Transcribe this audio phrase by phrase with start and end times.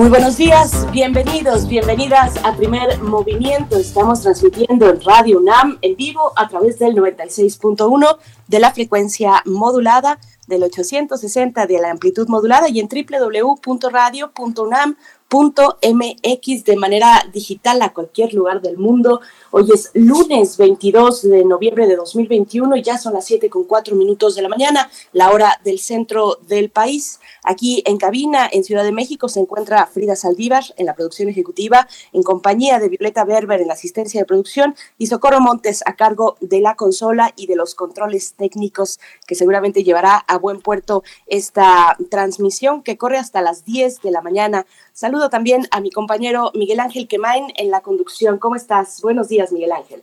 [0.00, 3.76] Muy buenos días, bienvenidos, bienvenidas a Primer Movimiento.
[3.76, 8.16] Estamos transmitiendo en Radio UNAM en vivo a través del 96.1
[8.48, 14.96] de la frecuencia modulada, del 860 de la amplitud modulada y en www.radio.unam
[15.30, 19.20] MX de manera digital a cualquier lugar del mundo.
[19.52, 23.96] Hoy es lunes 22 de noviembre de 2021 y ya son las 7 con 4
[23.96, 27.18] minutos de la mañana, la hora del centro del país.
[27.42, 31.88] Aquí en cabina, en Ciudad de México, se encuentra Frida Saldívar en la producción ejecutiva,
[32.12, 36.36] en compañía de Violeta Berber en la asistencia de producción y Socorro Montes a cargo
[36.40, 41.96] de la consola y de los controles técnicos que seguramente llevará a buen puerto esta
[42.08, 44.64] transmisión que corre hasta las 10 de la mañana.
[45.00, 48.36] Saludo también a mi compañero Miguel Ángel Quemain en la conducción.
[48.36, 49.00] ¿Cómo estás?
[49.00, 50.02] Buenos días, Miguel Ángel.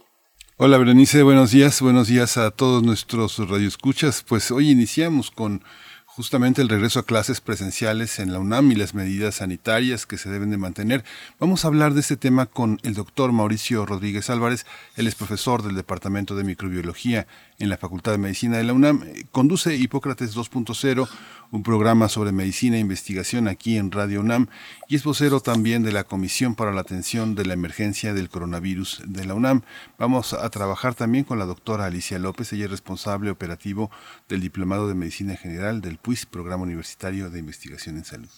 [0.56, 1.84] Hola, Berenice, buenos días.
[1.84, 4.26] Buenos días a todos nuestros radioescuchas.
[4.28, 5.64] Pues hoy iniciamos con
[6.08, 10.32] justamente el regreso a clases presenciales en la UNAM y las medidas sanitarias que se
[10.32, 11.04] deben de mantener.
[11.40, 14.66] Vamos a hablar de este tema con el doctor Mauricio Rodríguez Álvarez.
[14.96, 17.28] Él es profesor del Departamento de Microbiología
[17.60, 19.04] en la Facultad de Medicina de la UNAM.
[19.32, 21.08] Conduce Hipócrates 2.0
[21.52, 24.48] un programa sobre medicina e investigación aquí en Radio UNAM
[24.88, 29.04] y es vocero también de la Comisión para la Atención de la Emergencia del Coronavirus
[29.06, 29.64] de la UNAM.
[29.98, 33.90] Vamos a trabajar también con la doctora Alicia López, ella es responsable operativo
[34.28, 38.30] del Diplomado de Medicina General del PUIS, Programa Universitario de Investigación en Salud.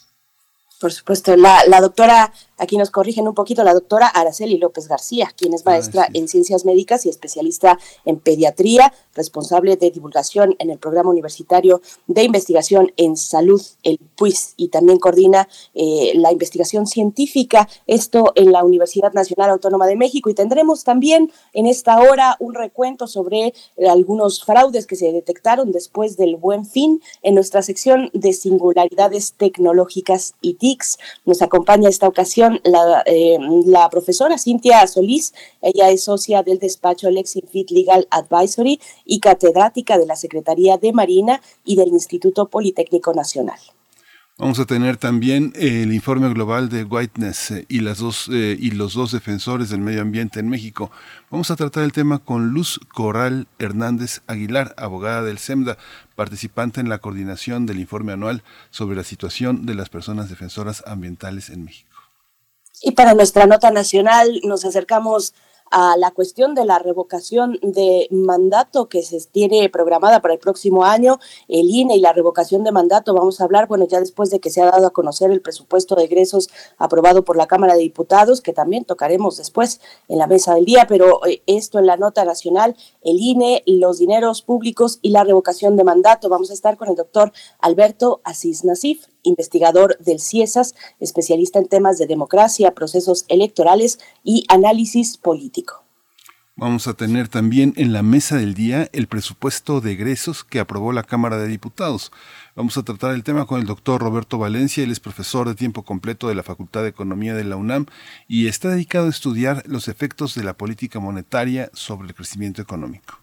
[0.79, 5.53] Por supuesto, la, doctora, aquí nos corrigen un poquito, la doctora Araceli López García, quien
[5.53, 11.09] es maestra en ciencias médicas y especialista en pediatría, responsable de divulgación en el programa
[11.09, 18.31] universitario de investigación en salud, el PUIS, y también coordina eh, la investigación científica, esto
[18.35, 20.29] en la Universidad Nacional Autónoma de México.
[20.29, 23.53] Y tendremos también en esta hora un recuento sobre
[23.89, 30.35] algunos fraudes que se detectaron después del buen fin en nuestra sección de singularidades tecnológicas
[30.41, 30.55] y
[31.25, 35.33] nos acompaña esta ocasión la, eh, la profesora Cintia Solís.
[35.61, 38.79] Ella es socia del despacho Lexifit Legal Advisory
[39.09, 43.59] y catedrática de la Secretaría de Marina y del Instituto Politécnico Nacional.
[44.37, 48.71] Vamos a tener también el informe global de Whiteness eh, y, las dos, eh, y
[48.71, 50.91] los dos defensores del medio ambiente en México.
[51.29, 55.77] Vamos a tratar el tema con Luz Corral Hernández Aguilar, abogada del SEMDA,
[56.15, 61.49] participante en la coordinación del informe anual sobre la situación de las personas defensoras ambientales
[61.49, 61.97] en México.
[62.81, 65.33] Y para nuestra nota nacional nos acercamos
[65.71, 70.83] a la cuestión de la revocación de mandato que se tiene programada para el próximo
[70.83, 73.13] año, el INE y la revocación de mandato.
[73.13, 75.95] Vamos a hablar, bueno, ya después de que se ha dado a conocer el presupuesto
[75.95, 80.55] de egresos aprobado por la Cámara de Diputados, que también tocaremos después en la mesa
[80.55, 85.09] del día, pero eh, esto en la nota nacional, el INE, los dineros públicos y
[85.09, 86.29] la revocación de mandato.
[86.29, 91.97] Vamos a estar con el doctor Alberto Asís Nasif investigador del CIESAS, especialista en temas
[91.97, 95.83] de democracia, procesos electorales y análisis político.
[96.61, 100.91] Vamos a tener también en la mesa del día el presupuesto de egresos que aprobó
[100.91, 102.11] la Cámara de Diputados.
[102.53, 105.83] Vamos a tratar el tema con el doctor Roberto Valencia, él es profesor de tiempo
[105.83, 107.85] completo de la Facultad de Economía de la UNAM
[108.27, 113.19] y está dedicado a estudiar los efectos de la política monetaria sobre el crecimiento económico.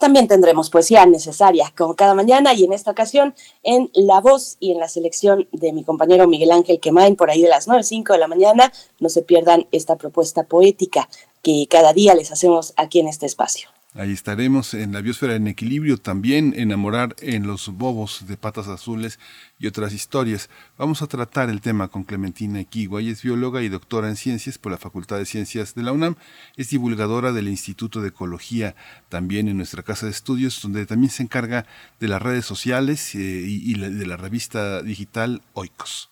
[0.00, 4.72] También tendremos poesía necesaria, como cada mañana, y en esta ocasión en La Voz y
[4.72, 8.18] en la selección de mi compañero Miguel Ángel Quemain, por ahí de las 9.05 de
[8.18, 8.72] la mañana.
[8.98, 11.10] No se pierdan esta propuesta poética
[11.42, 13.68] que cada día les hacemos aquí en este espacio.
[13.94, 19.18] Ahí estaremos en la biosfera en equilibrio, también enamorar en los bobos de patas azules
[19.58, 20.48] y otras historias.
[20.78, 24.70] Vamos a tratar el tema con Clementina Equigua, es bióloga y doctora en ciencias por
[24.70, 26.14] la Facultad de Ciencias de la UNAM,
[26.56, 28.76] es divulgadora del Instituto de Ecología,
[29.08, 31.66] también en nuestra casa de estudios, donde también se encarga
[31.98, 36.09] de las redes sociales eh, y, de la revista digital Oikos.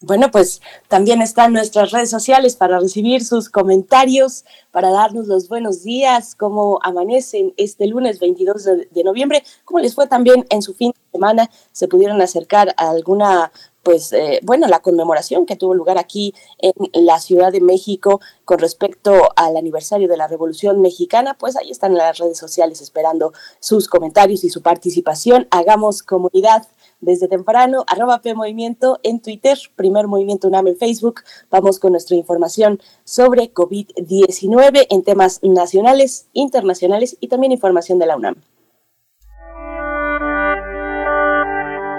[0.00, 5.82] Bueno, pues también están nuestras redes sociales para recibir sus comentarios, para darnos los buenos
[5.82, 10.92] días, cómo amanecen este lunes 22 de, noviembre, cómo les fue también en su fin
[10.92, 13.50] de semana, se pudieron acercar a alguna
[13.82, 18.58] pues, eh, bueno, la conmemoración que tuvo lugar aquí en la Ciudad de México con
[18.58, 23.88] respecto al aniversario de la Revolución Mexicana, pues ahí están las redes sociales esperando sus
[23.88, 25.48] comentarios y su participación.
[25.50, 26.66] Hagamos comunidad
[27.00, 31.20] desde temprano, arroba P Movimiento en Twitter, Primer Movimiento UNAM en Facebook.
[31.50, 38.16] Vamos con nuestra información sobre COVID-19 en temas nacionales, internacionales y también información de la
[38.16, 38.36] UNAM.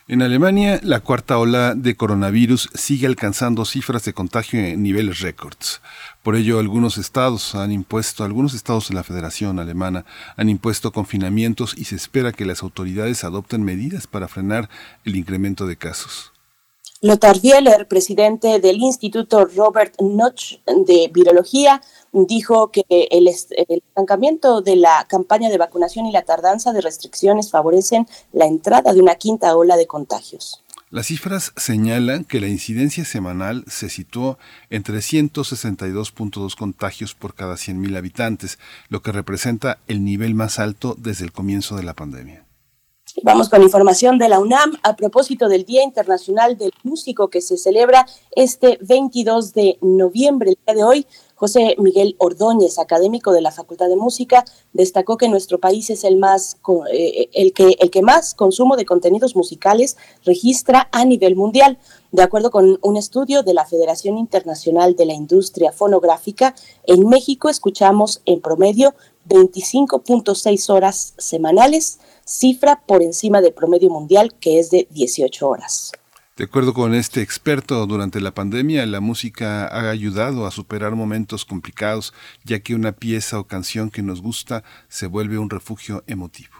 [0.08, 5.82] En Alemania, la cuarta ola de coronavirus sigue alcanzando cifras de contagio en niveles récords.
[6.22, 10.06] Por ello, algunos estados han impuesto, algunos estados de la Federación Alemana
[10.38, 14.70] han impuesto confinamientos y se espera que las autoridades adopten medidas para frenar
[15.06, 16.35] el incremento de casos.
[17.06, 21.80] Lothar Wieler, presidente del Instituto Robert Notch de Virología,
[22.12, 27.52] dijo que el, el, estancamiento de la campaña de vacunación y la tardanza de restricciones
[27.52, 30.64] favorecen la entrada de una quinta ola de contagios.
[30.90, 34.40] Las cifras señalan que la incidencia semanal se situó
[34.72, 38.58] en 362.2 contagios por cada 100.000 habitantes,
[38.90, 42.45] lo que representa el nivel más alto desde el comienzo de la pandemia.
[43.24, 47.58] Vamos con información de la UNAM a propósito del Día Internacional del Músico que se
[47.58, 51.08] celebra este 22 de noviembre, el día de hoy.
[51.36, 56.18] José Miguel Ordóñez, académico de la Facultad de Música, destacó que nuestro país es el,
[56.18, 56.58] más,
[56.92, 61.78] eh, el, que, el que más consumo de contenidos musicales registra a nivel mundial.
[62.12, 67.50] De acuerdo con un estudio de la Federación Internacional de la Industria Fonográfica, en México
[67.50, 68.94] escuchamos en promedio
[69.28, 75.92] 25.6 horas semanales, cifra por encima del promedio mundial que es de 18 horas.
[76.38, 81.46] De acuerdo con este experto, durante la pandemia la música ha ayudado a superar momentos
[81.46, 82.14] complicados,
[82.44, 86.54] ya que una pieza o canción que nos gusta se vuelve un refugio emotivo.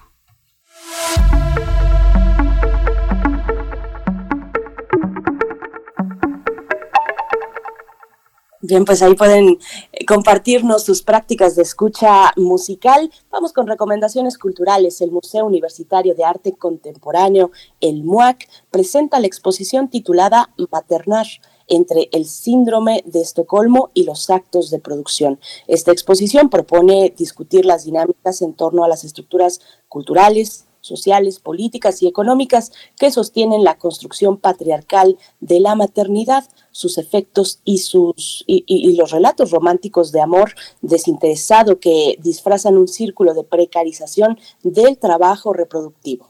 [8.68, 9.60] Bien, pues ahí pueden
[9.92, 13.12] eh, compartirnos sus prácticas de escucha musical.
[13.30, 15.02] Vamos con recomendaciones culturales.
[15.02, 21.28] El Museo Universitario de Arte Contemporáneo, el MUAC, presenta la exposición titulada Maternar
[21.68, 25.40] entre el síndrome de Estocolmo y los actos de producción.
[25.68, 32.08] Esta exposición propone discutir las dinámicas en torno a las estructuras culturales, sociales, políticas y
[32.08, 39.12] económicas que sostienen la construcción patriarcal de la maternidad, sus efectos y, sus, y, los
[39.12, 46.30] relatos románticos de amor desinteresado que disfrazan un círculo de precarización del trabajo reproductivo.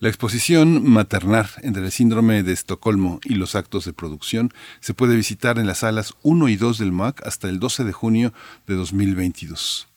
[0.00, 5.16] La exposición Maternar entre el síndrome de Estocolmo y los actos de producción se puede
[5.16, 8.32] visitar en las salas 1 y 2 del MAC hasta el 12 de junio
[8.68, 9.88] de 2022.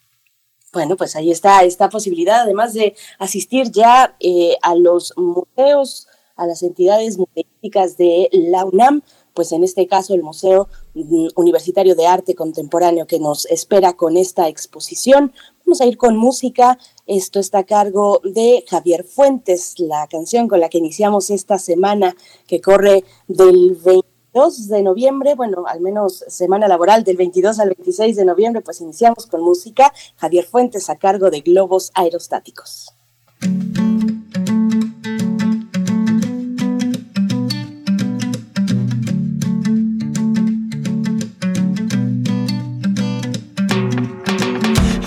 [0.73, 6.07] Bueno, pues ahí está esta posibilidad, además de asistir ya eh, a los museos,
[6.37, 9.01] a las entidades museísticas de la UNAM,
[9.33, 14.15] pues en este caso el Museo mm, Universitario de Arte Contemporáneo que nos espera con
[14.15, 15.33] esta exposición.
[15.65, 16.77] Vamos a ir con música.
[17.05, 22.15] Esto está a cargo de Javier Fuentes, la canción con la que iniciamos esta semana
[22.47, 27.69] que corre del 20 2 de noviembre, bueno, al menos semana laboral del 22 al
[27.69, 29.93] 26 de noviembre, pues iniciamos con música.
[30.17, 32.93] Javier Fuentes a cargo de Globos Aerostáticos.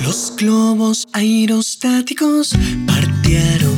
[0.05, 2.53] Los globos aerostáticos
[2.87, 3.74] partieron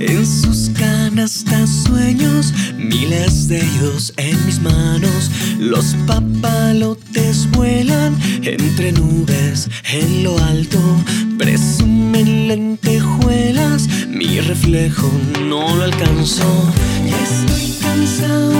[0.00, 5.30] en sus canastas sueños, miles de ellos en mis manos.
[5.58, 10.80] Los papalotes vuelan entre nubes en lo alto
[11.38, 15.08] Presumen lentejuelas, mi reflejo
[15.48, 16.72] no lo alcanzó.
[17.06, 18.52] Ya estoy cansado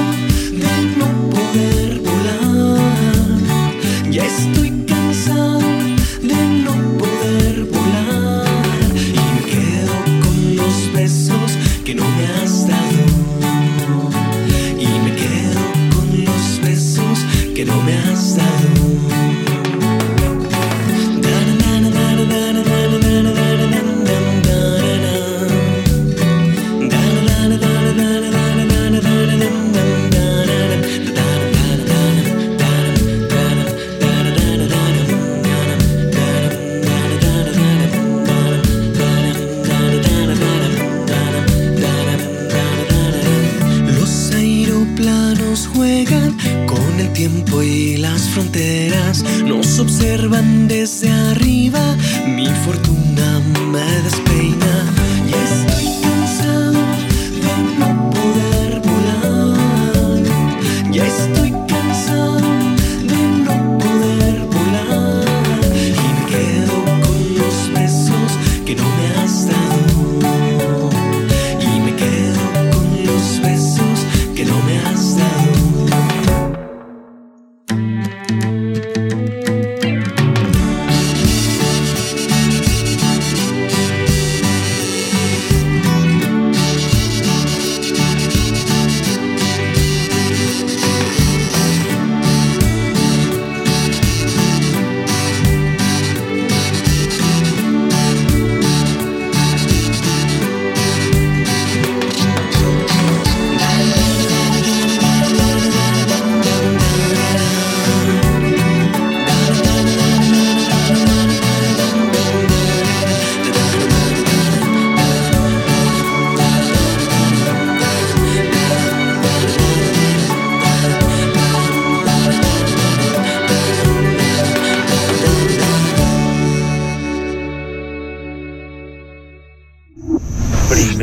[0.52, 3.72] de no poder volar.
[4.12, 4.87] Ya estoy
[11.88, 12.47] que no me has
[48.38, 51.10] fronteras nos observan desde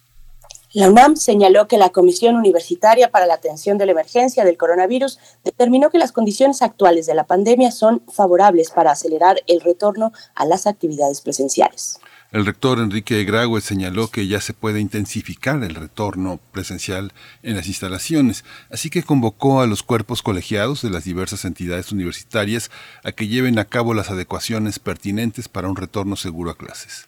[0.74, 5.18] La UNAM señaló que la Comisión Universitaria para la Atención de la Emergencia del Coronavirus
[5.42, 10.44] determinó que las condiciones actuales de la pandemia son favorables para acelerar el retorno a
[10.44, 11.98] las actividades presenciales.
[12.34, 17.12] El rector Enrique Graue señaló que ya se puede intensificar el retorno presencial
[17.44, 22.72] en las instalaciones, así que convocó a los cuerpos colegiados de las diversas entidades universitarias
[23.04, 27.06] a que lleven a cabo las adecuaciones pertinentes para un retorno seguro a clases.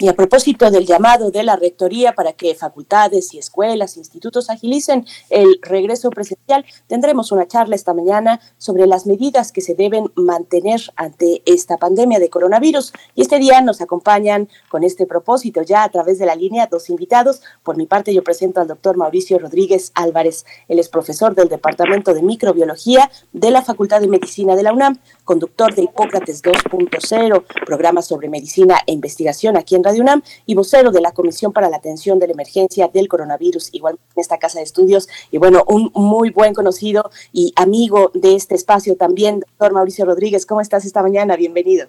[0.00, 5.06] Y a propósito del llamado de la Rectoría para que facultades y escuelas, institutos agilicen
[5.30, 10.80] el regreso presencial, tendremos una charla esta mañana sobre las medidas que se deben mantener
[10.96, 12.92] ante esta pandemia de coronavirus.
[13.14, 16.90] Y este día nos acompañan con este propósito ya a través de la línea dos
[16.90, 17.40] invitados.
[17.62, 20.44] Por mi parte yo presento al doctor Mauricio Rodríguez Álvarez.
[20.66, 24.98] Él es profesor del Departamento de Microbiología de la Facultad de Medicina de la UNAM,
[25.24, 30.90] conductor de Hipócrates 2.0, programa sobre medicina e investigación aquí en Radio UNAM y vocero
[30.90, 34.58] de la Comisión para la Atención de la Emergencia del Coronavirus, igual en esta casa
[34.58, 35.08] de estudios.
[35.30, 40.46] Y bueno, un muy buen conocido y amigo de este espacio también, doctor Mauricio Rodríguez.
[40.46, 41.36] ¿Cómo estás esta mañana?
[41.36, 41.88] Bienvenido.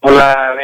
[0.00, 0.54] Hola.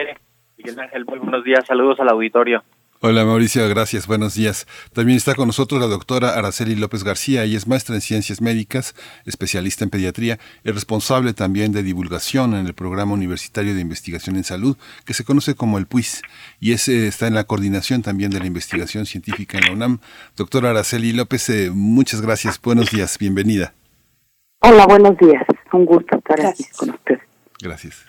[0.56, 1.64] Miguel Ángel, muy buenos días.
[1.66, 2.62] Saludos al auditorio.
[3.06, 4.66] Hola Mauricio, gracias, buenos días.
[4.94, 8.94] También está con nosotros la doctora Araceli López García, ella es maestra en ciencias médicas,
[9.26, 14.44] especialista en pediatría, es responsable también de divulgación en el Programa Universitario de Investigación en
[14.44, 16.22] Salud, que se conoce como el PUIS,
[16.60, 19.98] y es, eh, está en la coordinación también de la investigación científica en la UNAM.
[20.34, 23.74] Doctora Araceli López, eh, muchas gracias, buenos días, bienvenida.
[24.60, 25.44] Hola, buenos días,
[25.74, 26.68] un gusto estar gracias.
[26.68, 27.20] aquí con ustedes.
[27.60, 28.06] Gracias.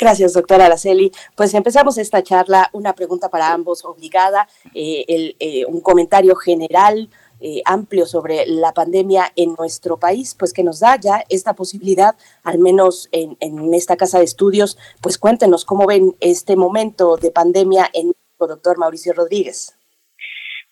[0.00, 1.10] Gracias, doctora Araceli.
[1.36, 7.10] Pues empezamos esta charla, una pregunta para ambos obligada, eh, el, eh, un comentario general
[7.40, 12.14] eh, amplio sobre la pandemia en nuestro país, pues que nos da ya esta posibilidad,
[12.44, 17.30] al menos en, en esta casa de estudios, pues cuéntenos cómo ven este momento de
[17.30, 19.76] pandemia en México, doctor Mauricio Rodríguez.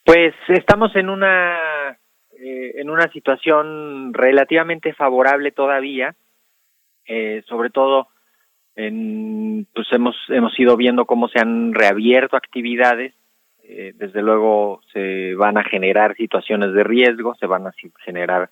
[0.05, 1.99] Pues estamos en una,
[2.33, 6.17] en una situación relativamente favorable todavía
[7.11, 8.09] eh, sobre todo
[8.79, 13.13] en, pues hemos hemos ido viendo cómo se han reabierto actividades
[13.65, 17.73] eh, desde luego se van a generar situaciones de riesgo se van a
[18.05, 18.51] generar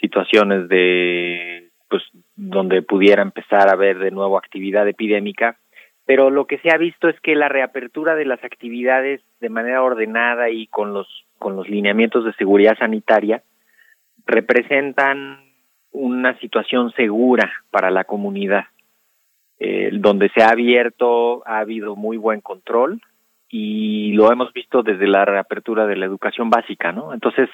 [0.00, 2.02] situaciones de pues
[2.34, 5.56] donde pudiera empezar a haber de nuevo actividad epidémica
[6.04, 9.84] pero lo que se ha visto es que la reapertura de las actividades de manera
[9.84, 11.06] ordenada y con los
[11.38, 13.44] con los lineamientos de seguridad sanitaria
[14.26, 15.44] representan
[15.92, 18.64] una situación segura para la comunidad.
[19.60, 23.00] Eh, donde se ha abierto ha habido muy buen control
[23.48, 27.14] y lo hemos visto desde la reapertura de la educación básica, ¿no?
[27.14, 27.48] Entonces,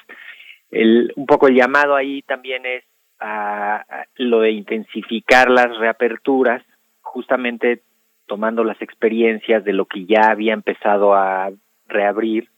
[0.71, 2.83] el, un poco el llamado ahí también es
[3.19, 6.63] a lo de intensificar las reaperturas,
[7.01, 7.83] justamente
[8.25, 11.51] tomando las experiencias de lo que ya había empezado a
[11.87, 12.49] reabrir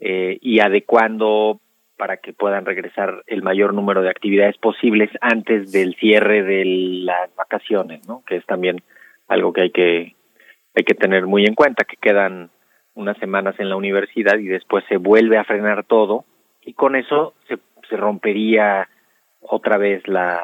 [0.00, 1.60] eh, y adecuando
[1.98, 6.64] para que puedan regresar el mayor número de actividades posibles antes del cierre de
[7.04, 8.22] las vacaciones, ¿no?
[8.26, 8.82] Que es también
[9.26, 10.14] algo que hay que
[10.74, 12.50] hay que tener muy en cuenta que quedan
[12.94, 16.24] unas semanas en la universidad y después se vuelve a frenar todo
[16.62, 18.88] y con eso se, se rompería
[19.40, 20.40] otra vez la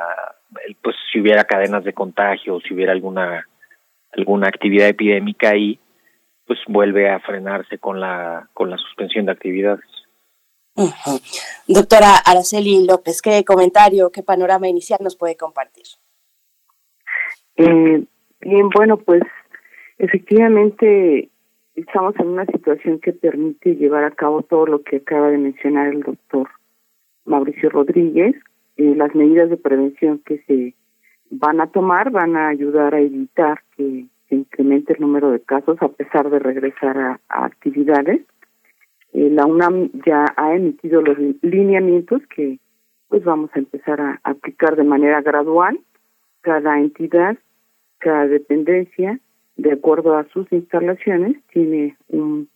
[0.82, 3.46] pues si hubiera cadenas de contagio, si hubiera alguna
[4.16, 5.78] alguna actividad epidémica ahí,
[6.46, 9.84] pues vuelve a frenarse con la, con la suspensión de actividades.
[11.68, 15.84] Doctora Araceli López, ¿qué comentario, qué panorama inicial nos puede compartir?
[17.56, 18.04] Eh,
[18.40, 19.22] bien, bueno, pues
[19.98, 21.30] efectivamente
[21.74, 25.88] estamos en una situación que permite llevar a cabo todo lo que acaba de mencionar
[25.88, 26.48] el doctor
[27.24, 28.34] Mauricio Rodríguez.
[28.76, 30.74] Eh, las medidas de prevención que se
[31.30, 35.76] van a tomar van a ayudar a evitar que se incremente el número de casos
[35.80, 38.22] a pesar de regresar a, actividades.
[39.14, 42.58] Eh, la UNAM ya ha emitido los lineamientos que
[43.08, 45.78] pues vamos a empezar a aplicar de manera gradual.
[46.40, 47.38] Cada entidad,
[47.98, 49.20] cada dependencia,
[49.56, 52.48] de acuerdo a sus instalaciones, tiene un,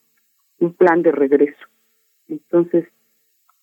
[0.58, 1.64] un plan de regreso.
[2.28, 2.86] Entonces,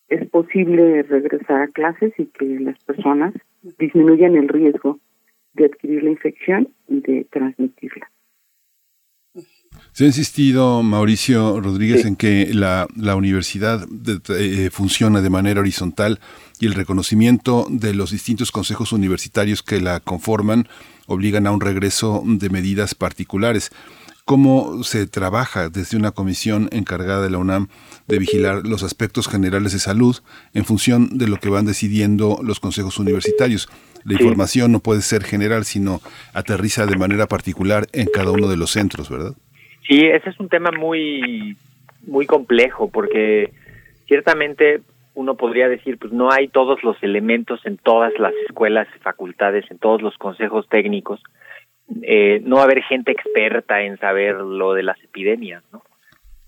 [0.08, 3.34] es posible regresar a clases y que las personas
[3.78, 4.98] disminuyan el riesgo
[5.52, 8.10] de adquirir la infección y de transmitirla.
[9.92, 13.86] Se ha insistido, Mauricio Rodríguez, en que la, la universidad
[14.28, 16.20] eh, funciona de manera horizontal
[16.60, 20.68] y el reconocimiento de los distintos consejos universitarios que la conforman
[21.06, 23.70] obligan a un regreso de medidas particulares.
[24.26, 27.68] ¿Cómo se trabaja desde una comisión encargada de la UNAM
[28.08, 30.16] de vigilar los aspectos generales de salud
[30.52, 33.68] en función de lo que van decidiendo los consejos universitarios?
[34.02, 38.56] La información no puede ser general, sino aterriza de manera particular en cada uno de
[38.56, 39.34] los centros, ¿verdad?
[39.86, 41.56] Sí, ese es un tema muy,
[42.06, 43.52] muy complejo porque
[44.06, 44.80] ciertamente
[45.14, 49.78] uno podría decir, pues no hay todos los elementos en todas las escuelas, facultades, en
[49.78, 51.22] todos los consejos técnicos.
[52.02, 55.82] Eh, no va a haber gente experta en saber lo de las epidemias, ¿no?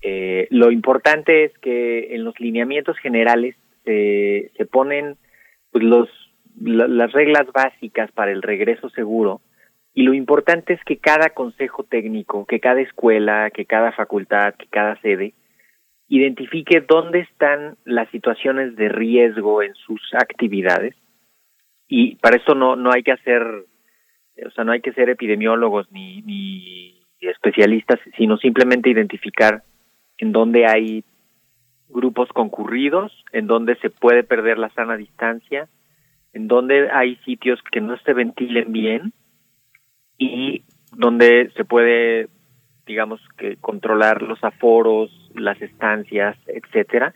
[0.01, 5.17] Eh, lo importante es que en los lineamientos generales se, se ponen
[5.71, 6.09] pues, los
[6.61, 9.41] las reglas básicas para el regreso seguro
[9.99, 14.67] y lo importante es que cada consejo técnico, que cada escuela, que cada facultad, que
[14.67, 15.33] cada sede
[16.07, 20.95] identifique dónde están las situaciones de riesgo en sus actividades.
[21.89, 23.43] Y para eso no no hay que hacer
[24.47, 29.63] o sea no hay que ser epidemiólogos ni, ni especialistas sino simplemente identificar
[30.17, 31.03] en dónde hay
[31.89, 35.67] grupos concurridos en dónde se puede perder la sana distancia
[36.31, 39.13] en donde hay sitios que no se ventilen bien
[40.19, 42.27] y donde se puede
[42.89, 47.13] digamos que controlar los aforos, las estancias, etcétera,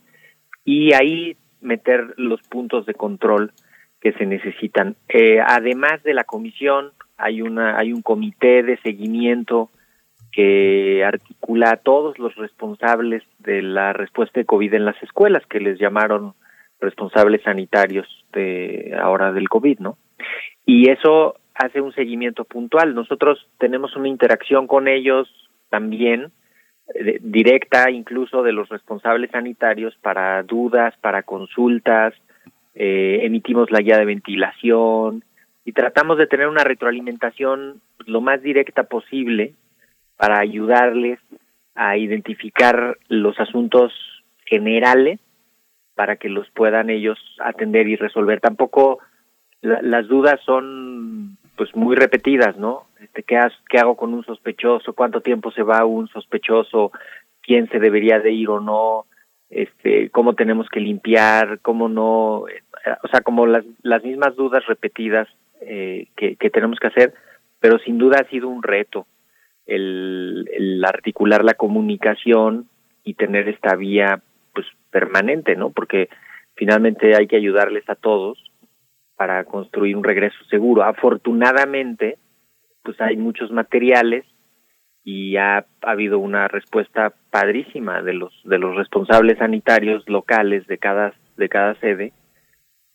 [0.63, 3.51] y ahí meter los puntos de control
[3.99, 4.95] que se necesitan.
[5.09, 9.71] Eh, además de la comisión, hay una hay un comité de seguimiento
[10.31, 15.59] que articula a todos los responsables de la respuesta de COVID en las escuelas, que
[15.59, 16.33] les llamaron
[16.79, 19.97] responsables sanitarios de ahora del COVID, ¿no?
[20.65, 22.95] Y eso hace un seguimiento puntual.
[22.95, 25.27] Nosotros tenemos una interacción con ellos
[25.69, 26.31] también
[26.93, 32.13] eh, directa incluso de los responsables sanitarios para dudas, para consultas,
[32.75, 35.23] eh, emitimos la guía de ventilación
[35.63, 39.53] y tratamos de tener una retroalimentación lo más directa posible
[40.17, 41.19] para ayudarles
[41.75, 43.93] a identificar los asuntos
[44.45, 45.19] generales
[45.95, 48.41] para que los puedan ellos atender y resolver.
[48.41, 48.99] Tampoco
[49.61, 52.85] las dudas son pues muy repetidas, ¿no?
[52.99, 53.39] Este, ¿qué,
[53.69, 54.93] ¿Qué hago con un sospechoso?
[54.93, 56.91] ¿Cuánto tiempo se va un sospechoso?
[57.41, 59.05] ¿Quién se debería de ir o no?
[59.49, 61.59] Este, ¿Cómo tenemos que limpiar?
[61.61, 62.45] ¿Cómo no?
[63.03, 65.27] O sea, como las, las mismas dudas repetidas
[65.65, 67.13] eh, que, tenemos que hacer,
[67.59, 69.07] pero sin duda ha sido un reto
[69.65, 72.67] el, articular la comunicación
[73.03, 74.21] y tener esta vía
[74.53, 75.69] pues permanente, ¿no?
[75.69, 76.09] Porque
[76.55, 78.51] finalmente hay que ayudarles a todos
[79.15, 80.83] para construir un regreso seguro.
[80.83, 82.17] Afortunadamente,
[82.83, 84.25] pues hay muchos materiales
[85.03, 90.77] y ha, ha, habido una respuesta padrísima de los de los responsables sanitarios locales de
[90.77, 92.13] cada de cada sede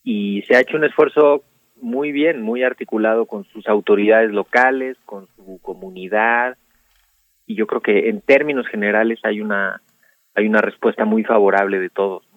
[0.03, 1.43] y se ha hecho un esfuerzo
[1.81, 6.57] muy bien, muy articulado con sus autoridades locales, con su comunidad
[7.47, 9.83] y yo creo que en términos generales hay una
[10.35, 12.28] hay una respuesta muy favorable de todos.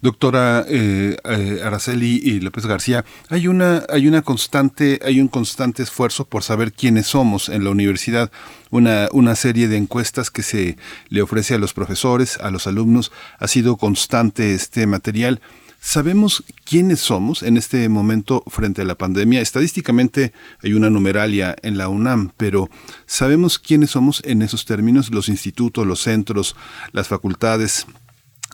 [0.00, 5.82] Doctora eh, eh, Araceli y López García, hay una, hay una constante, hay un constante
[5.82, 8.30] esfuerzo por saber quiénes somos en la universidad,
[8.70, 10.76] una, una serie de encuestas que se
[11.08, 15.40] le ofrece a los profesores, a los alumnos, ha sido constante este material.
[15.80, 19.42] ¿Sabemos quiénes somos en este momento frente a la pandemia?
[19.42, 22.70] Estadísticamente hay una numeralia en la UNAM, pero
[23.04, 25.10] ¿sabemos quiénes somos en esos términos?
[25.10, 26.56] Los institutos, los centros,
[26.92, 27.86] las facultades,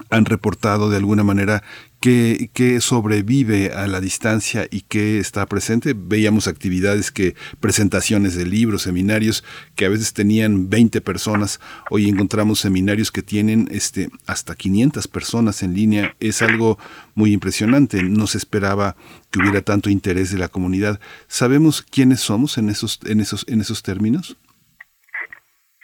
[0.09, 1.63] han reportado de alguna manera
[2.01, 5.95] que, sobrevive a la distancia y que está presente.
[5.95, 9.45] Veíamos actividades que, presentaciones de libros, seminarios
[9.77, 11.61] que a veces tenían 20 personas.
[11.91, 16.15] Hoy encontramos seminarios que tienen este, hasta 500 personas en línea.
[16.21, 16.79] Es algo
[17.15, 18.03] muy impresionante.
[18.03, 18.97] No se esperaba
[19.31, 21.01] que hubiera tanto interés de la comunidad.
[21.27, 24.39] ¿Sabemos quiénes somos en esos, en esos, en esos términos?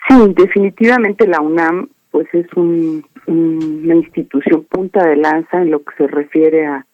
[0.09, 5.95] Sí, definitivamente la UNAM pues es un, una institución punta de lanza en lo que
[5.97, 6.85] se refiere a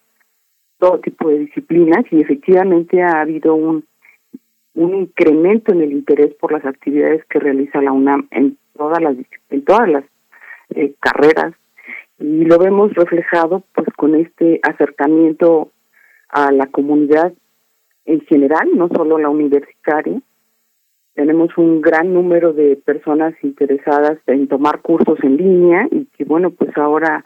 [0.79, 3.85] todo tipo de disciplinas y efectivamente ha habido un,
[4.73, 9.15] un incremento en el interés por las actividades que realiza la UNAM en todas las
[9.49, 10.03] en todas las
[10.75, 11.53] eh, carreras.
[12.19, 15.71] Y lo vemos reflejado pues con este acercamiento
[16.29, 17.33] a la comunidad
[18.05, 20.19] en general, no solo la universitaria,
[21.13, 26.51] tenemos un gran número de personas interesadas en tomar cursos en línea y que bueno
[26.51, 27.25] pues ahora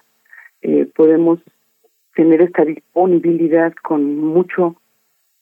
[0.62, 1.40] eh, podemos
[2.16, 4.76] tener esta disponibilidad con mucho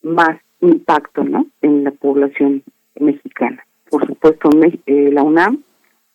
[0.02, 2.62] más impacto no en la población
[2.98, 3.64] mexicana.
[3.90, 4.50] Por supuesto
[4.86, 5.62] eh, la UNAM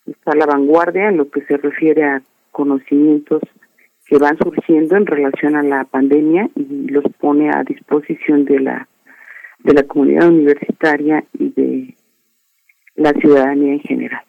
[0.06, 3.42] está a la vanguardia en lo que se refiere a conocimientos
[4.06, 8.88] que van surgiendo en relación a la pandemia y los pone a disposición de la
[9.60, 11.94] de la comunidad universitaria y de
[12.94, 14.22] la ciudadanía en general.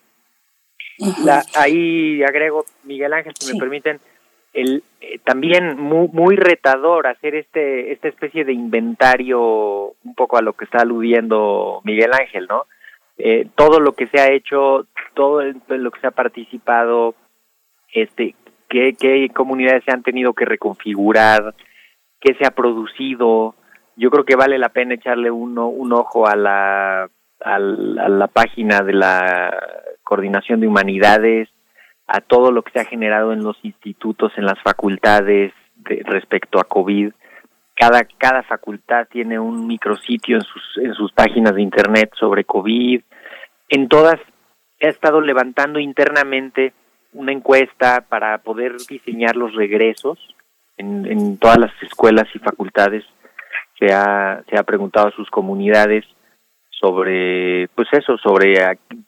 [1.55, 3.99] ahí agrego, Miguel Ángel, si me permiten,
[4.53, 10.41] el, eh, también muy, muy retador hacer este esta especie de inventario, un poco a
[10.41, 12.65] lo que está aludiendo Miguel Ángel, ¿no?
[13.17, 17.15] Eh, todo lo que se ha hecho, todo lo que se ha participado,
[17.91, 18.35] este,
[18.69, 21.53] qué, qué comunidades se han tenido que reconfigurar,
[22.19, 23.55] qué se ha producido.
[23.95, 27.09] Yo creo que vale la pena echarle uno, un ojo a la
[27.43, 29.57] a la página de la
[30.03, 31.49] Coordinación de Humanidades,
[32.07, 35.53] a todo lo que se ha generado en los institutos, en las facultades
[36.05, 37.11] respecto a COVID.
[37.75, 43.01] Cada, cada facultad tiene un micrositio en sus, en sus páginas de internet sobre COVID.
[43.69, 44.19] En todas
[44.79, 46.73] he estado levantando internamente
[47.13, 50.19] una encuesta para poder diseñar los regresos
[50.77, 53.03] en, en todas las escuelas y facultades.
[53.79, 56.05] Se ha, se ha preguntado a sus comunidades
[56.83, 58.55] sobre, pues eso, sobre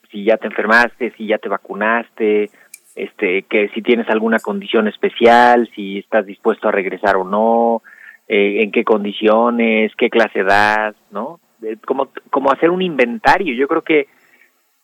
[0.09, 2.49] si ya te enfermaste, si ya te vacunaste,
[2.95, 7.81] este, que si tienes alguna condición especial, si estás dispuesto a regresar o no,
[8.29, 11.41] eh, en qué condiciones, qué clase edad, ¿no?
[11.85, 13.53] como, como hacer un inventario.
[13.53, 14.07] Yo creo que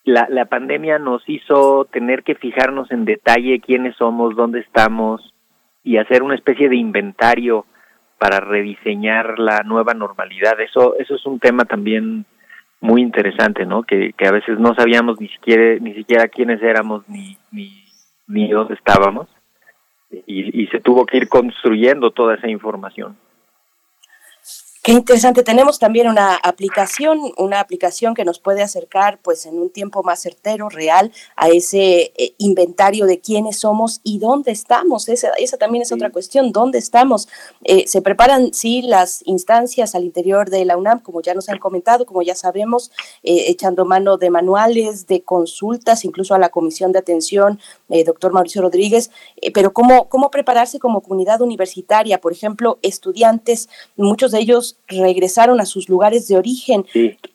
[0.04, 5.34] la, la pandemia nos hizo tener que fijarnos en detalle quiénes somos, dónde estamos
[5.82, 7.65] y hacer una especie de inventario
[8.17, 10.60] para rediseñar la nueva normalidad.
[10.60, 12.25] Eso, eso es un tema también
[12.82, 13.84] muy interesante, ¿no?
[13.84, 17.86] Que, que a veces no sabíamos ni siquiera ni siquiera quiénes éramos ni ni,
[18.28, 19.28] ni dónde estábamos
[20.28, 23.15] y, y se tuvo que ir construyendo toda esa información.
[24.84, 25.44] Qué interesante.
[25.44, 30.24] Tenemos también una aplicación, una aplicación que nos puede acercar, pues, en un tiempo más
[30.24, 35.08] certero, real, a ese eh, inventario de quiénes somos y dónde estamos.
[35.08, 36.52] Esa, esa también es otra cuestión.
[36.52, 37.28] ¿Dónde estamos?
[37.63, 41.60] Eh, se preparan, sí, las instancias al interior de la UNAM, como ya nos han
[41.60, 42.89] comentado, como ya sabemos,
[43.22, 47.60] eh, echando mano de manuales, de consultas, incluso a la comisión de atención,
[48.06, 49.12] doctor Mauricio Rodríguez.
[49.54, 55.65] pero cómo cómo prepararse como comunidad universitaria, por ejemplo, estudiantes, muchos de ellos regresaron a
[55.65, 56.86] sus lugares de origen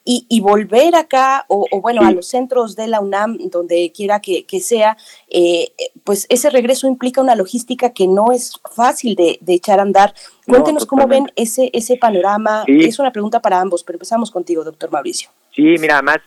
[0.05, 4.97] y, volver acá o, bueno, a los centros de la UNAM, donde quiera que, sea,
[5.29, 5.71] eh,
[6.03, 10.13] pues ese regreso implica una logística que no es fácil de, echar a andar.
[10.45, 12.63] Cuéntenos cómo ven ese, ese panorama.
[12.67, 15.29] Es una pregunta para ambos, pero empezamos contigo, doctor Mauricio.
[15.55, 16.17] Sí, mira, además,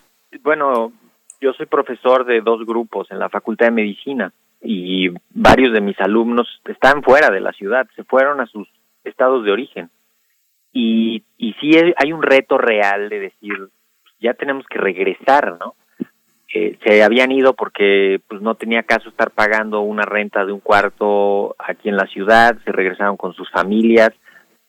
[0.43, 0.91] bueno,
[1.39, 5.99] yo soy profesor de dos grupos en la Facultad de Medicina y varios de mis
[5.99, 8.67] alumnos están fuera de la ciudad, se fueron a sus
[9.03, 9.89] estados de origen.
[10.73, 13.53] Y, y sí hay un reto real de decir,
[14.19, 15.75] ya tenemos que regresar, ¿no?
[16.53, 20.59] Eh, se habían ido porque pues no tenía caso estar pagando una renta de un
[20.59, 24.11] cuarto aquí en la ciudad, se regresaron con sus familias,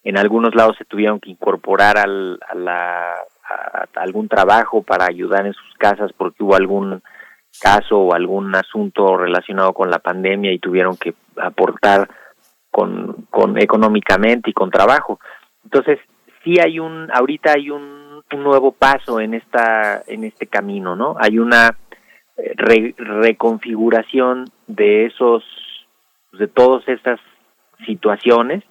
[0.04, 3.14] en algunos lados se tuvieron que incorporar al, a, la,
[3.48, 7.02] a algún trabajo para ayudar en sus casas porque hubo algún
[7.60, 12.08] caso o algún asunto relacionado con la pandemia y tuvieron que aportar
[12.70, 15.18] con, con económicamente y con trabajo.
[15.64, 15.98] Entonces,
[16.44, 21.16] sí hay un, ahorita hay un, nuevo paso en esta, en este camino, ¿no?
[21.20, 21.76] Hay una
[22.38, 22.54] eh,
[22.96, 25.44] reconfiguración de esos,
[26.32, 27.20] de todas estas
[27.84, 28.64] situaciones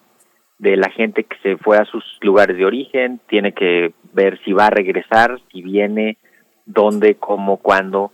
[0.57, 4.51] de la gente que se fue a sus lugares de origen, tiene que ver si
[4.51, 6.17] va a regresar, si viene,
[6.65, 8.11] dónde, cómo, cuándo,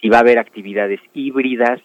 [0.00, 1.80] si va a haber actividades híbridas,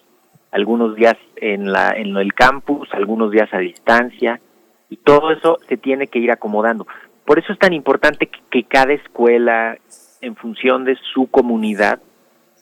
[0.50, 4.40] algunos días en, la, en el campus, algunos días a distancia,
[4.88, 6.86] y todo eso se tiene que ir acomodando.
[7.24, 9.76] Por eso es tan importante que, cada escuela,
[10.20, 12.00] en función de su comunidad,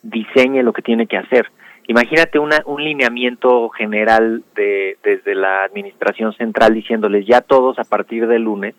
[0.01, 1.51] diseñe lo que tiene que hacer.
[1.87, 8.27] Imagínate una, un lineamiento general de, desde la administración central diciéndoles ya todos a partir
[8.27, 8.75] del lunes,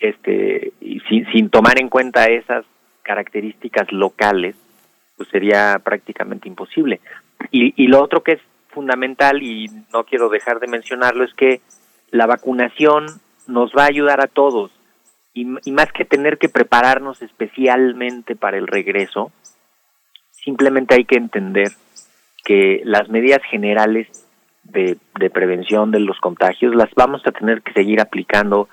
[0.00, 2.64] este, y sin, sin tomar en cuenta esas
[3.02, 4.56] características locales,
[5.18, 7.00] pues sería prácticamente imposible.
[7.50, 11.60] Y, y lo otro que es fundamental, y no quiero dejar de mencionarlo, es que
[12.10, 13.06] la vacunación
[13.46, 14.70] nos va a ayudar a todos.
[15.34, 19.30] Y, más que tener que prepararnos especialmente para el regreso,
[20.32, 21.68] simplemente hay que entender
[22.44, 24.08] que las medidas generales
[24.64, 28.68] de, de, prevención de los contagios las vamos a tener que seguir aplicando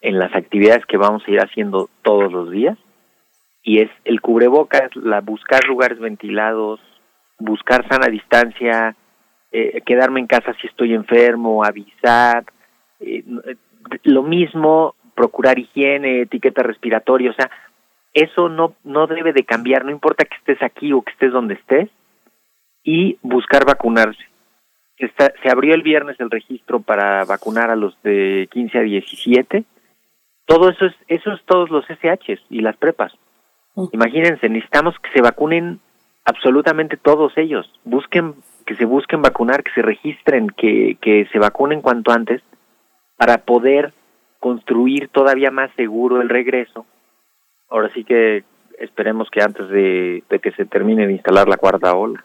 [0.00, 2.78] en las actividades que vamos a ir haciendo todos los días
[3.62, 6.80] y es el cubrebocas, la buscar lugares ventilados,
[7.38, 8.96] buscar sana distancia,
[9.52, 12.44] eh, quedarme en casa si estoy enfermo, avisar,
[13.00, 13.24] eh,
[14.04, 17.50] lo mismo, procurar higiene, etiqueta respiratoria, o sea,
[18.14, 21.54] eso no, no debe de cambiar, no importa que estés aquí o que estés donde
[21.54, 21.90] estés,
[22.82, 24.22] y buscar vacunarse.
[24.96, 29.64] Está, se abrió el viernes el registro para vacunar a los de 15 a 17.
[30.46, 33.12] Todo eso es, eso es todos los SHs y las prepas.
[33.92, 35.78] Imagínense, necesitamos que se vacunen
[36.24, 37.70] absolutamente todos ellos.
[37.84, 38.34] Busquen,
[38.66, 42.42] que se busquen vacunar, que se registren, que, que se vacunen cuanto antes
[43.18, 43.92] para poder
[44.40, 46.86] construir todavía más seguro el regreso.
[47.68, 48.44] Ahora sí que
[48.78, 52.24] esperemos que antes de, que se termine de instalar la cuarta ola.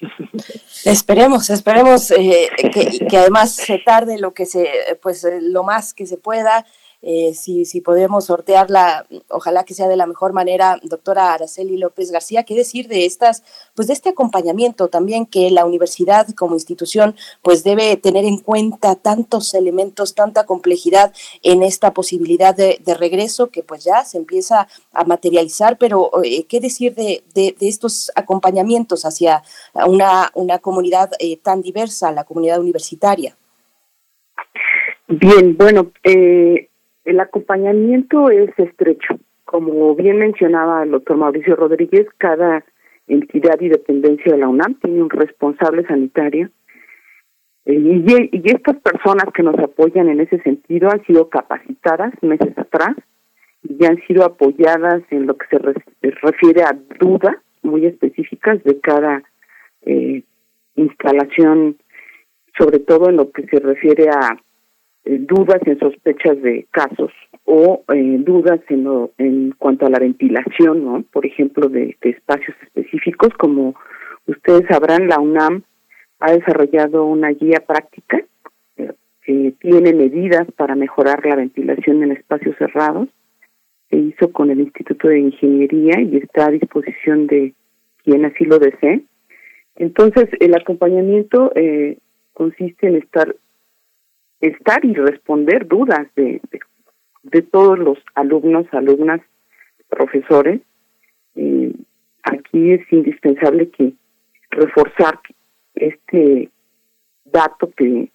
[0.84, 2.70] Esperemos, esperemos eh, que,
[3.08, 4.68] que, además se tarde lo que se,
[5.02, 6.66] pues lo más que se pueda
[7.02, 12.10] eh, si, si podemos sortearla, ojalá que sea de la mejor manera, doctora Araceli López
[12.10, 13.42] García, ¿qué decir de estas,
[13.74, 18.94] pues de este acompañamiento también que la universidad como institución pues debe tener en cuenta
[18.96, 25.04] tantos elementos, tanta complejidad en esta posibilidad de, regreso que pues ya se empieza a
[25.04, 29.42] materializar, pero eh, ¿qué decir de, de, estos acompañamientos hacia
[29.86, 33.36] una, una comunidad eh, tan diversa, la comunidad universitaria?
[35.08, 36.68] Bien, bueno, eh,
[37.06, 39.18] el acompañamiento es estrecho.
[39.44, 42.64] Como bien mencionaba el doctor Mauricio Rodríguez, cada
[43.06, 46.50] entidad y dependencia de la UNAM tiene un responsable sanitario.
[47.64, 52.96] Eh, y, estas personas que nos apoyan en ese sentido han sido capacitadas meses atrás
[53.62, 55.58] y han sido apoyadas en lo que se
[56.10, 59.22] refiere a dudas muy específicas de cada
[59.82, 60.22] eh,
[60.74, 61.76] instalación,
[62.58, 64.36] sobre todo en lo que se refiere a
[65.08, 67.12] eh, dudas en sospechas de casos
[67.44, 69.12] o eh, dudas en, lo,
[69.56, 71.04] cuanto a la ventilación, ¿no?
[71.12, 73.76] Por ejemplo, de, espacios específicos, como
[74.26, 75.62] ustedes sabrán, la UNAM
[76.18, 78.24] ha desarrollado una guía práctica
[78.78, 83.08] eh, que tiene medidas para mejorar la ventilación en espacios cerrados.
[83.90, 87.54] Se hizo con el Instituto de Ingeniería y está a disposición de
[88.02, 89.02] quien así lo desee.
[89.76, 91.52] Entonces, el acompañamiento
[92.32, 93.36] consiste en estar
[94.40, 96.40] estar y responder dudas de,
[97.22, 99.20] de, todos los alumnos, alumnas,
[99.88, 100.60] profesores.
[101.34, 101.72] Eh,
[102.22, 103.92] aquí es indispensable que
[104.50, 105.18] reforzar
[105.74, 106.50] este
[107.24, 108.10] dato que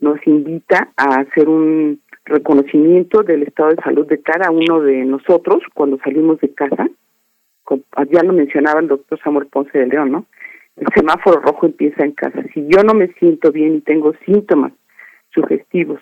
[0.00, 5.62] nos invita a hacer un reconocimiento del estado de salud de cada uno de nosotros
[5.74, 6.88] cuando salimos de casa.
[8.10, 10.26] Ya lo mencionaba el doctor Samuel Ponce de León, ¿no?
[10.76, 12.42] El semáforo rojo empieza en casa.
[12.52, 14.72] Si yo no me siento bien y tengo síntomas
[15.36, 16.00] sugestivos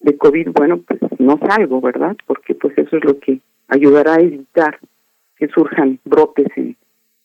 [0.00, 2.16] de COVID, bueno, pues no salgo, ¿verdad?
[2.26, 4.78] Porque pues eso es lo que ayudará a evitar
[5.36, 6.76] que surjan brotes en,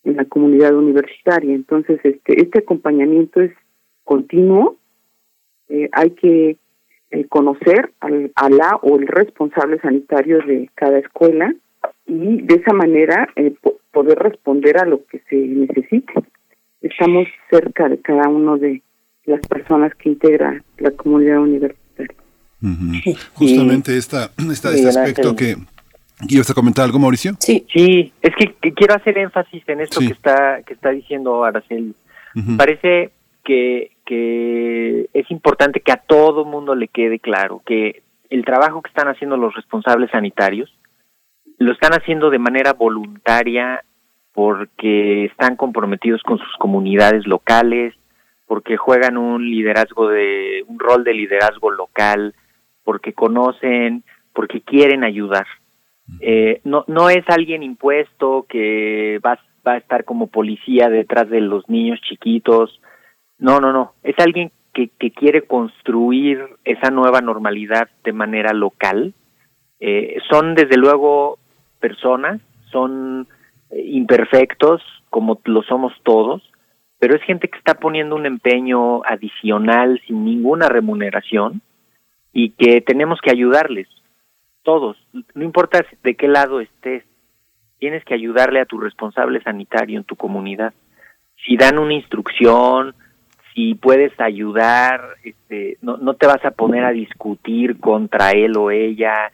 [0.03, 1.55] en la comunidad universitaria.
[1.55, 3.51] Entonces, este, este acompañamiento es
[4.03, 4.77] continuo.
[5.69, 6.57] Eh, hay que
[7.11, 11.53] eh, conocer al, a la o el responsable sanitario de cada escuela
[12.05, 13.53] y de esa manera eh,
[13.91, 16.13] poder responder a lo que se necesite.
[16.81, 18.81] Estamos cerca de cada uno de
[19.27, 22.15] las personas que integra la comunidad universitaria.
[23.33, 25.55] Justamente esta, esta, este aspecto que...
[26.27, 27.33] ¿Ibas a comentar algo, Mauricio?
[27.37, 31.93] Sí, sí, es que, quiero hacer énfasis en esto que está que está diciendo Araceli.
[32.57, 33.11] Parece
[33.43, 38.89] que, que es importante que a todo mundo le quede claro que el trabajo que
[38.89, 40.75] están haciendo los responsables sanitarios
[41.59, 43.83] lo están haciendo de manera voluntaria
[44.33, 47.93] porque están comprometidos con sus comunidades locales,
[48.47, 52.33] porque juegan un liderazgo de un rol de liderazgo local,
[52.83, 55.45] porque conocen, porque quieren ayudar.
[56.21, 61.41] Eh, no no es alguien impuesto que va, va a estar como policía detrás de
[61.41, 62.79] los niños chiquitos
[63.39, 63.93] no, no, no.
[64.03, 69.13] Es alguien que, que quiere construir esa nueva normalidad de manera local.
[69.79, 71.37] Eh, son desde luego
[71.79, 73.27] personas, son
[73.69, 76.41] eh, imperfectos como lo somos todos,
[76.99, 81.61] pero es gente que está poniendo un empeño adicional sin ninguna remuneración
[82.33, 83.87] y que tenemos que ayudarles,
[84.63, 84.97] todos,
[85.33, 87.03] no importa de qué lado estés,
[87.79, 90.73] tienes que ayudarle a tu responsable sanitario en tu comunidad.
[91.45, 92.95] Si dan una instrucción,
[93.53, 98.71] si puedes ayudar, este, no, no te vas a poner a discutir contra él o
[98.71, 99.31] ella,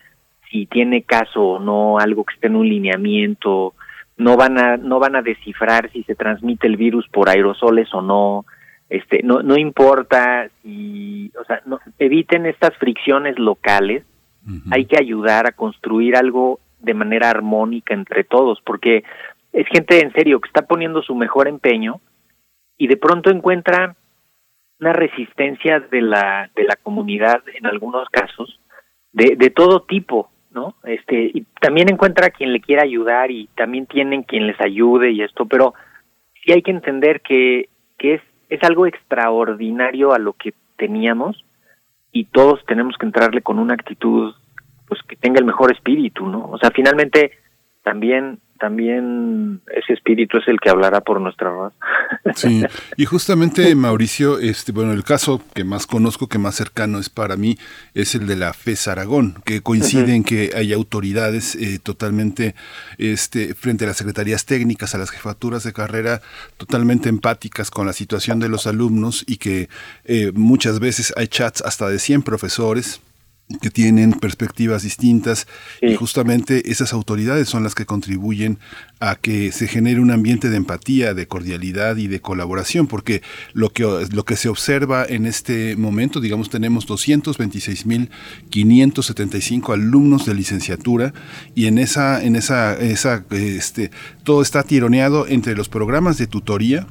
[0.51, 3.73] si tiene caso o no, algo que esté en un lineamiento,
[4.17, 8.01] no van a, no van a descifrar si se transmite el virus por aerosoles o
[8.01, 8.45] no,
[8.89, 14.03] este, no, no importa si, o sea, no, eviten estas fricciones locales,
[14.71, 19.05] hay que ayudar a construir algo de manera armónica entre todos, porque
[19.53, 22.01] es gente en serio que está poniendo su mejor empeño
[22.77, 23.95] y de pronto encuentra
[24.81, 28.59] una resistencia de la de la comunidad en algunos casos
[29.13, 33.85] de, de todo tipo no este y también encuentra quien le quiera ayudar y también
[33.85, 35.73] tienen quien les ayude y esto pero
[36.43, 41.43] sí hay que entender que que es es algo extraordinario a lo que teníamos
[42.11, 44.33] y todos tenemos que entrarle con una actitud
[44.87, 47.31] pues que tenga el mejor espíritu no o sea finalmente
[47.83, 51.75] también también ese espíritu es el que hablará por nuestra raza.
[52.35, 52.63] Sí,
[52.97, 57.35] y justamente Mauricio, este, bueno, el caso que más conozco, que más cercano es para
[57.35, 57.57] mí,
[57.93, 62.55] es el de la FES Aragón, que coincide en que hay autoridades eh, totalmente,
[62.97, 66.21] este, frente a las secretarías técnicas, a las jefaturas de carrera,
[66.57, 69.69] totalmente empáticas con la situación de los alumnos y que
[70.05, 73.01] eh, muchas veces hay chats hasta de 100 profesores
[73.61, 75.47] que tienen perspectivas distintas
[75.81, 78.57] y justamente esas autoridades son las que contribuyen
[78.99, 83.21] a que se genere un ambiente de empatía, de cordialidad y de colaboración, porque
[83.53, 91.13] lo que, lo que se observa en este momento, digamos, tenemos 226.575 alumnos de licenciatura
[91.53, 93.91] y en esa, en esa, esa, este,
[94.23, 96.87] todo está tironeado entre los programas de tutoría,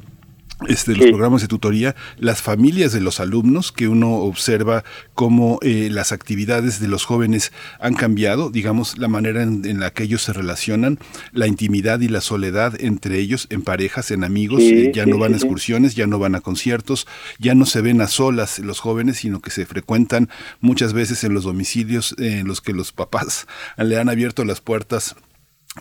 [0.68, 5.88] este, los programas de tutoría, las familias de los alumnos, que uno observa cómo eh,
[5.90, 10.33] las actividades de los jóvenes han cambiado, digamos, la manera en, la que ellos se
[10.33, 10.98] relacionan,
[11.33, 15.35] la intimidad y la soledad entre ellos, en parejas, en amigos, eh, ya no van
[15.35, 17.07] a excursiones, ya no van a conciertos,
[17.38, 20.29] ya no se ven a solas los jóvenes, sino que se frecuentan
[20.61, 23.46] muchas veces en los domicilios en los que los papás
[23.77, 25.16] le han abierto las puertas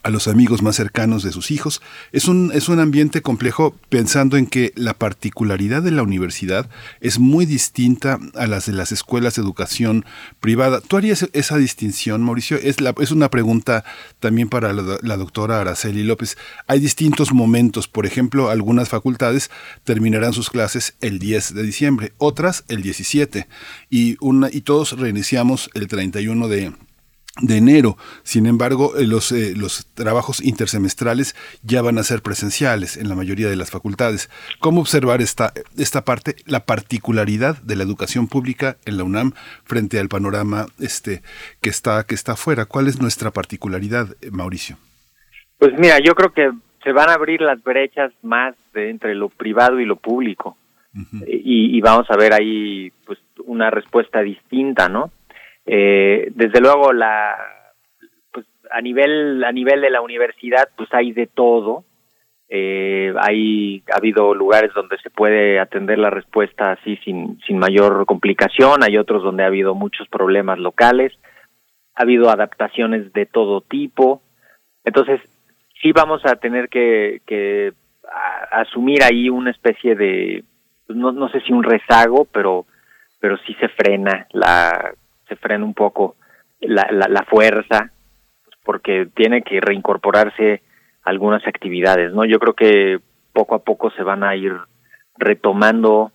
[0.03, 1.81] a los amigos más cercanos de sus hijos.
[2.13, 6.69] Es un, es un ambiente complejo pensando en que la particularidad de la universidad
[7.01, 10.05] es muy distinta a las de las escuelas de educación
[10.39, 10.79] privada.
[10.79, 12.57] ¿Tú harías esa distinción, Mauricio?
[12.57, 13.83] Es, es una pregunta
[14.19, 16.37] también para la, la, doctora Araceli López.
[16.67, 17.89] Hay distintos momentos.
[17.89, 19.51] Por ejemplo, algunas facultades
[19.83, 23.47] terminarán sus clases el 10 de diciembre, otras el 17.
[23.89, 26.71] Y, una, y todos reiniciamos el 31 de
[27.39, 27.97] de enero.
[28.23, 33.15] Sin embargo, eh, los, eh, los trabajos intersemestrales ya van a ser presenciales en la
[33.15, 34.29] mayoría de las facultades.
[34.59, 39.31] ¿Cómo observar esta, esta parte, la particularidad de la educación pública en la UNAM
[39.63, 41.21] frente al panorama este,
[41.61, 42.65] que, está, que está afuera?
[42.65, 44.77] ¿Cuál es nuestra particularidad, eh, Mauricio?
[45.57, 46.51] Pues mira, yo creo que
[46.83, 50.57] se van a abrir las brechas más entre lo privado y lo público.
[51.25, 55.09] y, y, vamos a ver ahí pues una respuesta distinta, ¿no?
[55.65, 57.35] Eh, desde luego, la,
[58.31, 61.85] pues, a nivel a nivel de la universidad, pues hay de todo.
[62.49, 68.05] Eh, hay ha habido lugares donde se puede atender la respuesta así sin sin mayor
[68.05, 68.83] complicación.
[68.83, 71.13] Hay otros donde ha habido muchos problemas locales.
[71.95, 74.21] Ha habido adaptaciones de todo tipo.
[74.83, 75.21] Entonces,
[75.81, 77.73] sí vamos a tener que, que
[78.51, 80.43] asumir ahí una especie de,
[80.87, 82.65] no, no sé si un rezago, pero,
[83.19, 84.93] pero sí se frena la,
[85.31, 86.17] se frena un poco
[86.59, 87.89] la, la, la fuerza,
[88.43, 90.61] pues, porque tiene que reincorporarse
[91.03, 92.25] algunas actividades, ¿no?
[92.25, 92.99] Yo creo que
[93.31, 94.53] poco a poco se van a ir
[95.17, 96.11] retomando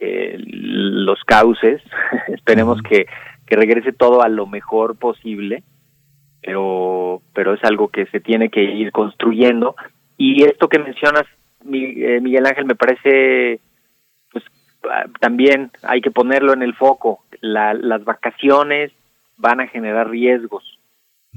[0.00, 1.80] eh, los cauces,
[2.28, 3.06] esperemos que,
[3.46, 5.62] que regrese todo a lo mejor posible,
[6.42, 9.76] pero, pero es algo que se tiene que ir construyendo.
[10.16, 11.24] Y esto que mencionas,
[11.72, 13.60] eh, Miguel Ángel, me parece,
[15.20, 17.24] también hay que ponerlo en el foco.
[17.40, 18.92] La, las vacaciones
[19.36, 20.78] van a generar riesgos.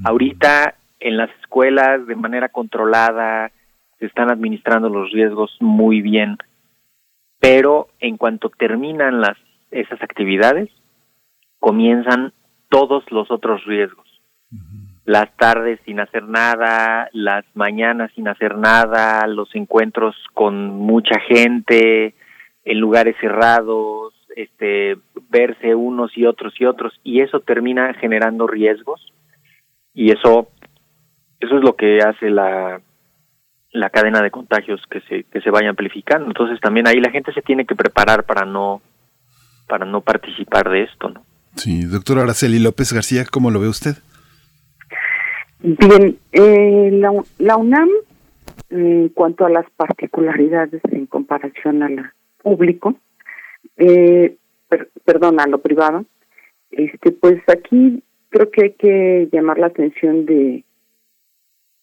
[0.04, 3.50] Ahorita en las escuelas, de manera controlada,
[3.98, 6.38] se están administrando los riesgos muy bien.
[7.38, 9.36] Pero en cuanto terminan las
[9.70, 10.70] esas actividades,
[11.58, 12.32] comienzan
[12.68, 14.04] todos los otros riesgos
[15.04, 22.14] las tardes sin hacer nada, las mañanas sin hacer nada, los encuentros con mucha gente,
[22.64, 24.96] en lugares cerrados, este,
[25.30, 29.12] verse unos y otros y otros, y eso termina generando riesgos,
[29.92, 30.48] y eso,
[31.40, 32.80] eso es lo que hace la,
[33.74, 36.26] la cadena de contagios que se, que se vaya amplificando.
[36.26, 38.80] Entonces también ahí la gente se tiene que preparar para no,
[39.68, 41.22] para no participar de esto, ¿no?
[41.56, 43.96] Sí, doctor Araceli López García, ¿cómo lo ve usted?
[45.60, 46.90] Bien, eh,
[47.38, 47.88] la, UNAM,
[48.70, 52.14] en cuanto a las particularidades en comparación a la
[52.44, 52.94] público,
[53.76, 54.36] eh,
[55.04, 56.04] perdón, a lo privado,
[56.70, 60.64] este, pues aquí creo que hay que llamar la atención de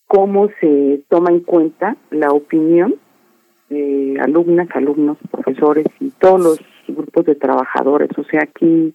[0.08, 2.96] cómo se toma en cuenta la opinión
[3.70, 8.10] de alumnas, alumnos, profesores y todos los grupos de trabajadores.
[8.18, 8.94] O sea, aquí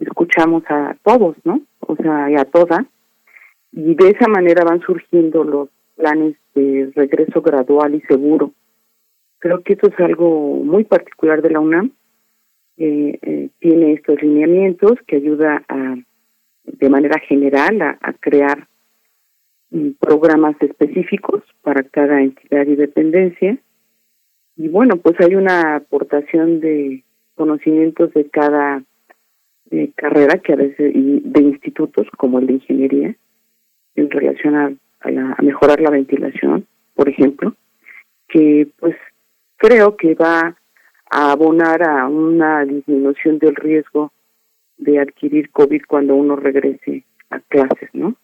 [0.00, 1.60] escuchamos a todos, ¿no?
[1.80, 2.84] O sea, y a todas
[3.72, 8.52] y de esa manera van surgiendo los planes de regreso gradual y seguro.
[9.38, 11.92] Creo que esto es algo muy particular de la UNAM.
[12.76, 15.96] Eh, eh, tiene estos lineamientos que ayuda a,
[16.64, 18.68] de manera general a, a crear
[19.70, 23.58] mm, programas específicos para cada entidad y dependencia.
[24.56, 28.82] Y bueno, pues hay una aportación de conocimientos de cada
[29.70, 33.14] eh, carrera que a veces y de institutos como el de ingeniería
[33.96, 34.72] en relación a,
[35.42, 37.54] mejorar la ventilación, por ejemplo,
[38.28, 38.96] que pues
[39.58, 40.56] creo que va
[41.10, 44.12] a abonar a una disminución del riesgo
[44.78, 48.14] de adquirir COVID cuando uno regrese a clases, ¿no?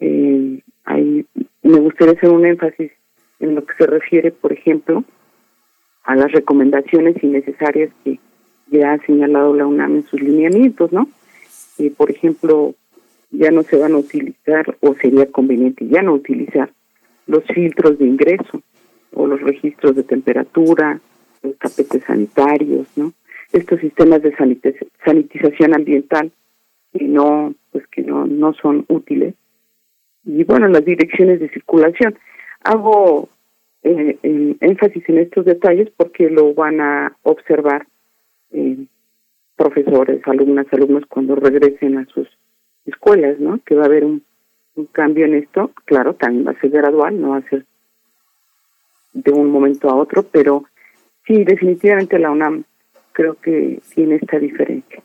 [0.00, 1.24] Eh, ahí
[1.62, 2.90] me gustaría hacer un énfasis
[3.38, 5.04] en lo que se refiere, por ejemplo,
[6.04, 8.18] a las recomendaciones innecesarias que
[8.66, 11.08] ya ha señalado la UNAM en sus lineamientos, ¿no?
[11.78, 12.74] Eh, por ejemplo,
[13.30, 16.72] ya no se van a utilizar o sería conveniente ya no utilizar
[17.26, 18.62] los filtros de ingreso
[19.14, 21.00] o los registros de temperatura,
[21.42, 23.12] los tapetes sanitarios, ¿no?
[23.52, 24.34] Estos sistemas de
[25.04, 26.32] sanitización ambiental
[26.92, 29.34] que no, pues que no, no son útiles.
[30.24, 32.18] Y bueno, las direcciones de circulación.
[32.64, 33.28] Hago
[33.82, 34.18] eh,
[34.60, 37.86] énfasis en estos detalles porque lo van a observar
[38.52, 38.86] eh,
[39.56, 42.28] profesores, alumnas, alumnos cuando regresen a sus
[42.86, 43.60] escuelas, ¿no?
[43.64, 44.22] Que va a haber un,
[44.76, 47.64] un cambio en esto, claro, también va a ser gradual, no va a ser
[49.12, 50.64] de un momento a otro, pero
[51.26, 52.64] sí, definitivamente la UNAM
[53.12, 55.02] creo que tiene esta diferencia.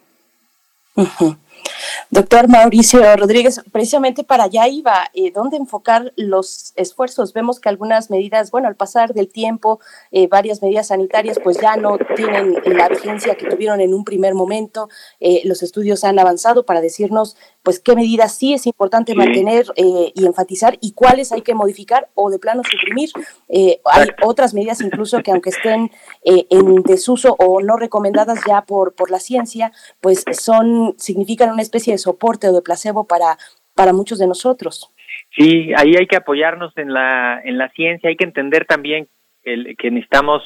[2.09, 7.33] Doctor Mauricio Rodríguez, precisamente para allá iba, eh, ¿dónde enfocar los esfuerzos?
[7.33, 9.79] Vemos que algunas medidas, bueno, al pasar del tiempo,
[10.11, 14.33] eh, varias medidas sanitarias pues ya no tienen la vigencia que tuvieron en un primer
[14.33, 14.89] momento.
[15.19, 17.35] Eh, los estudios han avanzado para decirnos
[17.67, 22.07] pues qué medidas sí es importante mantener eh, y enfatizar y cuáles hay que modificar
[22.15, 23.09] o de plano suprimir.
[23.49, 25.91] Eh, hay otras medidas incluso que aunque estén
[26.23, 31.61] eh, en desuso o no recomendadas ya por, por la ciencia, pues son significan una
[31.61, 33.37] especie de soporte o de placebo para,
[33.75, 34.89] para muchos de nosotros.
[35.35, 39.09] Sí, ahí hay que apoyarnos en la, en la ciencia, hay que entender también
[39.43, 40.41] el, que necesitamos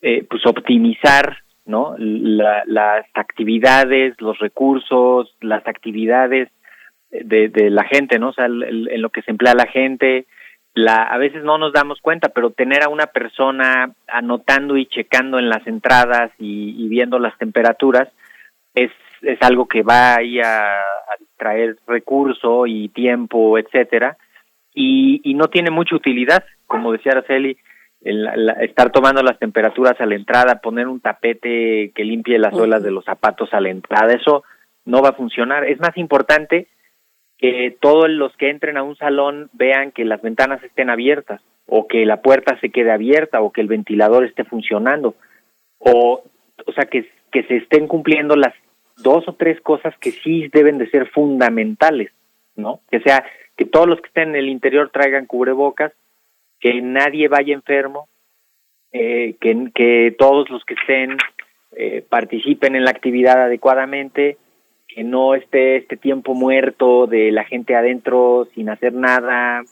[0.00, 1.36] pues optimizar
[1.68, 1.94] ¿no?
[1.98, 6.48] las actividades, los recursos, las actividades
[7.10, 8.30] de, de la gente, ¿no?
[8.30, 10.26] O sea, en lo que se emplea la gente,
[10.74, 15.38] la, a veces no nos damos cuenta, pero tener a una persona anotando y checando
[15.38, 18.08] en las entradas y, viendo las temperaturas
[18.74, 18.90] es
[19.20, 20.78] es algo que va ahí a,
[21.36, 24.16] traer recurso y tiempo, etcétera,
[24.72, 27.58] y, y no tiene mucha utilidad, como decía Araceli,
[28.02, 32.82] el, estar tomando las temperaturas a la entrada, poner un tapete que limpie las suelas
[32.82, 34.44] de los zapatos a la entrada, eso
[34.84, 35.64] no va a funcionar.
[35.64, 36.68] Es más importante
[37.36, 41.86] que todos los que entren a un salón vean que las ventanas estén abiertas o
[41.86, 45.14] que la puerta se quede abierta o que el ventilador esté funcionando
[45.78, 46.22] o
[46.66, 48.54] o sea que, que se estén cumpliendo las
[48.96, 52.10] dos o tres cosas que sí deben de ser fundamentales,
[52.56, 52.80] ¿no?
[52.90, 53.24] Que sea
[53.56, 55.92] que todos los que estén en el interior traigan cubrebocas,
[56.60, 58.08] que nadie vaya enfermo,
[58.92, 61.16] eh, que, que todos los que estén
[61.72, 64.38] eh, participen en la actividad adecuadamente,
[64.88, 69.62] que no esté este tiempo muerto de la gente adentro sin hacer nada,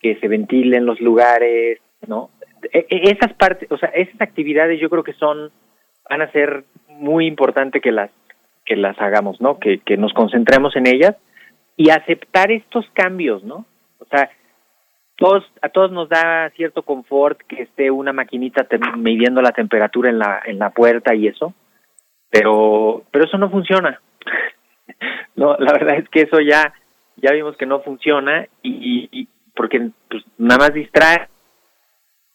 [0.00, 2.30] que se ventilen los lugares, ¿no?
[2.72, 5.52] E, e, esas partes, o sea, esas actividades yo creo que son
[6.10, 8.10] van a ser muy importante que las
[8.64, 9.58] que las hagamos, ¿no?
[9.58, 11.16] Que, que nos concentremos en ellas
[11.76, 13.64] y aceptar estos cambios, ¿no?
[13.98, 14.30] O sea,
[15.18, 18.66] todos, a todos nos da cierto confort que esté una maquinita
[18.96, 21.52] midiendo la temperatura en la, en la puerta y eso,
[22.30, 24.00] pero, pero eso no funciona.
[25.36, 26.72] no, la verdad es que eso ya,
[27.16, 31.28] ya vimos que no funciona y, y porque pues, nada más distrae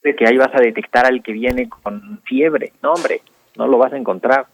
[0.03, 3.21] de que ahí vas a detectar al que viene con fiebre, no hombre,
[3.55, 4.47] no lo vas a encontrar.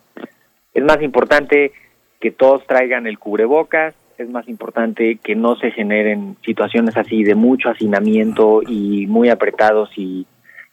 [0.72, 1.72] Es más importante
[2.20, 7.36] que todos traigan el cubrebocas, es más importante que no se generen situaciones así de
[7.36, 10.26] mucho hacinamiento y muy apretados y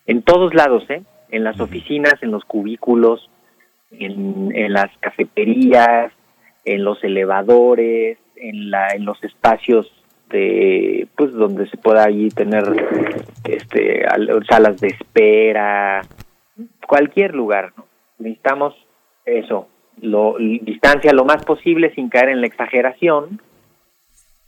[0.07, 1.03] en todos lados, ¿eh?
[1.31, 3.29] En las oficinas, en los cubículos,
[3.91, 6.13] en, en las cafeterías,
[6.65, 9.91] en los elevadores, en, la, en los espacios
[10.31, 12.65] de, pues donde se pueda ahí tener
[13.45, 14.05] este
[14.49, 16.03] salas de espera,
[16.87, 17.87] cualquier lugar, ¿no?
[18.19, 18.75] Necesitamos
[19.25, 19.69] eso,
[20.01, 23.41] lo, distancia lo más posible sin caer en la exageración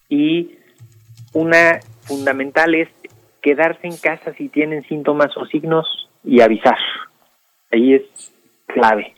[0.08, 0.56] y
[1.32, 2.88] una fundamental es
[3.42, 6.78] quedarse en casa si tienen síntomas o signos y avisar.
[7.70, 8.32] Ahí es
[8.66, 9.14] clave.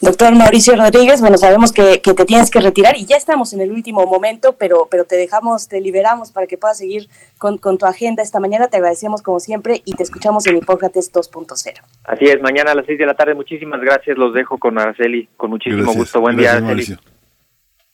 [0.00, 3.60] Doctor Mauricio Rodríguez, bueno, sabemos que, que, te tienes que retirar y ya estamos en
[3.60, 7.08] el último momento, pero, pero te dejamos, te liberamos para que puedas seguir
[7.38, 8.68] con, con tu agenda esta mañana.
[8.68, 11.80] Te agradecemos como siempre y te escuchamos en Hipócrates 2.0.
[12.04, 13.34] Así es, mañana a las 6 de la tarde.
[13.34, 14.18] Muchísimas gracias.
[14.18, 15.28] Los dejo con Araceli.
[15.36, 16.20] Con muchísimo gusto.
[16.20, 16.96] Buen día, Araceli.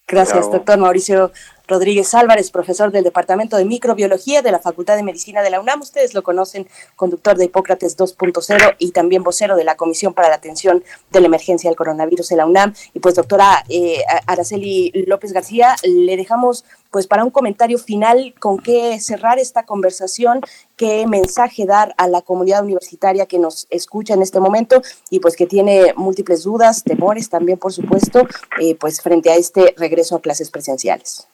[0.06, 1.32] Gracias, doctor Mauricio
[1.68, 5.82] Rodríguez Álvarez, profesor del Departamento de Microbiología de la Facultad de Medicina de la UNAM.
[5.82, 6.66] Ustedes lo conocen,
[6.96, 11.26] conductor de Hipócrates 2.0 y también vocero de la Comisión para la Atención de la
[11.26, 12.74] Emergencia del Coronavirus de la UNAM.
[12.94, 18.58] Y pues, doctora eh, Araceli López García, le dejamos pues para un comentario final con
[18.58, 20.40] qué cerrar esta conversación,
[20.76, 25.36] qué mensaje dar a la comunidad universitaria que nos escucha en este momento y pues
[25.36, 28.26] que tiene múltiples dudas, temores también, por supuesto,
[28.60, 31.28] eh, pues frente a este regreso a clases presenciales.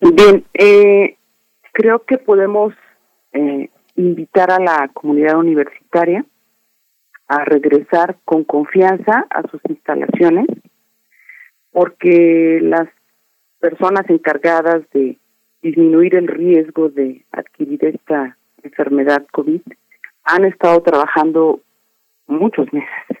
[0.00, 1.16] Bien, eh,
[1.72, 2.74] creo que podemos
[3.32, 6.24] eh, invitar a la comunidad universitaria
[7.28, 10.46] a regresar con confianza a sus instalaciones,
[11.70, 12.88] porque las
[13.58, 15.18] personas encargadas de
[15.62, 19.62] disminuir el riesgo de adquirir esta enfermedad COVID
[20.24, 21.60] han estado trabajando
[22.26, 23.18] muchos meses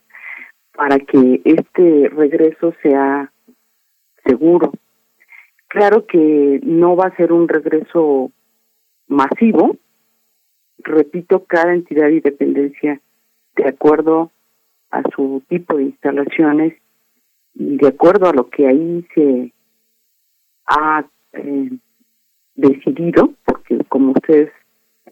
[0.72, 3.32] para que este regreso sea
[4.24, 4.72] seguro,
[5.68, 8.30] Claro que no va a ser un regreso
[9.08, 9.76] masivo.
[10.78, 13.00] Repito, cada entidad y dependencia,
[13.56, 14.30] de acuerdo
[14.90, 16.74] a su tipo de instalaciones
[17.54, 19.52] y de acuerdo a lo que ahí se
[20.66, 21.70] ha eh,
[22.54, 24.52] decidido, porque como ustedes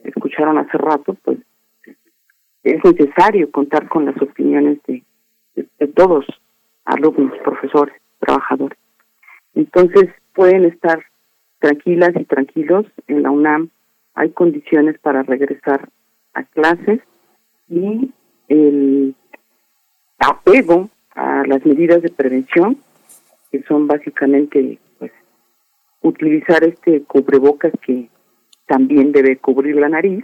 [0.03, 1.39] escucharon hace rato, pues
[2.63, 5.03] es necesario contar con las opiniones de,
[5.55, 6.25] de todos,
[6.85, 8.77] alumnos, profesores, trabajadores.
[9.53, 11.03] Entonces, pueden estar
[11.59, 13.69] tranquilas y tranquilos en la UNAM.
[14.13, 15.89] Hay condiciones para regresar
[16.33, 16.99] a clases
[17.67, 18.11] y
[18.49, 19.15] el
[20.19, 22.77] apego a las medidas de prevención,
[23.51, 25.11] que son básicamente pues,
[26.01, 28.09] utilizar este cubrebocas que
[28.67, 30.23] también debe cubrir la nariz,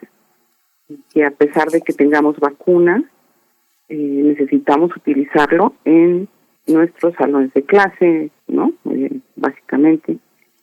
[0.89, 3.03] y que a pesar de que tengamos vacunas,
[3.87, 6.27] eh, necesitamos utilizarlo en
[6.67, 8.73] nuestros salones de clase, ¿no?
[9.41, 10.17] Básicamente,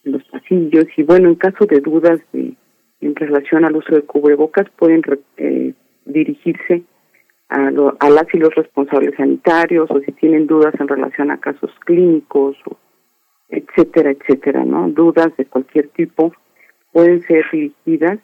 [0.05, 0.87] en los pasillos.
[0.97, 2.55] Y bueno, en caso de dudas de,
[3.01, 5.03] en relación al uso de cubrebocas, pueden
[5.37, 5.74] eh,
[6.05, 6.85] dirigirse
[7.49, 7.70] a,
[8.01, 12.57] a las y los responsables sanitarios o si tienen dudas en relación a casos clínicos,
[12.66, 12.76] o
[13.49, 14.89] etcétera, etcétera, ¿no?
[14.91, 16.33] Dudas de cualquier tipo
[16.93, 18.18] pueden ser dirigidas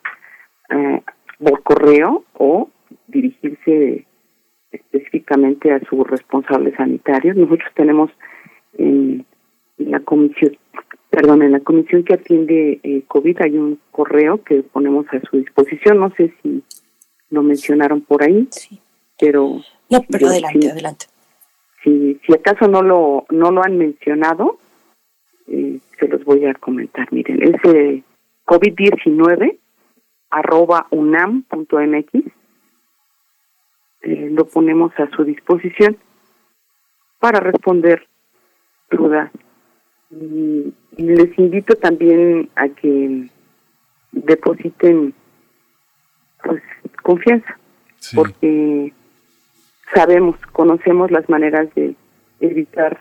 [0.71, 1.03] eh,
[1.39, 2.71] por correo o
[3.09, 4.07] dirigirse
[4.71, 7.35] específicamente a su responsable sanitario.
[7.35, 8.11] Nosotros tenemos
[8.75, 9.25] en,
[9.77, 10.57] la comisión,
[11.11, 15.39] perdón, en la comisión que atiende eh, COVID hay un correo que ponemos a su
[15.39, 15.99] disposición.
[15.99, 16.63] No sé si
[17.31, 18.81] lo mencionaron por ahí, sí.
[19.19, 19.61] pero
[19.91, 21.07] no, pero adelante, adelante.
[21.83, 24.59] Si, si acaso no lo no lo han mencionado,
[25.49, 27.13] eh, se los voy a comentar.
[27.13, 28.03] Miren, es eh,
[28.47, 29.59] COVID-19
[30.31, 32.15] arroba unam.mx.
[34.03, 35.97] Eh, lo ponemos a su disposición
[37.19, 38.07] para responder
[38.91, 39.31] dudas.
[40.21, 43.29] Y, les invito también a que
[44.13, 45.13] depositen
[46.43, 46.63] pues
[47.03, 47.59] confianza,
[48.15, 48.93] porque
[49.93, 51.97] sabemos, conocemos las maneras de
[52.41, 53.01] evitar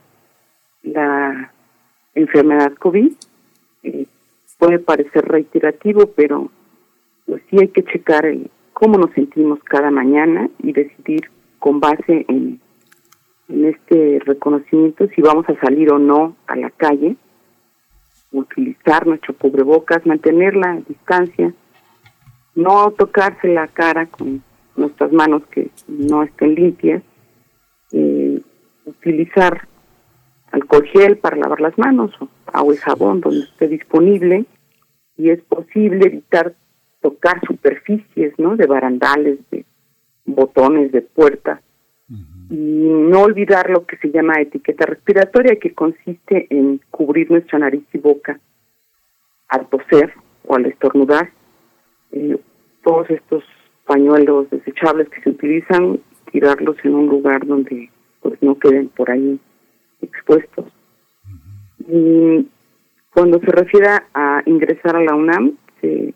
[0.81, 1.51] la
[2.15, 3.11] enfermedad COVID.
[3.83, 4.05] Eh,
[4.57, 6.49] puede parecer reiterativo, pero
[7.25, 12.25] pues sí hay que checar el, cómo nos sentimos cada mañana y decidir con base
[12.27, 12.59] en,
[13.49, 17.15] en este reconocimiento si vamos a salir o no a la calle,
[18.31, 21.53] utilizar nuestro cubrebocas, mantener la distancia,
[22.55, 24.43] no tocarse la cara con
[24.75, 27.03] nuestras manos que no estén limpias,
[27.91, 28.41] eh,
[28.85, 29.67] utilizar
[30.51, 34.45] alcohol gel para lavar las manos o agua y jabón donde esté disponible
[35.17, 36.55] y es posible evitar
[37.01, 38.55] tocar superficies, ¿no?
[38.55, 39.65] De barandales, de
[40.25, 41.61] botones, de puertas
[42.53, 47.83] y no olvidar lo que se llama etiqueta respiratoria que consiste en cubrir nuestra nariz
[47.91, 48.39] y boca
[49.47, 50.13] al toser
[50.45, 51.31] o al estornudar.
[52.11, 52.37] Eh,
[52.83, 53.43] todos estos
[53.87, 55.99] pañuelos desechables que se utilizan,
[56.31, 57.89] tirarlos en un lugar donde
[58.21, 59.39] pues no queden por ahí
[60.03, 60.67] expuestos.
[61.79, 62.47] Y
[63.15, 66.13] cuando se refiere a ingresar a la UNAM, se,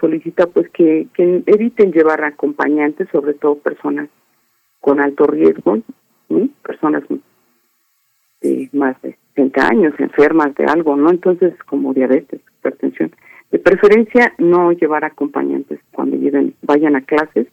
[0.00, 4.08] solicita pues que, eviten llevar acompañantes, sobre todo personas
[4.86, 5.78] con alto riesgo,
[6.62, 7.02] personas
[8.40, 11.10] de más de 60 años, enfermas de algo, ¿no?
[11.10, 13.10] Entonces, como diabetes, hipertensión.
[13.50, 17.48] De preferencia, no llevar acompañantes cuando lleguen, vayan a clases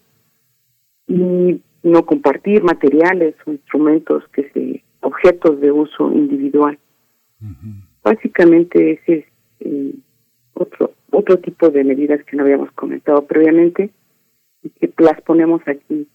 [1.08, 6.78] y no compartir materiales o instrumentos que se objetos de uso individual.
[8.04, 9.26] Básicamente ese es
[9.62, 9.96] eh,
[10.54, 13.90] otro otro tipo de medidas que no habíamos comentado previamente
[14.62, 16.08] y que las ponemos aquí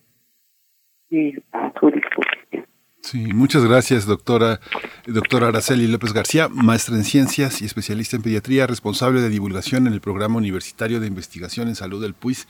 [1.52, 2.66] a su disposición.
[3.00, 4.60] Sí, muchas gracias, doctora,
[5.06, 9.94] doctora Araceli López García, maestra en ciencias y especialista en pediatría, responsable de divulgación en
[9.94, 12.46] el Programa Universitario de Investigación en Salud del PUIS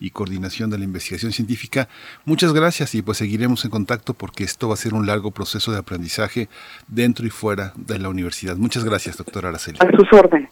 [0.00, 1.88] y coordinación de la investigación científica.
[2.24, 5.70] Muchas gracias y pues seguiremos en contacto porque esto va a ser un largo proceso
[5.70, 6.48] de aprendizaje
[6.88, 8.56] dentro y fuera de la universidad.
[8.56, 9.78] Muchas gracias, doctora Araceli.
[9.80, 10.50] A sus órdenes.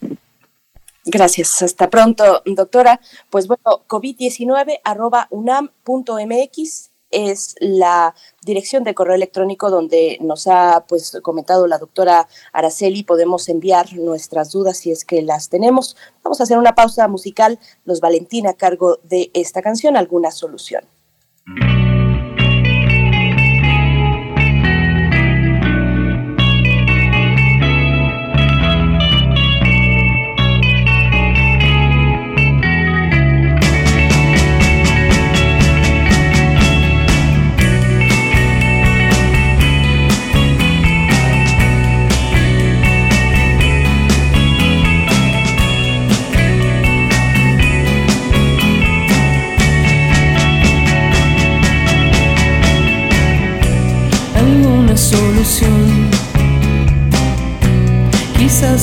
[1.07, 1.63] Gracias.
[1.63, 3.01] Hasta pronto, doctora.
[3.31, 11.19] Pues bueno, COVID-19 arroba unam.mx es la dirección de correo electrónico donde nos ha pues
[11.23, 15.97] comentado la doctora Araceli, podemos enviar nuestras dudas si es que las tenemos.
[16.23, 20.85] Vamos a hacer una pausa musical, los Valentín a cargo de esta canción, alguna solución.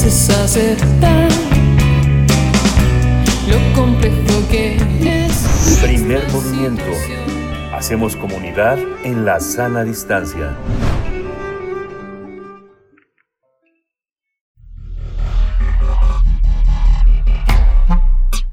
[0.05, 1.29] Es aceptar
[3.49, 5.79] lo complejo que es.
[5.81, 6.83] Primer movimiento.
[7.73, 10.55] Hacemos comunidad en la sana distancia.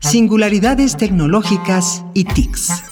[0.00, 2.82] Singularidades tecnológicas y TICs.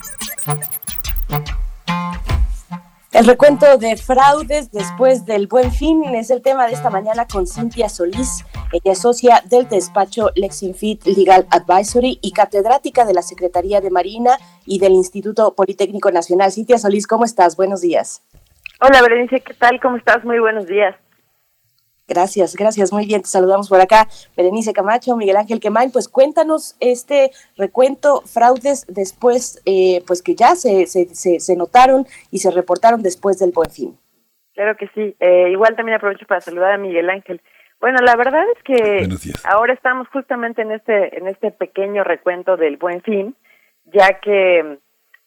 [3.21, 7.47] El recuento de fraudes después del buen fin es el tema de esta mañana con
[7.47, 8.47] Cintia Solís.
[8.73, 14.39] Ella es socia del despacho Lexinfit Legal Advisory y catedrática de la Secretaría de Marina
[14.65, 16.51] y del Instituto Politécnico Nacional.
[16.51, 17.57] Cintia Solís, ¿cómo estás?
[17.57, 18.23] Buenos días.
[18.81, 19.79] Hola Berenice, ¿qué tal?
[19.83, 20.25] ¿Cómo estás?
[20.25, 20.97] Muy buenos días.
[22.11, 24.09] Gracias, gracias, muy bien, te saludamos por acá.
[24.37, 30.57] Berenice Camacho, Miguel Ángel Quemain, pues cuéntanos este recuento, fraudes después, eh, pues que ya
[30.57, 33.97] se, se, se, notaron y se reportaron después del buen fin.
[34.55, 37.41] Claro que sí, eh, igual también aprovecho para saludar a Miguel Ángel.
[37.81, 39.09] Bueno, la verdad es que
[39.45, 43.37] ahora estamos justamente en este, en este pequeño recuento del buen fin,
[43.85, 44.79] ya que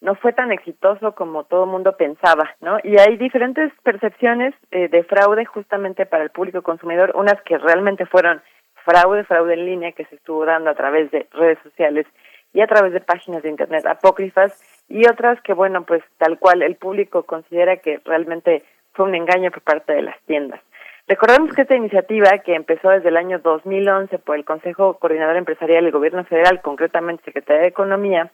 [0.04, 2.78] no fue tan exitoso como todo el mundo pensaba, ¿no?
[2.84, 8.06] Y hay diferentes percepciones eh, de fraude justamente para el público consumidor, unas que realmente
[8.06, 8.42] fueron
[8.84, 12.06] fraude, fraude en línea que se estuvo dando a través de redes sociales
[12.52, 16.64] y a través de páginas de internet apócrifas y otras que, bueno, pues tal cual
[16.64, 20.60] el público considera que realmente fue un engaño por parte de las tiendas.
[21.08, 25.86] Recordemos que esta iniciativa, que empezó desde el año 2011 por el Consejo Coordinador Empresarial
[25.86, 28.32] del Gobierno Federal, concretamente Secretaría de Economía,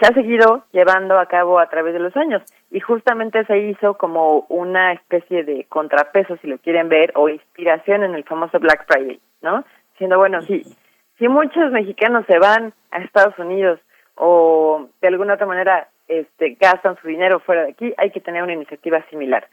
[0.00, 3.94] se ha seguido llevando a cabo a través de los años y justamente se hizo
[3.98, 8.86] como una especie de contrapeso, si lo quieren ver, o inspiración en el famoso Black
[8.86, 9.64] Friday, ¿no?
[9.98, 10.62] Siendo bueno, sí,
[11.18, 13.78] si muchos mexicanos se van a Estados Unidos
[14.14, 18.42] o de alguna otra manera este, gastan su dinero fuera de aquí, hay que tener
[18.42, 19.46] una iniciativa similar.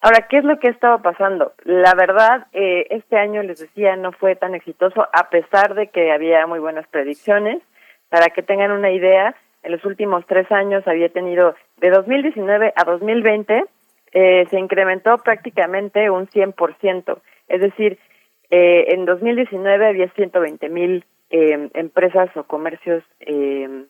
[0.00, 1.52] Ahora, ¿qué es lo que ha estado pasando?
[1.64, 6.12] La verdad, eh, este año, les decía, no fue tan exitoso, a pesar de que
[6.12, 7.62] había muy buenas predicciones.
[8.10, 12.84] Para que tengan una idea, en los últimos tres años había tenido de 2019 a
[12.84, 13.64] 2020
[14.12, 17.20] eh, se incrementó prácticamente un 100%.
[17.48, 17.98] Es decir,
[18.50, 23.86] eh, en 2019 había 120 mil eh, empresas o comercios, eh,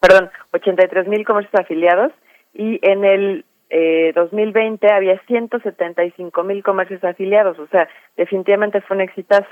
[0.00, 2.12] perdón, 83 mil comercios afiliados
[2.52, 7.58] y en el eh, 2020 había 175 mil comercios afiliados.
[7.58, 9.50] O sea, definitivamente fue un exitazo.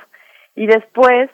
[0.55, 1.28] Y después,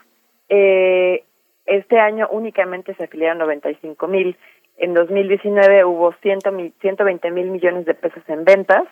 [0.48, 1.24] eh,
[1.68, 4.36] este año únicamente se afiliaron 95 mil.
[4.76, 6.40] En 2019 hubo 100,
[6.80, 8.84] 120 mil millones de pesos en ventas.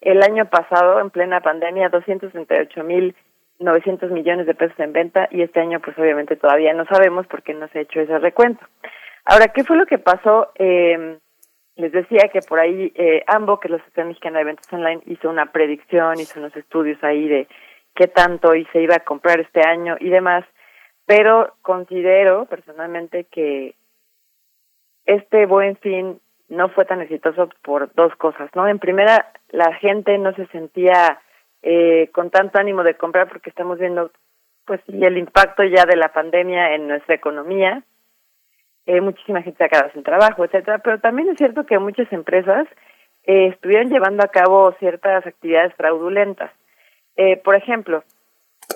[0.00, 3.14] El año pasado, en plena pandemia, 238 mil
[3.58, 7.54] 900 millones de pesos en venta y este año pues obviamente todavía no sabemos porque
[7.54, 8.64] no se ha hecho ese recuento.
[9.24, 10.52] Ahora, ¿qué fue lo que pasó?
[10.56, 11.18] Eh,
[11.76, 15.02] les decía que por ahí eh, AMBO, que es la Asociación Mexicana de Ventas Online,
[15.06, 17.48] hizo una predicción, hizo unos estudios ahí de
[17.94, 20.44] qué tanto y se iba a comprar este año y demás
[21.06, 23.74] pero considero personalmente que
[25.06, 28.68] este buen fin no fue tan exitoso por dos cosas, ¿no?
[28.68, 31.20] En primera, la gente no se sentía
[31.62, 34.10] eh, con tanto ánimo de comprar porque estamos viendo,
[34.64, 37.82] pues, y el impacto ya de la pandemia en nuestra economía.
[38.86, 40.78] Eh, muchísima gente ha quedado sin trabajo, etcétera.
[40.78, 42.68] Pero también es cierto que muchas empresas
[43.24, 46.52] eh, estuvieron llevando a cabo ciertas actividades fraudulentas.
[47.16, 48.04] Eh, por ejemplo,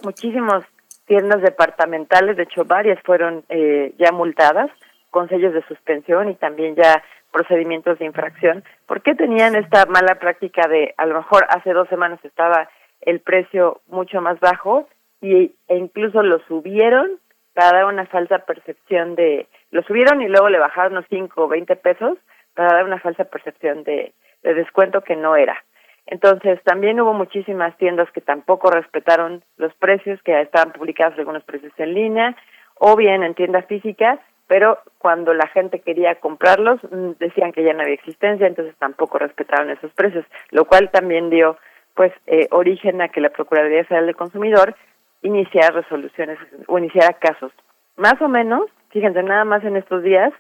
[0.03, 0.65] muchísimos
[1.11, 4.71] tiendas departamentales, de hecho varias fueron eh, ya multadas
[5.11, 7.03] con sellos de suspensión y también ya
[7.33, 8.63] procedimientos de infracción.
[8.87, 13.19] ¿Por qué tenían esta mala práctica de a lo mejor hace dos semanas estaba el
[13.19, 14.87] precio mucho más bajo
[15.21, 17.19] y, e incluso lo subieron
[17.55, 21.49] para dar una falsa percepción de, lo subieron y luego le bajaron unos 5 o
[21.49, 22.19] 20 pesos
[22.55, 24.13] para dar una falsa percepción de,
[24.45, 25.61] de descuento que no era.
[26.07, 31.73] Entonces, también hubo muchísimas tiendas que tampoco respetaron los precios, que estaban publicados algunos precios
[31.79, 32.37] en línea,
[32.75, 37.73] o bien en tienda física, pero cuando la gente quería comprarlos, mm, decían que ya
[37.73, 41.57] no había existencia, entonces tampoco respetaron esos precios, lo cual también dio
[41.95, 44.75] pues eh, origen a que la Procuraduría Federal del Consumidor
[45.23, 47.53] iniciara resoluciones o iniciara casos.
[47.97, 50.33] Más o menos, fíjense, nada más en estos días,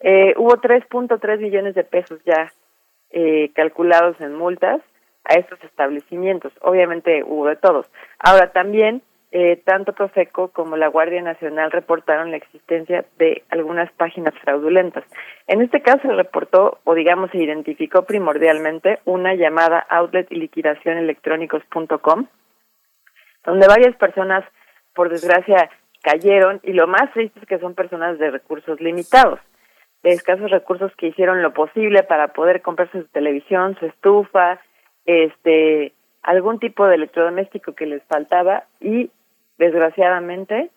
[0.00, 2.52] eh, hubo 3.3 millones de pesos ya
[3.10, 4.82] eh, calculados en multas,
[5.28, 6.52] a estos establecimientos.
[6.62, 7.86] Obviamente hubo de todos.
[8.18, 14.34] Ahora también, eh, tanto Profeco como la Guardia Nacional reportaron la existencia de algunas páginas
[14.42, 15.04] fraudulentas.
[15.46, 20.96] En este caso se reportó, o digamos se identificó primordialmente, una llamada outlet y liquidación
[20.96, 22.26] electrónicos.com,
[23.44, 24.44] donde varias personas,
[24.94, 25.70] por desgracia,
[26.02, 29.40] cayeron y lo más triste es que son personas de recursos limitados
[30.02, 34.60] de escasos recursos que hicieron lo posible para poder comprarse su televisión, su estufa,
[35.08, 35.92] este
[36.22, 39.10] algún tipo de electrodoméstico que les faltaba y
[39.56, 40.70] desgraciadamente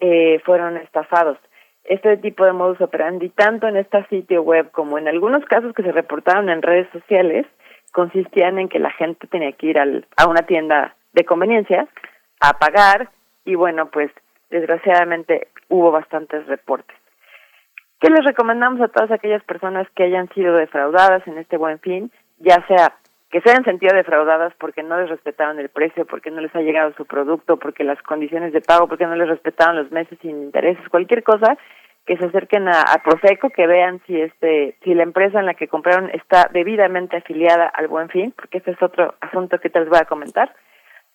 [0.00, 1.38] eh, fueron estafados.
[1.84, 5.82] Este tipo de modus operandi, tanto en este sitio web como en algunos casos que
[5.82, 7.46] se reportaron en redes sociales,
[7.92, 11.86] consistían en que la gente tenía que ir al, a una tienda de conveniencia
[12.40, 13.10] a pagar
[13.44, 14.10] y bueno, pues
[14.50, 16.96] desgraciadamente hubo bastantes reportes.
[18.00, 22.10] ¿Qué les recomendamos a todas aquellas personas que hayan sido defraudadas en este buen fin,
[22.38, 22.94] ya sea
[23.30, 26.60] que se hayan sentido defraudadas porque no les respetaron el precio, porque no les ha
[26.60, 30.42] llegado su producto, porque las condiciones de pago, porque no les respetaron los meses sin
[30.42, 31.58] intereses, cualquier cosa,
[32.06, 35.54] que se acerquen a, a Profeco, que vean si este, si la empresa en la
[35.54, 39.80] que compraron está debidamente afiliada al Buen Fin, porque ese es otro asunto que te
[39.80, 40.54] les voy a comentar.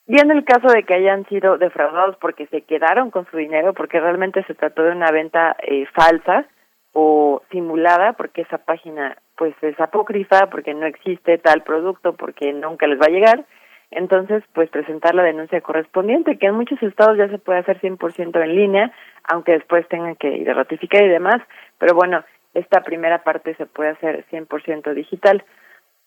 [0.05, 3.73] Y en el caso de que hayan sido defraudados porque se quedaron con su dinero,
[3.73, 6.45] porque realmente se trató de una venta eh, falsa
[6.93, 12.87] o simulada, porque esa página pues es apócrifa porque no existe tal producto, porque nunca
[12.87, 13.45] les va a llegar,
[13.91, 18.43] entonces pues presentar la denuncia correspondiente, que en muchos estados ya se puede hacer 100%
[18.43, 18.91] en línea,
[19.23, 21.41] aunque después tengan que ir a ratificar y demás,
[21.77, 22.23] pero bueno,
[22.53, 25.43] esta primera parte se puede hacer 100% digital.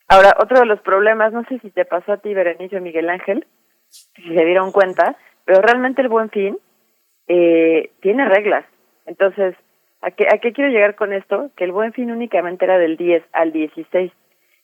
[0.09, 3.47] Ahora, otro de los problemas, no sé si te pasó a ti, Berenice Miguel Ángel,
[3.89, 6.59] si se dieron cuenta, pero realmente el buen fin
[7.27, 8.67] eh, tiene reglas.
[9.07, 9.55] Entonces,
[10.05, 11.51] ¿a qué, ¿a qué quiero llegar con esto?
[11.57, 14.13] Que el buen fin únicamente era del 10 al 16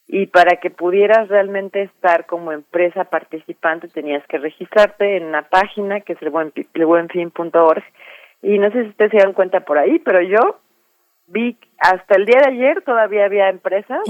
[0.06, 6.00] y para que pudieras realmente estar como empresa participante tenías que registrarte en una página
[6.00, 7.82] que es el, buen, buenfin.org
[8.42, 10.60] y no sé si ustedes se dan cuenta por ahí, pero yo
[11.26, 14.00] vi hasta el día de ayer todavía había empresas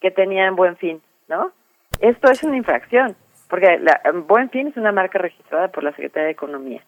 [0.00, 1.52] que tenían buen fin, ¿no?
[2.00, 3.16] Esto es una infracción,
[3.48, 6.82] porque la, buen fin es una marca registrada por la Secretaría de Economía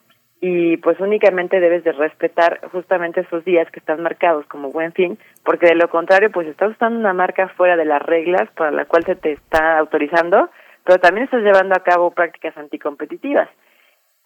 [0.47, 5.19] y pues únicamente debes de respetar justamente esos días que están marcados como buen fin,
[5.43, 8.85] porque de lo contrario pues estás usando una marca fuera de las reglas para la
[8.85, 10.51] cual se te está autorizando,
[10.85, 13.49] pero también estás llevando a cabo prácticas anticompetitivas.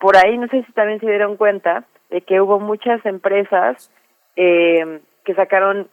[0.00, 3.88] Por ahí no sé si también se dieron cuenta de que hubo muchas empresas
[4.34, 5.88] eh, que sacaron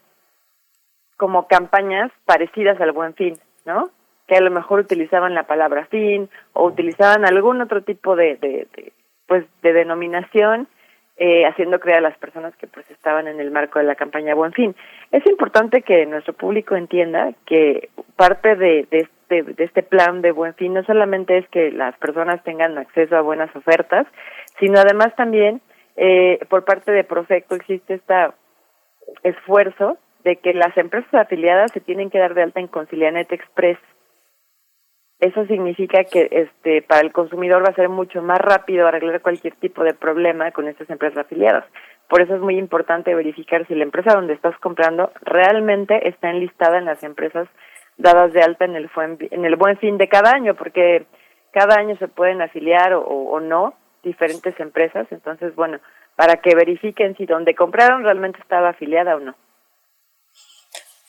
[1.18, 3.92] como campañas parecidas al buen fin, ¿no?
[4.26, 8.68] Que a lo mejor utilizaban la palabra fin o utilizaban algún otro tipo de, de,
[9.28, 10.68] pues de denominación
[11.18, 14.36] eh, haciendo creer a las personas que pues estaban en el marco de la campaña
[14.36, 14.76] Buen Fin.
[15.12, 20.32] Es importante que nuestro público entienda que parte de, de, este, de este plan de
[20.32, 24.08] Buen Fin no solamente es que las personas tengan acceso a buenas ofertas,
[24.60, 25.62] sino además también
[25.96, 28.14] eh, por parte de Profecto existe este
[29.24, 33.78] esfuerzo de que las empresas afiliadas se tienen que dar de alta en Concilianet Express
[35.20, 39.56] eso significa que este para el consumidor va a ser mucho más rápido arreglar cualquier
[39.56, 41.66] tipo de problema con estas empresas afiliadas.
[42.10, 46.78] Por eso es muy importante verificar si la empresa donde estás comprando realmente está enlistada
[46.78, 47.48] en las empresas
[47.98, 48.90] dadas de alta en el,
[49.32, 51.06] en el buen fin de cada año, porque
[51.52, 55.08] cada año se pueden afiliar o, o no diferentes empresas.
[55.12, 55.80] Entonces, bueno,
[56.16, 59.36] para que verifiquen si donde compraron realmente estaba afiliada o no.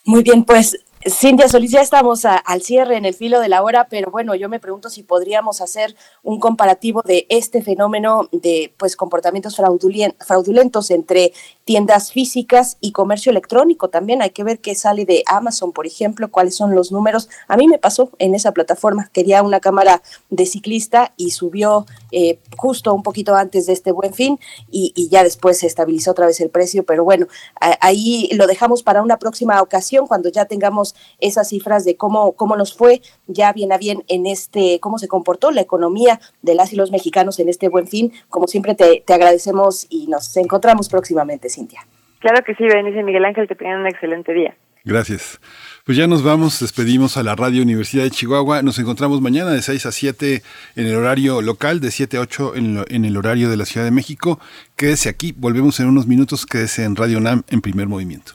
[0.05, 3.87] Muy bien, pues Cintia Solís, ya estamos al cierre en el filo de la hora,
[3.89, 5.95] pero bueno, yo me pregunto si podríamos hacer
[6.25, 11.33] un comparativo de este fenómeno de pues comportamientos fraudulentos entre
[11.65, 13.89] tiendas físicas y comercio electrónico.
[13.89, 17.29] También hay que ver qué sale de Amazon, por ejemplo, cuáles son los números.
[17.47, 22.41] A mí me pasó en esa plataforma, quería una cámara de ciclista y subió eh,
[22.57, 24.41] justo un poquito antes de este buen fin
[24.71, 27.27] y, y, ya después se estabilizó otra vez el precio, pero bueno,
[27.61, 30.86] ahí lo dejamos para una próxima ocasión cuando ya tengamos
[31.19, 35.09] esas cifras de cómo, cómo nos fue ya bien a bien en este, cómo se
[35.09, 38.13] comportó la economía de las y los mexicanos en este buen fin.
[38.29, 41.87] Como siempre te, te agradecemos y nos encontramos próximamente, Cintia.
[42.21, 44.57] Claro que sí, Benicio Miguel Ángel, que tengan un excelente día.
[44.85, 45.41] Gracias.
[45.85, 48.63] Pues ya nos vamos, despedimos a la Radio Universidad de Chihuahua.
[48.63, 50.43] Nos encontramos mañana de 6 a 7
[50.77, 53.85] en el horario local, de 7 a 8 en, en el horario de la Ciudad
[53.85, 54.39] de México.
[54.77, 58.33] Quédese aquí, volvemos en unos minutos, quédese en Radio NAM en primer movimiento.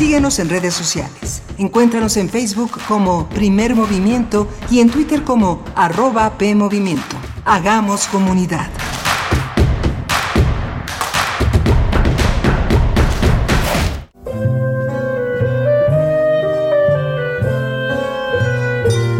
[0.00, 1.42] Síguenos en redes sociales.
[1.58, 7.16] Encuéntranos en Facebook como Primer Movimiento y en Twitter como arroba PMovimiento.
[7.44, 8.66] Hagamos comunidad.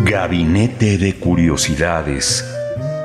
[0.06, 2.42] Gabinete de Curiosidades.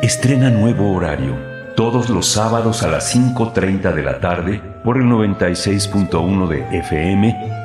[0.01, 1.35] Estrena nuevo horario.
[1.75, 7.64] Todos los sábados a las 5.30 de la tarde por el 96.1 de FM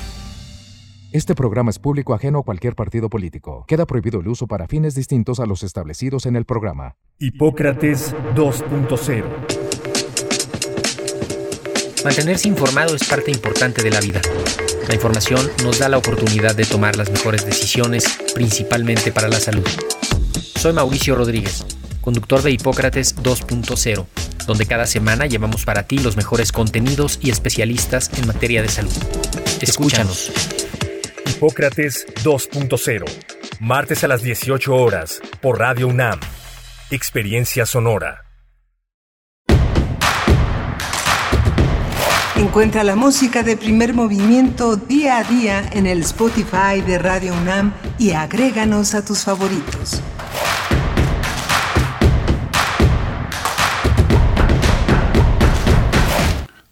[1.13, 3.65] Este programa es público ajeno a cualquier partido político.
[3.67, 6.95] Queda prohibido el uso para fines distintos a los establecidos en el programa.
[7.19, 9.25] Hipócrates 2.0
[12.05, 14.21] Mantenerse informado es parte importante de la vida.
[14.87, 19.67] La información nos da la oportunidad de tomar las mejores decisiones, principalmente para la salud.
[20.55, 21.65] Soy Mauricio Rodríguez,
[21.99, 24.05] conductor de Hipócrates 2.0,
[24.47, 28.93] donde cada semana llevamos para ti los mejores contenidos y especialistas en materia de salud.
[29.59, 30.31] Escúchanos.
[31.41, 33.03] Hipócrates 2.0,
[33.59, 36.19] martes a las 18 horas, por Radio UNAM.
[36.91, 38.25] Experiencia Sonora.
[42.35, 47.73] Encuentra la música de primer movimiento día a día en el Spotify de Radio UNAM
[47.97, 49.99] y agréganos a tus favoritos.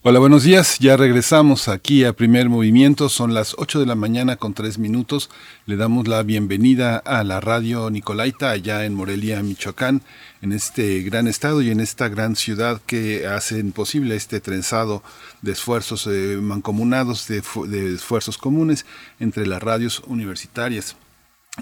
[0.09, 0.79] Hola, buenos días.
[0.79, 3.09] Ya regresamos aquí a Primer Movimiento.
[3.09, 5.29] Son las 8 de la mañana con 3 minutos.
[5.67, 10.01] Le damos la bienvenida a la radio Nicolaita allá en Morelia, Michoacán,
[10.41, 15.03] en este gran estado y en esta gran ciudad que hacen posible este trenzado
[15.43, 18.87] de esfuerzos eh, mancomunados, de, de esfuerzos comunes
[19.19, 20.95] entre las radios universitarias.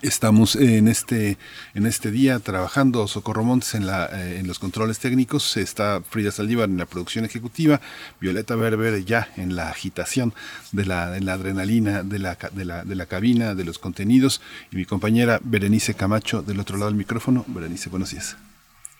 [0.01, 1.37] Estamos en este,
[1.73, 6.31] en este día trabajando Socorro Montes en, la, eh, en los controles técnicos, está Frida
[6.31, 7.81] Saldívar en la producción ejecutiva,
[8.19, 10.33] Violeta Berber ya en la agitación
[10.71, 14.41] de la, la adrenalina de la, de, la, de la cabina, de los contenidos,
[14.71, 17.43] y mi compañera Berenice Camacho del otro lado del micrófono.
[17.47, 18.37] Berenice, buenos días.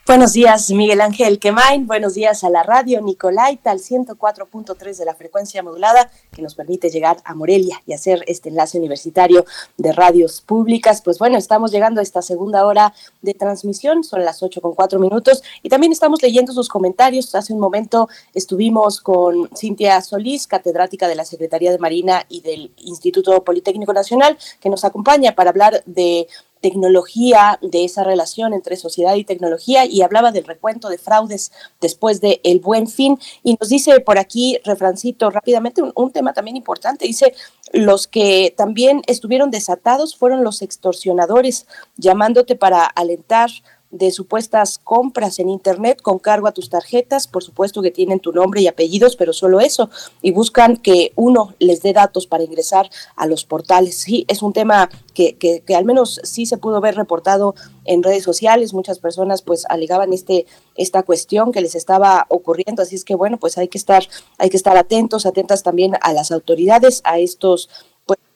[0.08, 1.86] Buenos días, Miguel Ángel Quemain.
[1.86, 6.90] Buenos días a la radio Nicolaita, al 104.3 de la frecuencia modulada, que nos permite
[6.90, 9.44] llegar a Morelia y hacer este enlace universitario
[9.76, 11.02] de radios públicas.
[11.02, 14.98] Pues bueno, estamos llegando a esta segunda hora de transmisión, son las 8 con 4
[14.98, 17.36] minutos, y también estamos leyendo sus comentarios.
[17.36, 22.72] Hace un momento estuvimos con Cintia Solís, catedrática de la Secretaría de Marina y del
[22.78, 26.30] Instituto Politécnico Nacional, que nos acompaña para hablar de
[26.62, 31.52] tecnología, de esa relación entre sociedad y tecnología, y hablaba del recuento de fraudes
[31.82, 33.18] después de El Buen Fin.
[33.44, 37.34] Y nos dice por aquí, refrancito, rápidamente, un, un tema también importante, dice,
[37.74, 43.50] los que también estuvieron desatados fueron los extorsionadores, llamándote para alentar
[43.90, 48.34] de supuestas compras en Internet con cargo a tus tarjetas, por supuesto que tienen tu
[48.34, 49.90] nombre y apellidos, pero solo eso,
[50.22, 53.98] y buscan que uno les dé datos para ingresar a los portales.
[53.98, 58.04] Sí, es un tema que, que, que al menos sí se pudo ver reportado en
[58.04, 63.06] redes sociales, muchas personas pues alegaban este, esta cuestión que les estaba ocurriendo, así es
[63.06, 64.04] que bueno, pues hay que estar,
[64.38, 67.70] hay que estar atentos, atentas también a las autoridades, a estos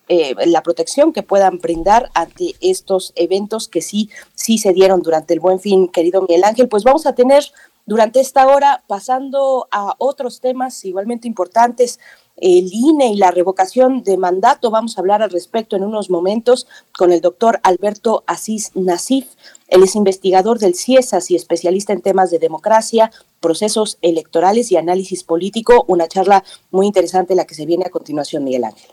[0.07, 5.33] eh, la protección que puedan brindar ante estos eventos que sí, sí se dieron durante
[5.33, 6.67] el buen fin, querido Miguel Ángel.
[6.67, 7.43] Pues vamos a tener
[7.85, 11.99] durante esta hora, pasando a otros temas igualmente importantes,
[12.37, 14.71] el INE y la revocación de mandato.
[14.71, 19.27] Vamos a hablar al respecto en unos momentos con el doctor Alberto Asís Nasif.
[19.67, 25.23] Él es investigador del CIESAS y especialista en temas de democracia, procesos electorales y análisis
[25.23, 25.83] político.
[25.87, 28.89] Una charla muy interesante la que se viene a continuación, Miguel Ángel.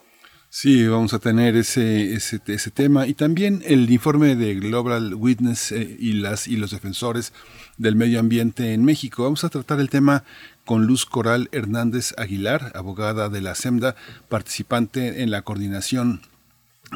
[0.50, 5.96] Sí, vamos a tener ese, ese, tema y también el informe de Global Witness eh,
[6.00, 7.34] y, las, y los defensores
[7.76, 9.24] del medio ambiente en México.
[9.24, 10.24] Vamos a tratar el tema
[10.64, 13.94] con Luz Coral Hernández Aguilar, abogada de la SEMDA,
[14.30, 16.22] participante en la coordinación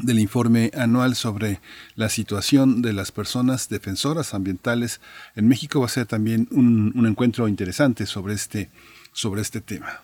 [0.03, 1.61] del informe anual sobre
[1.95, 5.03] la situación de las personas defensoras ambientales
[5.37, 5.81] en México.
[5.81, 8.71] Va a ser también un, un encuentro interesante sobre este,
[9.13, 10.01] sobre este tema.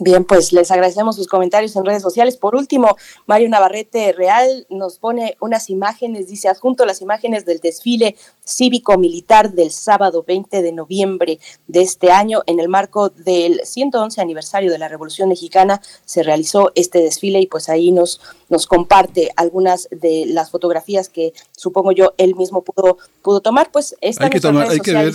[0.00, 2.36] Bien, pues les agradecemos sus comentarios en redes sociales.
[2.36, 2.96] Por último,
[3.26, 8.14] Mario Navarrete Real nos pone unas imágenes, dice, adjunto las imágenes del desfile
[8.46, 12.44] cívico-militar del sábado 20 de noviembre de este año.
[12.46, 17.48] En el marco del 111 aniversario de la Revolución Mexicana se realizó este desfile y
[17.48, 22.98] pues ahí nos, nos comparte algunas de las fotografías que supongo yo él mismo pudo,
[23.20, 23.72] pudo tomar.
[23.72, 25.12] Pues hay que tomar, hay que ver.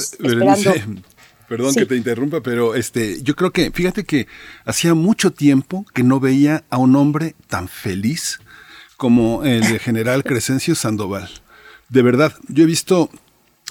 [1.47, 1.81] Perdón sí.
[1.81, 4.27] que te interrumpa, pero este, yo creo que, fíjate que
[4.65, 8.39] hacía mucho tiempo que no veía a un hombre tan feliz
[8.97, 11.29] como el de general Crescencio Sandoval.
[11.89, 13.09] De verdad, yo he visto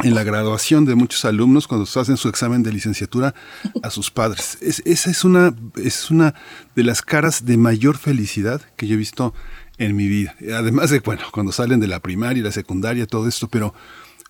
[0.02, 3.34] en la graduación de muchos alumnos cuando hacen su examen de licenciatura
[3.82, 4.58] a sus padres.
[4.60, 6.34] Es, esa es una, es una
[6.74, 9.34] de las caras de mayor felicidad que yo he visto
[9.78, 10.34] en mi vida.
[10.54, 13.74] Además de, bueno, cuando salen de la primaria y la secundaria, todo esto, pero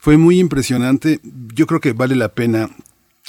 [0.01, 1.21] fue muy impresionante.
[1.55, 2.71] Yo creo que vale la pena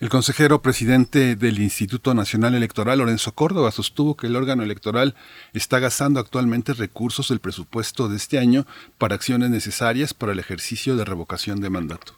[0.00, 5.14] el consejero presidente del Instituto Nacional Electoral, Lorenzo Córdoba, sostuvo que el órgano electoral
[5.52, 8.66] está gastando actualmente recursos del presupuesto de este año
[8.98, 12.14] para acciones necesarias para el ejercicio de revocación de mandato.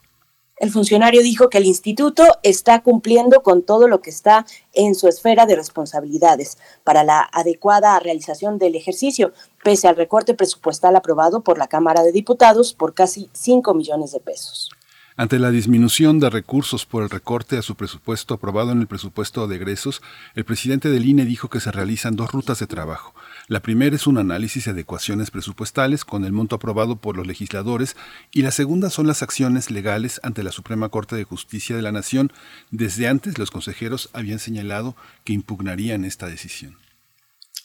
[0.57, 5.09] El funcionario dijo que el instituto está cumpliendo con todo lo que está en su
[5.09, 9.33] esfera de responsabilidades para la adecuada realización del ejercicio,
[9.65, 14.21] pese al recorte presupuestal aprobado por la Cámara de Diputados por casi 5 millones de
[14.21, 14.71] pesos.
[15.17, 19.47] Ante la disminución de recursos por el recorte a su presupuesto aprobado en el presupuesto
[19.47, 20.03] de egresos,
[20.35, 23.15] el presidente del INE dijo que se realizan dos rutas de trabajo.
[23.47, 27.97] La primera es un análisis de adecuaciones presupuestales con el monto aprobado por los legisladores
[28.33, 31.93] y la segunda son las acciones legales ante la Suprema Corte de Justicia de la
[31.93, 32.33] Nación.
[32.73, 36.84] Desde antes los consejeros habían señalado que impugnarían esta decisión.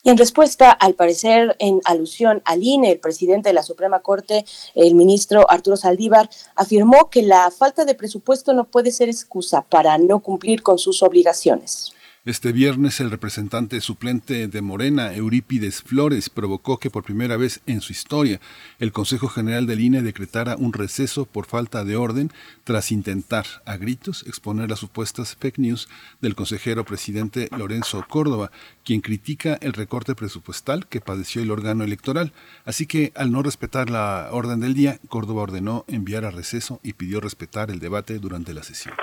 [0.03, 4.45] Y en respuesta, al parecer, en alusión al INE, el presidente de la Suprema Corte,
[4.73, 9.97] el ministro Arturo Saldívar, afirmó que la falta de presupuesto no puede ser excusa para
[9.97, 11.93] no cumplir con sus obligaciones.
[12.25, 17.79] Este viernes el representante suplente de Morena, Eurípides Flores, provocó que por primera vez en
[17.79, 18.41] su historia
[18.77, 22.29] el Consejo General del INE decretara un receso por falta de orden
[22.65, 25.87] tras intentar a gritos exponer las supuestas fake news
[26.19, 28.51] del consejero presidente Lorenzo Córdoba,
[28.83, 32.33] quien critica el recorte presupuestal que padeció el órgano electoral.
[32.65, 36.93] Así que al no respetar la orden del día, Córdoba ordenó enviar a receso y
[36.93, 38.93] pidió respetar el debate durante la sesión.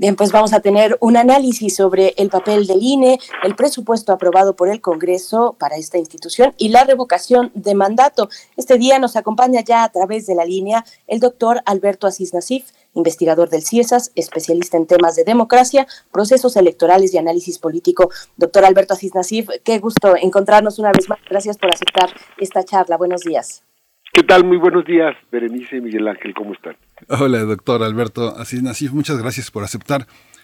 [0.00, 4.54] Bien, pues vamos a tener un análisis sobre el papel del INE, el presupuesto aprobado
[4.54, 8.28] por el Congreso para esta institución y la revocación de mandato.
[8.56, 12.70] Este día nos acompaña ya a través de la línea el doctor Alberto Asís Nasif,
[12.94, 18.08] investigador del CIESAS, especialista en temas de democracia, procesos electorales y análisis político.
[18.36, 21.18] Doctor Alberto Asís Nasif, qué gusto encontrarnos una vez más.
[21.28, 22.96] Gracias por aceptar esta charla.
[22.96, 23.64] Buenos días.
[24.12, 24.44] ¿Qué tal?
[24.44, 26.76] Muy buenos días, Berenice y Miguel Ángel, ¿cómo están?
[27.10, 30.02] Hola, doctor Alberto Asís muchas gracias por aceptar.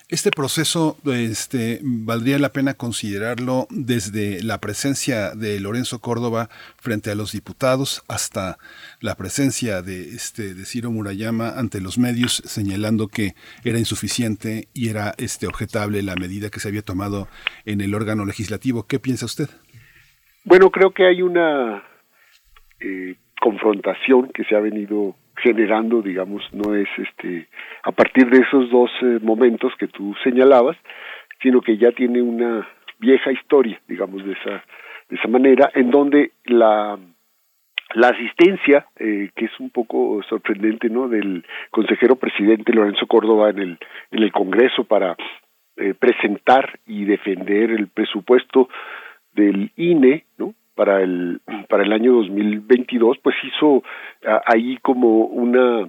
[0.08, 6.48] Este proceso este, valdría la pena considerarlo desde la presencia de Lorenzo Córdoba
[6.78, 8.56] frente a los diputados hasta
[9.02, 14.88] la presencia de, este, de Ciro Murayama ante los medios señalando que era insuficiente y
[14.88, 17.28] era este, objetable la medida que se había tomado
[17.66, 18.86] en el órgano legislativo.
[18.86, 19.50] ¿Qué piensa usted?
[20.44, 21.84] Bueno, creo que hay una
[22.80, 27.48] eh, confrontación que se ha venido generando, digamos, no es este
[27.82, 30.76] a partir de esos dos eh, momentos que tú señalabas,
[31.42, 32.66] sino que ya tiene una
[32.98, 34.64] vieja historia, digamos, de esa
[35.08, 36.98] de esa manera, en donde la
[37.94, 41.08] la asistencia, eh, que es un poco sorprendente, ¿no?
[41.08, 43.78] Del consejero presidente Lorenzo Córdoba en el
[44.10, 45.16] en el Congreso para
[45.76, 48.68] eh, presentar y defender el presupuesto
[49.32, 50.54] del INE, ¿no?
[50.74, 53.82] Para el para el año 2022 pues hizo
[54.46, 55.88] ahí como una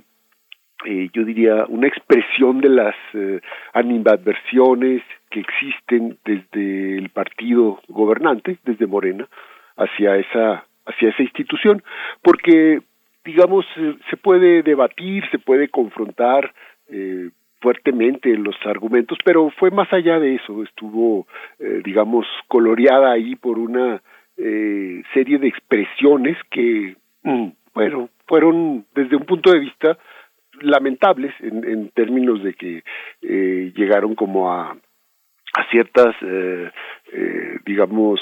[0.86, 3.40] eh, yo diría una expresión de las eh,
[3.74, 9.28] animadversiones que existen desde el partido gobernante desde Morena
[9.78, 11.84] hacia esa hacia esa institución.
[12.22, 12.82] Porque
[13.24, 16.54] digamos eh, se puede debatir se puede confrontar
[16.90, 17.30] eh,
[17.62, 20.64] fuertemente los argumentos pero fue más allá de eso.
[20.64, 21.26] Estuvo
[21.60, 24.02] eh, digamos coloreada ahí por una
[24.38, 29.98] eh, serie de expresiones que, mm, bueno, fueron desde un punto de vista
[30.62, 32.84] lamentables en, términos de que
[33.22, 36.70] eh, llegaron como a, a ciertas, eh,
[37.66, 38.20] digamos,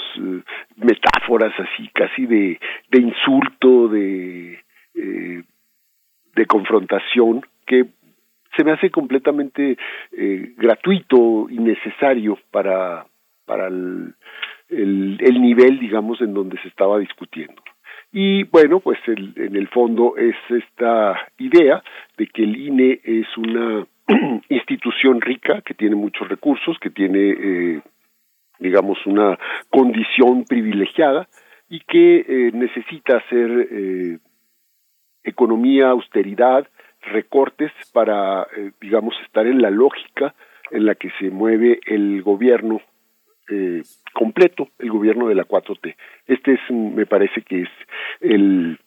[0.75, 2.59] metáforas así, casi de,
[2.89, 4.59] de insulto, de,
[4.93, 7.85] de confrontación, que
[8.55, 9.77] se me hace completamente
[10.57, 13.05] gratuito y necesario para,
[13.45, 14.13] para el,
[14.69, 17.61] el, nivel, digamos, en donde se estaba discutiendo.
[18.11, 21.83] Y bueno, pues en el fondo es esta idea
[22.17, 23.87] de que el INE es una
[24.49, 27.81] institución rica, que tiene muchos recursos, que tiene, eh,
[28.59, 29.37] digamos, una
[29.69, 31.27] condición privilegiada
[31.69, 34.19] y que eh, necesita hacer eh,
[35.23, 36.67] economía, austeridad,
[37.01, 40.35] recortes para, eh, digamos, estar en la lógica
[40.71, 42.81] en la que se mueve el gobierno
[43.49, 43.81] eh,
[44.13, 45.95] completo, el gobierno de la 4T.
[46.27, 47.69] Este es, me parece que es
[48.21, 48.79] el,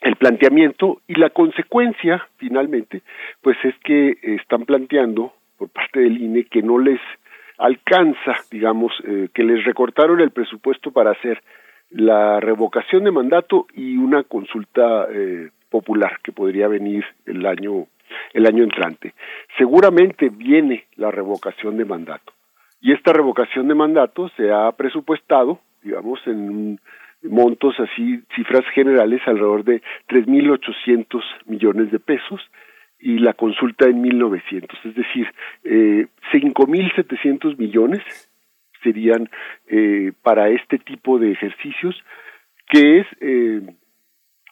[0.00, 3.02] el planteamiento y la consecuencia, finalmente,
[3.40, 7.00] pues es que están planteando por parte del INE que no les
[7.58, 11.42] alcanza, digamos, eh, que les recortaron el presupuesto para hacer
[11.90, 17.86] la revocación de mandato y una consulta eh, popular que podría venir el año
[18.34, 19.14] el año entrante.
[19.56, 22.32] Seguramente viene la revocación de mandato.
[22.82, 26.80] Y esta revocación de mandato se ha presupuestado, digamos, en
[27.22, 32.40] montos así, cifras generales, alrededor de 3.800 millones de pesos
[32.98, 34.68] y la consulta en 1.900.
[34.84, 35.28] Es decir,
[35.62, 38.02] eh, 5.700 millones
[38.82, 39.30] serían
[39.68, 41.94] eh, para este tipo de ejercicios,
[42.68, 43.62] que es eh,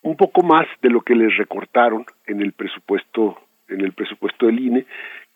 [0.02, 3.38] un poco más de lo que les recortaron en el presupuesto
[3.68, 4.86] en el presupuesto del INE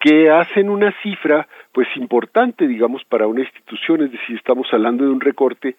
[0.05, 4.03] que hacen una cifra pues importante digamos para una institución.
[4.03, 5.77] Es decir estamos hablando de un recorte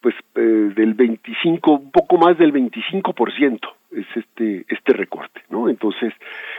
[0.00, 3.60] pues eh, del 25 un poco más del 25%
[3.92, 6.12] es este este recorte no entonces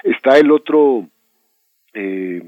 [0.03, 1.07] está el otro
[1.93, 2.41] eh,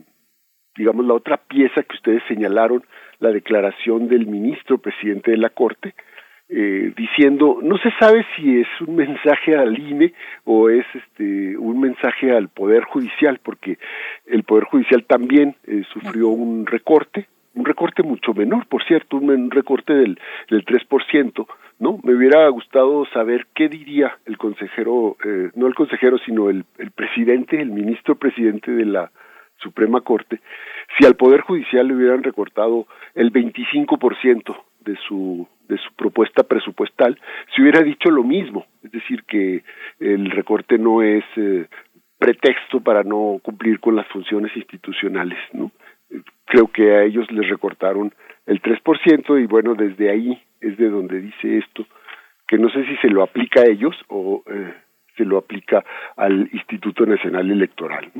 [0.75, 2.83] digamos la otra pieza que ustedes señalaron
[3.19, 5.95] la declaración del ministro presidente de la corte
[6.53, 10.13] eh, diciendo, no se sabe si es un mensaje al INE
[10.43, 13.77] o es este un mensaje al Poder Judicial, porque
[14.25, 19.49] el Poder Judicial también eh, sufrió un recorte, un recorte mucho menor, por cierto, un,
[19.49, 20.19] recorte del,
[20.49, 21.47] del 3%,
[21.79, 21.99] ¿no?
[22.03, 26.91] Me hubiera gustado saber qué diría el consejero, eh, no el consejero, sino el, el
[26.91, 29.09] presidente, el ministro presidente de la
[29.55, 30.41] Suprema Corte,
[30.97, 37.17] si al Poder Judicial le hubieran recortado el 25% de su de su propuesta presupuestal
[37.55, 39.63] si hubiera dicho lo mismo, es decir, que
[39.99, 41.67] el recorte no es eh,
[42.19, 45.71] pretexto para no cumplir con las funciones institucionales, ¿no?
[46.45, 48.13] Creo que a ellos les recortaron
[48.45, 51.85] el 3% y bueno, desde ahí es de donde dice esto,
[52.47, 54.73] que no sé si se lo aplica a ellos o eh,
[55.15, 55.85] se lo aplica
[56.17, 58.11] al Instituto Nacional Electoral.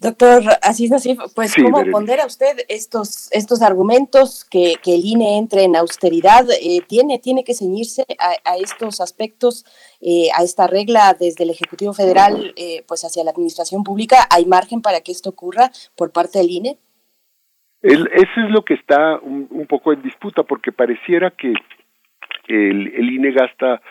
[0.00, 5.64] Doctor Asís Nasif, pues ¿cómo pondera usted estos, estos argumentos que, que el INE entre
[5.64, 6.46] en austeridad?
[6.52, 9.66] Eh, ¿tiene, ¿Tiene que ceñirse a, estos aspectos,
[10.00, 14.16] eh, a esta regla desde el Ejecutivo Federal eh, pues hacia la Administración Pública?
[14.34, 16.78] ¿Hay margen para que esto ocurra por parte del INE?
[17.82, 21.52] El, eso es lo que está un, un, poco en disputa, porque pareciera que
[22.48, 23.82] el, el INE gasta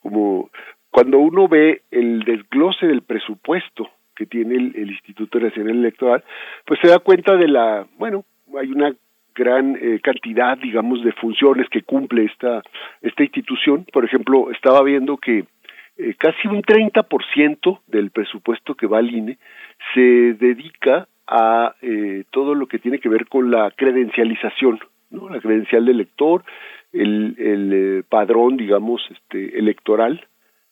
[0.00, 0.48] como...
[0.90, 6.24] Cuando uno ve el desglose del presupuesto que tiene el, Instituto Nacional Electoral,
[6.64, 8.24] pues se da cuenta de la, bueno,
[8.58, 8.92] hay una
[9.34, 12.62] gran eh, cantidad, digamos, de funciones que cumple esta,
[13.02, 13.86] esta institución.
[13.92, 15.44] Por ejemplo, estaba viendo que
[15.98, 19.38] eh, casi un 30% del presupuesto que va al INE
[19.94, 24.80] se dedica a eh, todo lo que tiene que ver con la credencialización,
[25.10, 25.28] ¿no?
[25.28, 26.44] La credencial de elector,
[26.92, 30.26] el, el padrón, digamos, este, electoral.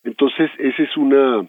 [0.05, 1.47] Entonces, esa es una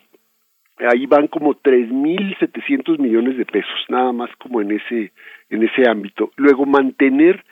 [0.80, 5.11] ahí van como 3.700 millones de pesos, nada más como en ese,
[5.49, 6.31] en ese ámbito.
[6.35, 7.43] Luego, mantener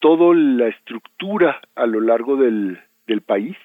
[0.00, 3.56] toda la estructura a lo largo del, del país,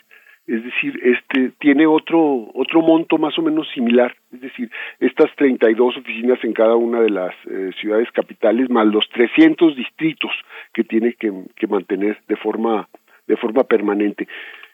[0.45, 5.97] es decir, este tiene otro otro monto más o menos similar, es decir, estas 32
[5.97, 10.31] oficinas en cada una de las eh, ciudades capitales más los 300 distritos
[10.73, 11.31] que tiene que,
[11.67, 12.89] mantener de forma
[13.25, 14.27] de forma permanente.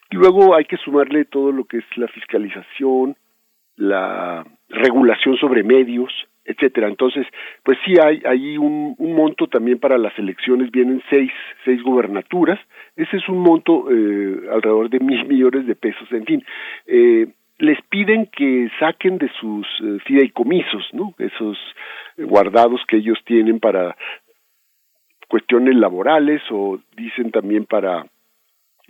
[0.09, 3.15] Y luego hay que sumarle todo lo que es la fiscalización,
[3.79, 6.13] la regulación sobre medios,
[6.45, 6.87] etcétera.
[6.87, 7.25] Entonces,
[7.63, 11.31] pues sí hay ahí un, monto también para las elecciones, vienen seis,
[11.65, 12.59] seis gubernaturas,
[12.95, 16.43] ese es un monto eh, alrededor de mil millones de pesos, en fin.
[16.85, 17.27] Eh,
[17.57, 21.13] les piden que saquen de sus eh, fideicomisos, ¿no?
[21.17, 21.57] Esos
[22.17, 23.95] guardados que ellos tienen para
[25.27, 28.05] cuestiones laborales o dicen también para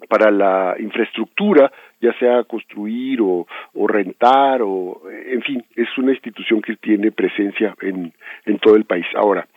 [0.07, 3.45] para la infraestructura, ya sea construir o,
[3.88, 8.13] rentar o, en fin, es una institución que tiene presencia en,
[8.45, 9.05] en todo el país.
[9.15, 9.47] Ahora,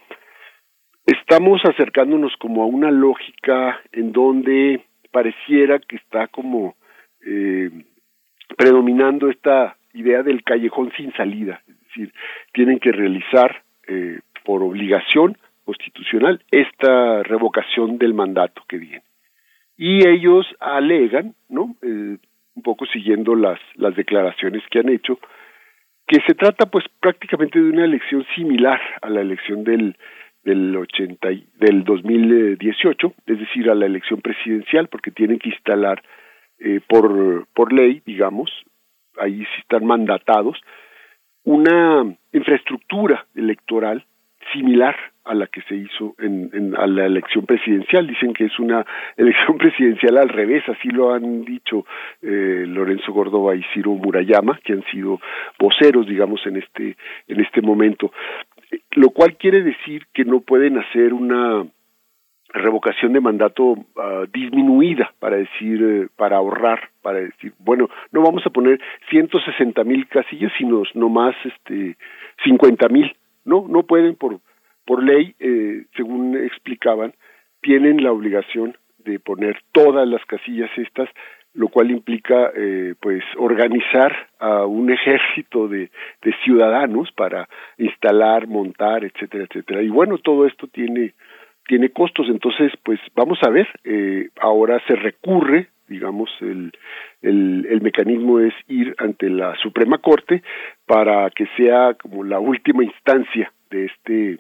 [1.06, 6.74] estamos acercándonos como a una lógica en donde pareciera que está como
[7.24, 7.70] eh,
[8.56, 12.12] predominando esta idea del callejón sin salida, es decir,
[12.52, 19.02] tienen que realizar eh, por obligación constitucional esta revocación del mandato que viene.
[19.85, 21.75] Y ellos alegan, ¿no?
[21.83, 22.17] Eh,
[22.55, 25.19] un poco siguiendo las, las declaraciones que han hecho,
[26.07, 29.97] que se trata pues prácticamente de una elección similar a la elección del
[30.45, 31.29] del 80
[31.59, 36.01] del 2018, es decir, a la elección presidencial, porque tienen que instalar
[36.61, 38.53] eh, por por ley, digamos,
[39.19, 40.61] ahí sí están mandatados,
[41.43, 44.07] una infraestructura electoral
[44.52, 48.06] similar a la que se hizo en, en, a la elección presidencial.
[48.06, 48.85] Dicen que es una
[49.16, 51.86] elección presidencial al revés, así lo han dicho
[52.23, 55.20] eh, Lorenzo Córdoba y Ciro Murayama, que han sido
[55.59, 56.97] voceros, digamos, en este
[57.28, 58.12] en este momento.
[58.93, 61.64] Lo cual quiere decir que no pueden hacer una
[62.52, 68.44] revocación de mandato uh, disminuida para decir eh, para ahorrar para decir bueno no vamos
[68.44, 68.78] a poner
[69.09, 71.97] 160 mil casillas sino no más este
[72.44, 74.40] 50 mil no no pueden por
[74.85, 77.14] por ley eh, según explicaban
[77.60, 81.09] tienen la obligación de poner todas las casillas estas
[81.55, 85.90] lo cual implica eh, pues organizar a un ejército de,
[86.23, 89.82] de ciudadanos para instalar montar etcétera etcétera.
[89.82, 91.14] Y bueno todo esto tiene
[91.66, 96.73] tiene costos, entonces pues vamos a ver, eh, ahora se recurre, digamos, el,
[97.23, 100.43] el, el mecanismo es ir ante la Suprema Corte
[100.86, 104.39] para que sea como la última instancia de este,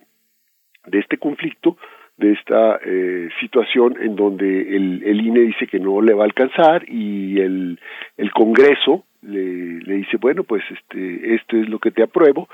[0.86, 1.76] de este conflicto,
[2.16, 6.26] de esta eh, situación en donde el, el INE dice que no le va a
[6.26, 7.78] alcanzar y el,
[8.16, 12.48] el Congreso le, le dice, bueno, pues este, esto es lo que te apruebo,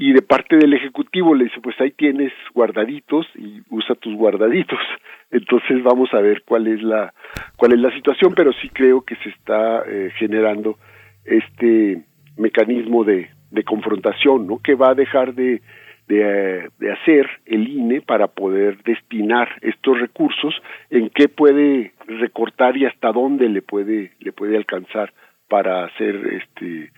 [0.00, 4.78] y de parte del ejecutivo le dice pues ahí tienes guardaditos y usa tus guardaditos
[5.30, 7.12] entonces vamos a ver cuál es la
[7.56, 10.78] cuál es la situación pero sí creo que se está eh, generando
[11.24, 12.04] este
[12.36, 15.60] mecanismo de, de confrontación no que va a dejar de
[16.06, 20.54] de, de hacer el INE para poder destinar estos recursos
[20.88, 25.12] en qué puede recortar y hasta dónde le puede le puede alcanzar
[25.48, 26.90] para hacer este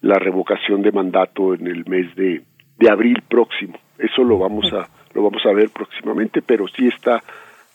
[0.00, 2.42] la revocación de mandato en el mes de,
[2.78, 3.78] de abril próximo.
[3.98, 7.22] Eso lo vamos a lo vamos a ver próximamente, pero sí está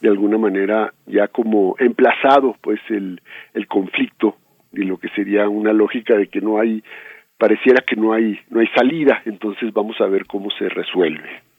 [0.02, 3.22] de alguna manera ya como emplazado pues el
[3.54, 4.38] el conflicto
[4.72, 6.84] y lo que sería una lógica de que no hay
[7.38, 11.53] pareciera que no hay no hay salida, entonces vamos a ver cómo se resuelve.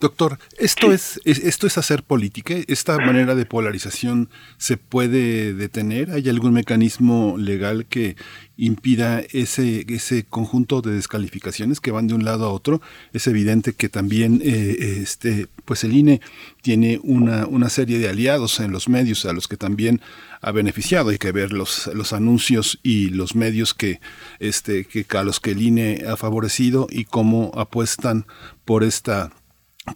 [0.00, 2.54] Doctor, esto es, esto es hacer política.
[2.66, 4.28] Esta manera de polarización
[4.58, 6.10] se puede detener.
[6.10, 8.16] ¿Hay algún mecanismo legal que
[8.56, 12.82] impida ese ese conjunto de descalificaciones que van de un lado a otro?
[13.12, 16.20] Es evidente que también eh, este pues el INE
[16.60, 20.00] tiene una una serie de aliados en los medios a los que también
[20.42, 21.10] ha beneficiado.
[21.10, 24.00] Hay que ver los, los anuncios y los medios que,
[24.40, 28.26] este, que a los que el INE ha favorecido y cómo apuestan
[28.64, 29.30] por esta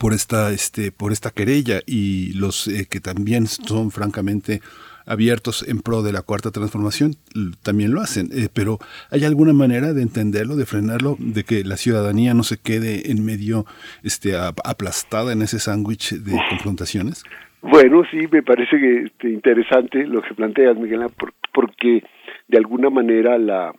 [0.01, 1.83] por esta este por esta querella.
[1.85, 4.63] Y los eh, que también son francamente
[5.05, 7.17] abiertos en pro de la cuarta transformación
[7.63, 8.31] también lo hacen.
[8.33, 8.79] Eh, pero
[9.11, 13.25] hay alguna manera de entenderlo de frenarlo de que la ciudadanía no se quede en
[13.25, 13.67] medio
[14.03, 17.23] este aplastada en ese sándwich de confrontaciones
[17.63, 21.07] bueno, sí, me parece que este, interesante lo que planteas, Miguel,
[21.53, 22.03] porque
[22.49, 23.75] de alguna manera la,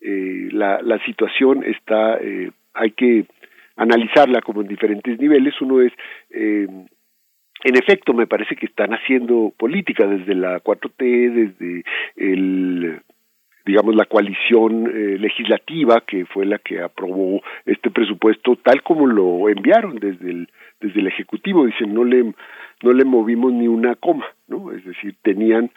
[0.00, 3.26] eh, la, la situación está, eh, hay que
[3.76, 5.54] analizarla como en diferentes niveles.
[5.60, 5.92] Uno es,
[6.30, 6.66] eh,
[7.64, 11.84] en efecto, me parece que están haciendo política desde la 4T, desde
[12.16, 13.02] el
[13.64, 19.48] digamos la coalición eh, legislativa que fue la que aprobó este presupuesto tal como lo
[19.48, 20.48] enviaron desde el
[20.80, 22.34] desde el ejecutivo dicen no le
[22.82, 25.70] no le movimos ni una coma no es decir tenían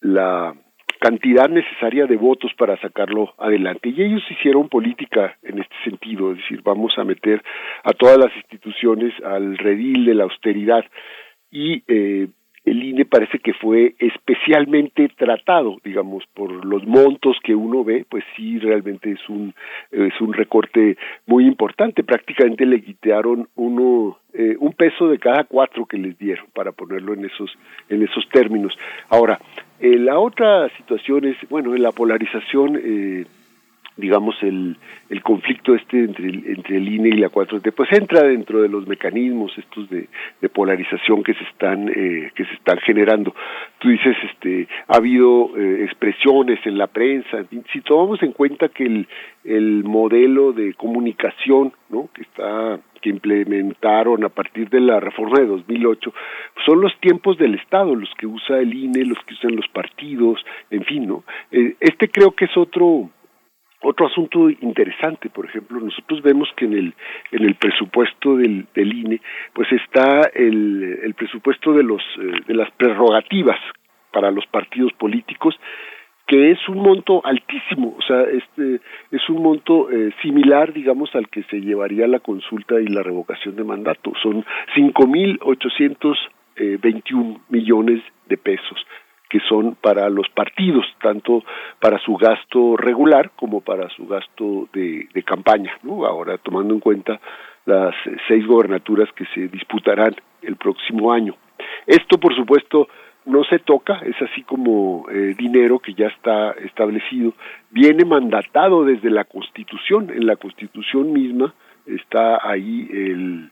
[0.00, 0.54] la
[1.00, 3.88] cantidad necesaria de votos para sacarlo adelante.
[3.88, 7.42] Y ellos hicieron política en este sentido, es decir, vamos a meter
[7.82, 10.84] a todas las instituciones al redil de la austeridad
[11.50, 12.28] y eh,
[12.64, 18.24] el INE parece que fue especialmente tratado, digamos, por los montos que uno ve, pues
[18.36, 19.54] sí, realmente es un
[20.20, 20.96] un recorte
[21.26, 22.04] muy importante.
[22.04, 27.14] Prácticamente le quitaron uno eh, un peso de cada cuatro que les dieron, para ponerlo
[27.14, 27.56] en esos
[27.88, 28.76] en esos términos.
[29.08, 29.38] Ahora,
[29.80, 32.80] eh, la otra situación es, bueno, en la polarización.
[32.82, 33.24] Eh,
[34.00, 34.76] digamos, el,
[35.08, 38.86] el conflicto este entre entre el INE y la 4T, pues entra dentro de los
[38.86, 40.08] mecanismos estos de,
[40.40, 43.34] de polarización que se están eh, que se están generando.
[43.78, 47.44] Tú dices, este, ha habido eh, expresiones en la prensa.
[47.72, 49.08] Si tomamos en cuenta que el,
[49.44, 52.08] el modelo de comunicación, ¿no?
[52.14, 56.12] Que está que implementaron a partir de la reforma de 2008
[56.66, 60.44] son los tiempos del Estado, los que usa el INE, los que usan los partidos,
[60.70, 61.24] en fin, ¿no?
[61.50, 63.08] Eh, este creo que es otro
[63.82, 66.94] otro asunto interesante, por ejemplo, nosotros vemos que en el
[67.32, 69.20] en el presupuesto del, del INE,
[69.52, 73.58] pues está el, el presupuesto de los eh, de las prerrogativas
[74.12, 75.54] para los partidos políticos,
[76.26, 78.80] que es un monto altísimo, o sea, este
[79.10, 83.56] es un monto eh, similar, digamos, al que se llevaría la consulta y la revocación
[83.56, 84.12] de mandato.
[84.22, 84.44] Son
[84.74, 86.18] cinco mil ochocientos
[86.56, 88.86] eh, veintiún millones de pesos
[89.30, 91.44] que son para los partidos, tanto
[91.78, 96.04] para su gasto regular como para su gasto de, de campaña, ¿no?
[96.04, 97.20] Ahora tomando en cuenta
[97.64, 97.94] las
[98.28, 101.36] seis gobernaturas que se disputarán el próximo año.
[101.86, 102.88] Esto, por supuesto,
[103.26, 107.34] no se toca, es así como eh, dinero que ya está establecido,
[107.70, 111.54] viene mandatado desde la Constitución, en la Constitución misma
[111.86, 113.50] está ahí el,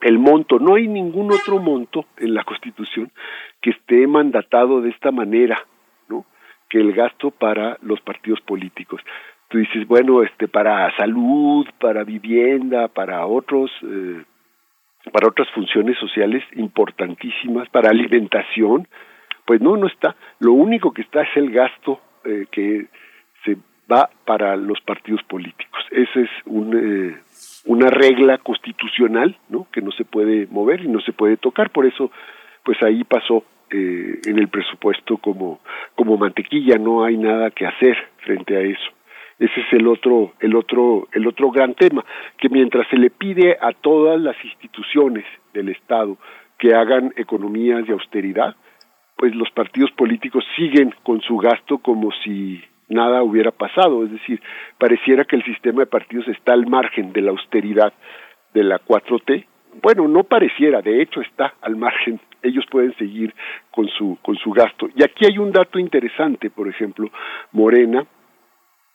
[0.00, 3.10] el monto, no hay ningún otro monto en la Constitución
[3.64, 5.58] que esté mandatado de esta manera,
[6.06, 6.26] ¿no?
[6.68, 9.00] Que el gasto para los partidos políticos.
[9.48, 14.22] Tú dices, bueno, este para salud, para vivienda, para otros eh,
[15.10, 18.86] para otras funciones sociales importantísimas, para alimentación,
[19.46, 20.14] pues no, no está.
[20.40, 22.88] Lo único que está es el gasto eh, que
[23.46, 23.56] se
[23.90, 25.80] va para los partidos políticos.
[25.90, 27.18] Esa es un, eh,
[27.64, 29.68] una regla constitucional, ¿no?
[29.72, 31.70] Que no se puede mover y no se puede tocar.
[31.70, 32.10] Por eso,
[32.62, 35.60] pues ahí pasó eh, en el presupuesto como
[35.94, 36.76] como mantequilla.
[36.78, 38.90] No hay nada que hacer frente a eso.
[39.38, 42.04] Ese es el otro, el otro, el otro gran tema,
[42.38, 46.16] que mientras se le pide a todas las instituciones del Estado
[46.58, 48.54] que hagan economías de austeridad,
[49.16, 54.40] pues los partidos políticos siguen con su gasto como si nada hubiera pasado, es decir,
[54.78, 57.92] pareciera que el sistema de partidos está al margen de la austeridad
[58.52, 59.46] de la 4T.
[59.82, 62.20] Bueno, no pareciera, de hecho está al margen.
[62.42, 63.34] Ellos pueden seguir
[63.70, 64.88] con su con su gasto.
[64.94, 67.10] Y aquí hay un dato interesante, por ejemplo,
[67.52, 68.06] Morena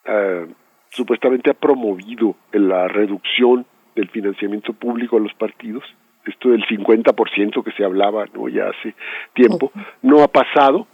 [0.06, 0.47] eh,
[0.89, 3.65] supuestamente ha promovido la reducción
[3.95, 5.84] del financiamiento público a los partidos,
[6.26, 8.95] esto del 50% que se hablaba no ya hace
[9.34, 10.88] tiempo, no ha pasado,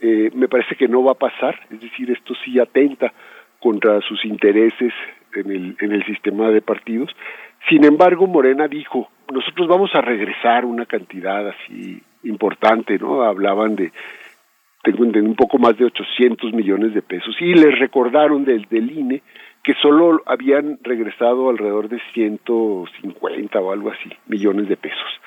[0.00, 3.12] eh, me parece que no va a pasar, es decir, esto sí atenta
[3.60, 4.92] contra sus intereses
[5.34, 7.10] en el, en el sistema de partidos.
[7.68, 13.22] Sin embargo, Morena dijo, nosotros vamos a regresar una cantidad así importante, ¿no?
[13.22, 13.92] Hablaban de
[14.84, 17.36] un poco más de 800 millones de pesos.
[17.40, 19.22] Y les recordaron desde el INE
[19.62, 25.20] que solo habían regresado alrededor de 150 o algo así millones de pesos.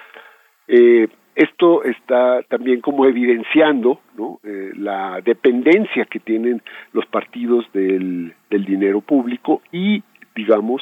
[0.68, 4.40] Eh, esto está también como evidenciando ¿no?
[4.44, 10.03] Eh, la dependencia que tienen los partidos del dinero público y,
[10.36, 10.82] digamos,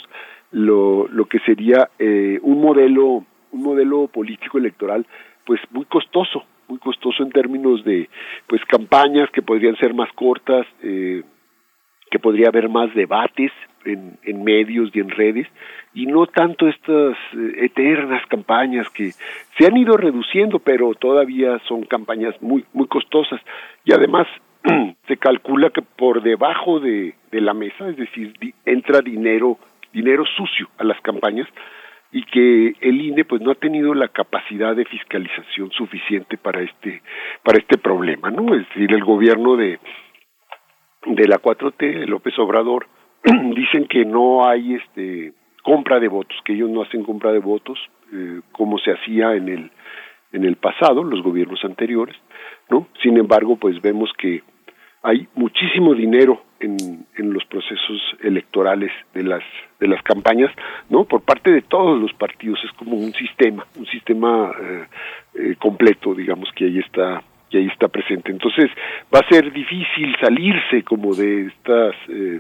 [0.54, 5.06] lo, lo que sería eh, un modelo un modelo político electoral
[5.46, 8.10] pues muy costoso muy costoso en términos de
[8.48, 11.24] pues campañas que podrían ser más cortas, eh,
[12.10, 13.52] que podría haber más debates
[13.86, 15.48] en, en, medios y en redes
[15.94, 19.12] y no tanto estas eh, eternas campañas que
[19.58, 23.42] se han ido reduciendo pero todavía son campañas muy muy costosas.
[23.84, 24.28] Y además
[25.08, 28.34] se calcula que por debajo de, de la mesa es decir
[28.66, 29.58] entra dinero
[29.94, 31.48] dinero sucio a las campañas
[32.12, 37.02] y que el INE pues no ha tenido la capacidad de fiscalización suficiente para este
[37.44, 38.54] para este problema, ¿no?
[38.54, 39.80] Es decir, el gobierno de
[41.06, 42.88] de la 4T, López Obrador,
[43.56, 45.34] dicen que no hay este
[45.64, 47.80] compra de votos, que ellos no hacen compra de votos
[48.12, 49.72] eh, como se hacía en el
[50.34, 52.16] en el pasado, los gobiernos anteriores,
[52.70, 52.88] ¿no?
[53.02, 54.42] Sin embargo, pues vemos que
[55.04, 59.44] hay muchísimo dinero en, en los procesos electorales de las
[59.80, 60.50] de las campañas,
[60.90, 61.04] ¿no?
[61.04, 64.86] Por parte de todos los partidos es como un sistema, un sistema eh,
[65.36, 68.32] eh, completo, digamos que ahí está que ahí está presente.
[68.32, 68.72] Entonces
[69.14, 72.40] va a ser difícil salirse como de estas eh,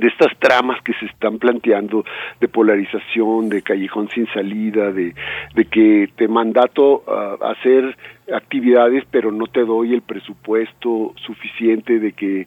[0.00, 2.04] de estas tramas que se están planteando
[2.40, 5.14] de polarización, de callejón sin salida, de,
[5.54, 7.96] de que te mandato a hacer
[8.34, 12.46] actividades pero no te doy el presupuesto suficiente, de que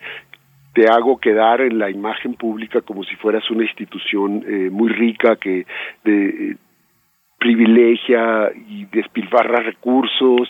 [0.74, 5.36] te hago quedar en la imagen pública como si fueras una institución eh, muy rica
[5.36, 5.66] que
[6.04, 6.58] de,
[7.44, 10.50] privilegia y despilfarra recursos,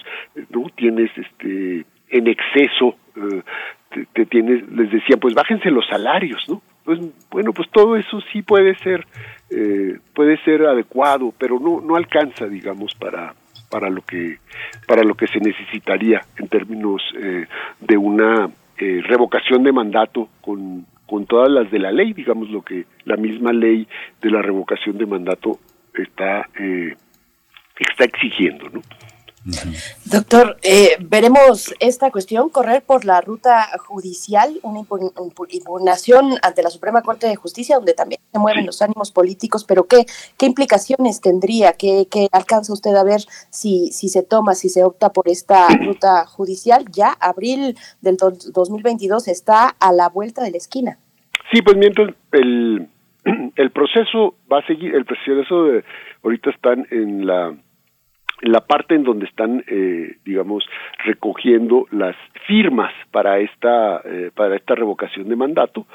[0.52, 6.62] no tienes este en exceso eh, te, tienes les decía pues bájense los salarios, ¿no?
[6.84, 7.00] Pues
[7.32, 9.06] bueno, pues todo eso sí puede ser
[9.50, 13.34] eh, puede ser adecuado, pero no no alcanza digamos para
[13.70, 14.38] para lo que
[14.88, 17.48] para lo que se necesitaría en términos eh,
[17.80, 22.64] de una eh, revocación de mandato con, con todas las de la ley, digamos lo
[22.64, 23.88] que la misma ley
[24.22, 25.60] de la revocación de mandato
[25.94, 26.96] está, eh,
[27.80, 28.82] está exigiendo, ¿no?
[30.06, 37.02] Doctor, eh, veremos esta cuestión correr por la ruta judicial, una impugnación ante la Suprema
[37.02, 40.06] Corte de Justicia, donde también se mueven los ánimos políticos, pero ¿qué,
[40.38, 41.74] qué implicaciones tendría?
[41.74, 45.68] ¿Qué, ¿Qué, alcanza usted a ver si, si se toma, si se opta por esta
[45.68, 46.86] ruta judicial?
[46.92, 50.98] Ya abril del 2022 está a la vuelta de la esquina.
[51.52, 52.88] Sí, pues mientras el,
[53.56, 55.84] el proceso va a seguir, el proceso de,
[56.24, 57.54] ahorita están en la
[58.44, 60.66] la parte en donde están, eh, digamos,
[61.06, 62.16] recogiendo las
[62.46, 65.86] firmas para esta, eh, para esta revocación de mandato,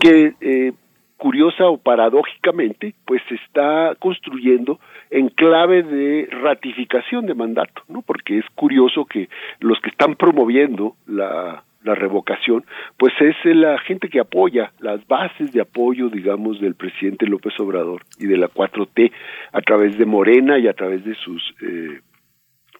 [0.00, 0.72] que eh,
[1.16, 4.80] curiosa o paradójicamente, pues se está construyendo
[5.10, 8.02] en clave de ratificación de mandato, ¿no?
[8.02, 9.28] Porque es curioso que
[9.60, 12.64] los que están promoviendo la la revocación,
[12.96, 18.02] pues es la gente que apoya las bases de apoyo, digamos, del presidente López Obrador
[18.18, 19.12] y de la 4T
[19.52, 22.00] a través de Morena y a través de sus eh,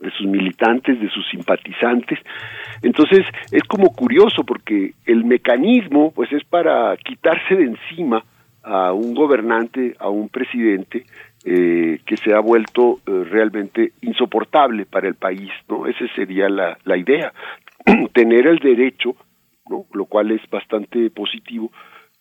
[0.00, 2.18] de sus militantes, de sus simpatizantes.
[2.82, 8.24] Entonces es como curioso porque el mecanismo, pues es para quitarse de encima
[8.64, 11.04] a un gobernante, a un presidente
[11.44, 15.86] eh, que se ha vuelto eh, realmente insoportable para el país, ¿no?
[15.86, 17.32] Esa sería la, la idea.
[18.12, 19.16] tener el derecho,
[19.92, 21.70] lo cual es bastante positivo,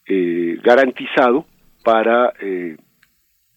[0.07, 1.45] eh, garantizado
[1.83, 2.75] para eh,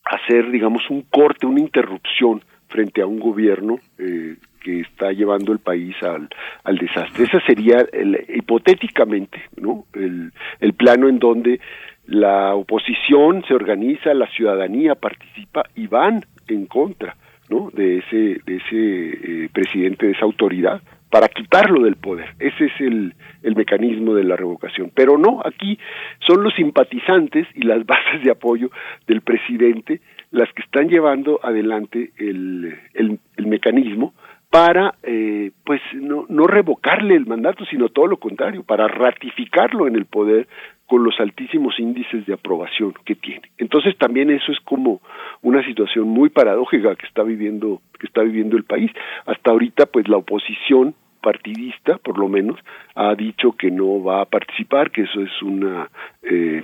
[0.04, 5.58] hacer, digamos, un corte, una interrupción frente a un gobierno eh, que está llevando el
[5.58, 6.28] país al,
[6.64, 7.24] al desastre.
[7.24, 9.86] Ese sería el, hipotéticamente ¿no?
[9.94, 11.60] el, el plano en donde
[12.06, 17.16] la oposición se organiza, la ciudadanía participa y van en contra
[17.48, 17.70] ¿no?
[17.72, 22.34] de ese, de ese presidente, de esa autoridad para quitarlo del poder.
[22.40, 23.14] Ese es el,
[23.44, 24.90] el, mecanismo de la revocación.
[24.92, 25.78] Pero no, aquí
[26.26, 28.70] son los simpatizantes y las bases de apoyo
[29.06, 30.00] del presidente
[30.32, 34.12] las que están llevando adelante el, el, el mecanismo
[34.50, 39.96] para, eh, pues, no, no revocarle el mandato, sino todo lo contrario, para ratificarlo en
[39.96, 40.46] el poder
[40.86, 43.50] con los altísimos índices de aprobación que tiene.
[43.58, 45.00] Entonces también eso es como
[45.42, 48.90] una situación muy paradójica que está viviendo que está viviendo el país.
[49.26, 52.60] Hasta ahorita pues la oposición partidista, por lo menos,
[52.94, 55.88] ha dicho que no va a participar, que eso es una
[56.22, 56.62] eh,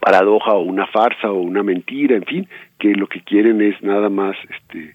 [0.00, 2.48] paradoja o una farsa o una mentira, en fin,
[2.78, 4.94] que lo que quieren es nada más este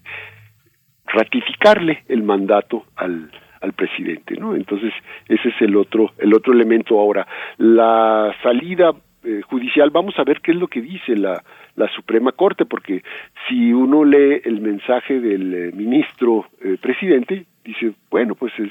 [1.04, 3.30] ratificarle el mandato al
[3.60, 4.54] al presidente, ¿no?
[4.54, 4.92] Entonces,
[5.28, 7.26] ese es el otro el otro elemento ahora.
[7.58, 8.92] La salida
[9.22, 11.42] eh, judicial, vamos a ver qué es lo que dice la
[11.76, 13.02] la Suprema Corte, porque
[13.46, 18.70] si uno lee el mensaje del eh, ministro eh, presidente, dice, bueno, pues es,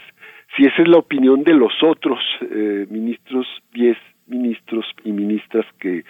[0.58, 2.20] si esa es la opinión de los otros
[2.90, 6.04] ministros, diez ministros y ministras que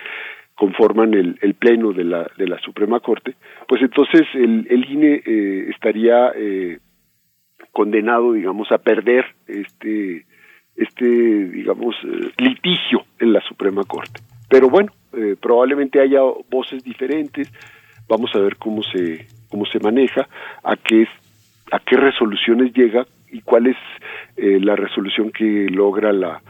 [0.56, 3.35] conforman el, el pleno de la, de la Suprema Corte,
[3.68, 5.22] pues entonces el, el INE
[5.69, 6.31] estaría
[7.72, 10.26] condenado, digamos, a perder este,
[10.76, 14.22] este digamos, eh, litigio en la Suprema Corte.
[14.49, 17.52] Pero bueno, eh, probablemente haya voces diferentes,
[18.07, 20.27] vamos a ver cómo se, cómo se maneja,
[20.64, 21.07] a qué
[21.72, 23.77] a qué resoluciones llega y cuál es
[24.38, 26.41] eh, la resolución que logra la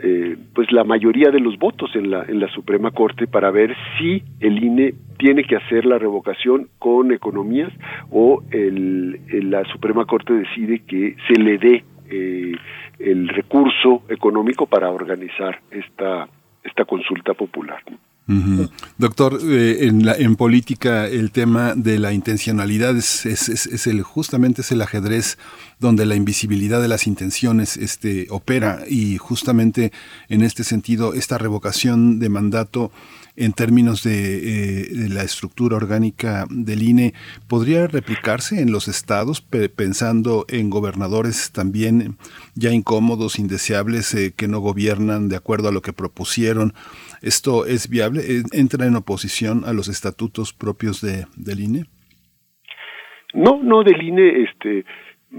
[0.00, 3.76] eh, pues la mayoría de los votos en la en la Suprema Corte para ver
[3.98, 7.72] si el INE tiene que hacer la revocación con economías
[8.10, 9.20] o el,
[9.50, 12.52] la Suprema Corte decide que se le dé eh,
[13.00, 16.28] el recurso económico para organizar esta
[16.62, 17.82] esta consulta popular.
[18.98, 24.70] Doctor, eh, en, la, en política el tema de la intencionalidad es, el justamente es
[24.70, 25.38] el ajedrez
[25.78, 29.92] donde la invisibilidad de las intenciones este, opera y justamente
[30.28, 32.92] en este sentido esta revocación de mandato
[33.34, 37.14] en términos de, eh, la estructura orgánica del INE
[37.46, 42.18] podría replicarse en los estados, pensando en gobernadores también
[42.56, 46.74] ya incómodos, indeseables, eh, que no gobiernan de acuerdo a lo que propusieron.
[47.22, 48.20] ¿Esto es viable?
[48.52, 51.84] ¿Entra en oposición a los estatutos propios de, del INE?
[53.34, 54.84] No, no, del INE, este,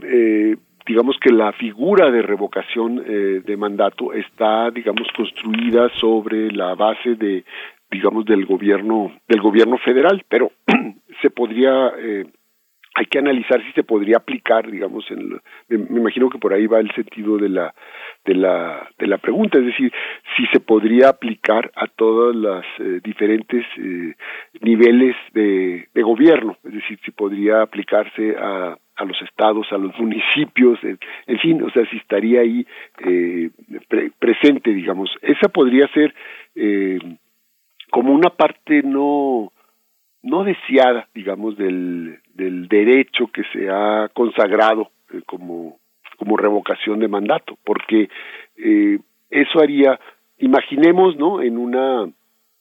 [0.04, 6.76] eh, digamos que la figura de revocación eh, de mandato está, digamos, construida sobre la
[6.76, 7.44] base de,
[7.92, 10.52] digamos, del gobierno, del gobierno federal, pero
[11.22, 12.26] se podría eh,
[12.96, 15.30] hay que analizar si se podría aplicar, digamos, en
[15.70, 17.74] me, imagino que por ahí va el sentido de la
[18.26, 19.92] de la de la pregunta, es decir,
[20.36, 24.16] si se podría aplicar a todos los eh, diferentes eh,
[24.62, 30.78] niveles de, gobierno, es decir, si podría aplicarse a a los estados, a los municipios,
[30.84, 32.68] en, fin, o sea, si estaría ahí
[33.06, 33.50] eh,
[33.88, 36.14] pre, presente, digamos, esa podría ser
[36.56, 37.00] eh,
[37.90, 39.52] como una parte no
[40.22, 44.92] no deseada, digamos, del, del derecho que se ha consagrado
[45.26, 45.80] como,
[46.20, 48.10] como revocación de mandato, porque
[48.58, 49.00] eh,
[49.32, 50.00] eso haría,
[50.38, 51.42] imaginemos, ¿no?
[51.42, 52.08] En una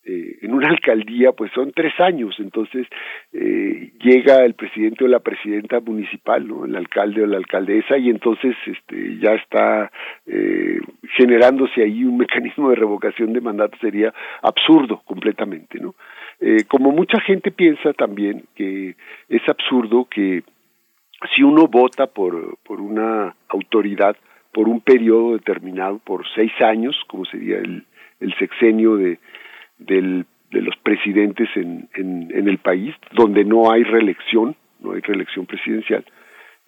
[0.08, 2.86] eh, en una alcaldía pues son tres años, entonces
[3.32, 6.64] eh, llega el presidente o la presidenta municipal, ¿no?
[6.64, 9.90] el alcalde o la alcaldesa y entonces este, ya está
[10.26, 10.80] eh,
[11.16, 15.94] generándose ahí un mecanismo de revocación de mandato, sería absurdo completamente, ¿no?
[16.40, 18.94] Eh, como mucha gente piensa también que
[19.28, 20.44] es absurdo que
[21.34, 24.16] si uno vota por, por una autoridad
[24.52, 27.84] por un periodo determinado, por seis años, como sería el,
[28.20, 29.18] el sexenio de,
[29.78, 35.00] del, de los presidentes en, en, en, el país, donde no hay reelección, no hay
[35.00, 36.04] reelección presidencial,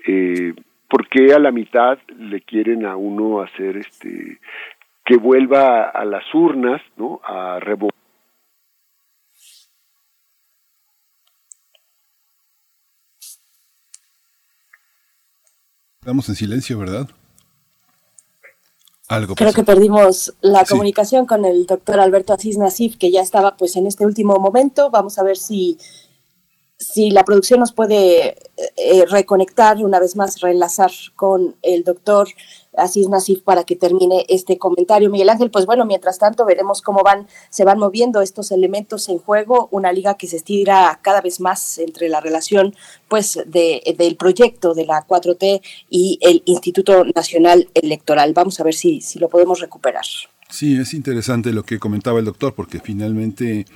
[0.07, 0.55] eh,
[0.89, 4.39] ¿por qué a la mitad le quieren a uno hacer este
[5.05, 7.21] que vuelva a, las urnas, ¿no?
[7.25, 8.00] A revocar
[16.11, 17.09] Estamos en silencio, ¿verdad?
[19.07, 20.71] Algo Creo que perdimos la sí.
[20.71, 24.91] comunicación con el doctor Alberto Asís Nasif, que ya estaba pues en este último momento.
[24.91, 25.79] Vamos a ver si,
[26.81, 28.37] si la producción nos puede
[28.77, 32.27] eh, reconectar una vez más, reenlazar con el doctor
[32.75, 35.11] Asís Nasif para que termine este comentario.
[35.11, 39.19] Miguel Ángel, pues bueno, mientras tanto veremos cómo van, se van moviendo estos elementos en
[39.19, 42.75] juego, una liga que se estira cada vez más entre la relación
[43.09, 48.33] pues de, del proyecto de la 4T y el Instituto Nacional Electoral.
[48.33, 50.07] Vamos a ver si, si lo podemos recuperar.
[50.49, 53.67] Sí, es interesante lo que comentaba el doctor, porque finalmente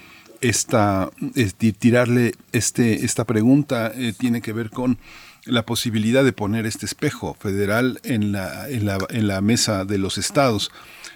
[0.48, 4.98] esta, es, tirarle este, esta pregunta eh, tiene que ver con
[5.46, 9.98] la posibilidad de poner este espejo federal en la, en la, en la mesa de
[9.98, 10.70] los estados.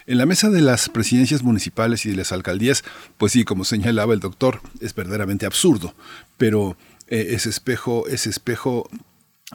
[0.07, 2.85] En la mesa de las presidencias municipales y de las alcaldías,
[3.19, 5.95] pues sí, como señalaba el doctor, es verdaderamente absurdo,
[6.39, 6.77] pero
[7.09, 8.89] eh, ese espejo, ese espejo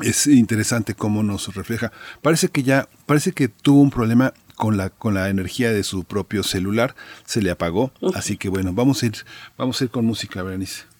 [0.02, 1.92] es interesante cómo nos refleja.
[2.22, 6.04] Parece que ya, parece que tuvo un problema con la, con la energía de su
[6.04, 6.96] propio celular,
[7.26, 9.14] se le apagó, así que bueno, vamos a ir,
[9.58, 10.93] vamos a ir con música, Berenice.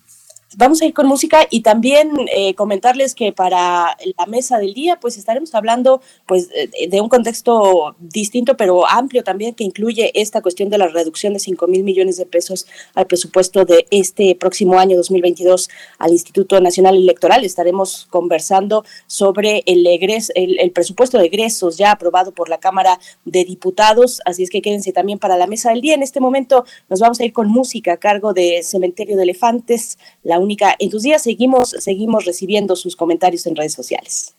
[0.58, 5.00] Vamos a ir con música y también eh, comentarles que para la mesa del día
[5.00, 10.70] pues estaremos hablando pues de un contexto distinto pero amplio también que incluye esta cuestión
[10.70, 14.98] de la reducción de 5 mil millones de pesos al presupuesto de este próximo año
[14.98, 15.70] 2022
[16.00, 17.44] al Instituto Nacional Electoral.
[17.44, 23.00] Estaremos conversando sobre el, egres, el, el presupuesto de egresos ya aprobado por la Cámara
[23.26, 25.96] de Diputados, así es que quédense también para la mesa del día.
[25.96, 29.98] En este momento nos vamos a ir con música a cargo de Cementerio de Elefantes,
[30.24, 30.40] la
[30.80, 31.24] en tus días.
[31.24, 34.34] Seguimos, seguimos recibiendo sus comentarios en redes sociales.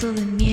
[0.00, 0.45] Con un beso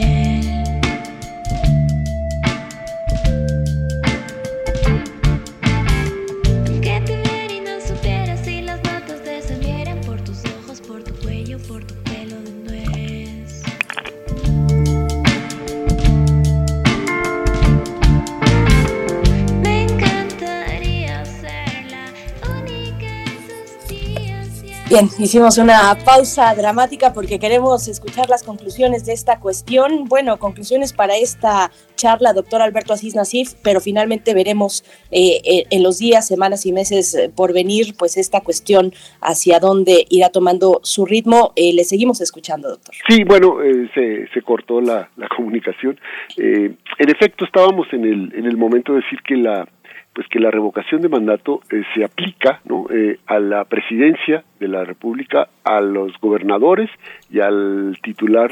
[24.93, 30.05] Bien, hicimos una pausa dramática porque queremos escuchar las conclusiones de esta cuestión.
[30.05, 35.81] Bueno, conclusiones para esta charla, doctor Alberto Asís Nasif, pero finalmente veremos eh, eh, en
[35.81, 40.79] los días, semanas y meses eh, por venir, pues esta cuestión hacia dónde irá tomando
[40.83, 41.53] su ritmo.
[41.55, 42.93] Eh, le seguimos escuchando, doctor.
[43.09, 45.99] Sí, bueno, eh, se, se cortó la, la comunicación.
[46.37, 46.77] En
[47.09, 49.67] efecto, estábamos en el, en el momento de decir que la
[50.13, 52.85] pues que la revocación de mandato eh, se aplica ¿no?
[52.89, 56.89] eh, a la presidencia de la República, a los gobernadores
[57.31, 58.51] y al titular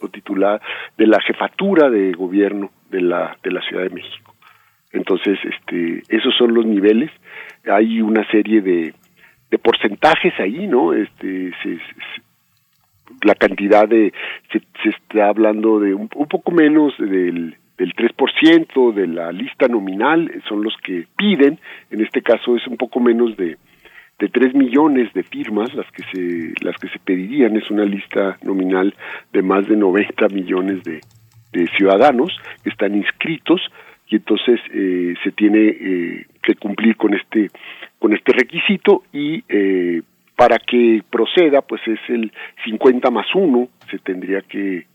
[0.00, 0.60] o titular
[0.96, 4.34] de la jefatura de gobierno de la de la Ciudad de México.
[4.92, 7.10] Entonces, este, esos son los niveles.
[7.70, 8.94] Hay una serie de,
[9.50, 10.92] de porcentajes ahí, ¿no?
[10.92, 11.78] Este, se,
[13.22, 14.12] la cantidad de,
[14.52, 19.66] se, se está hablando de un, un poco menos del del 3% de la lista
[19.68, 21.58] nominal son los que piden,
[21.90, 23.56] en este caso es un poco menos de
[24.18, 28.38] de 3 millones de firmas las que se las que se pedirían es una lista
[28.42, 28.94] nominal
[29.32, 31.00] de más de 90 millones de,
[31.52, 32.32] de ciudadanos
[32.62, 33.60] que están inscritos
[34.08, 37.50] y entonces eh, se tiene eh, que cumplir con este
[37.98, 40.02] con este requisito y eh,
[40.36, 42.32] para que proceda pues es el
[42.64, 44.86] 50 más 1 se tendría que,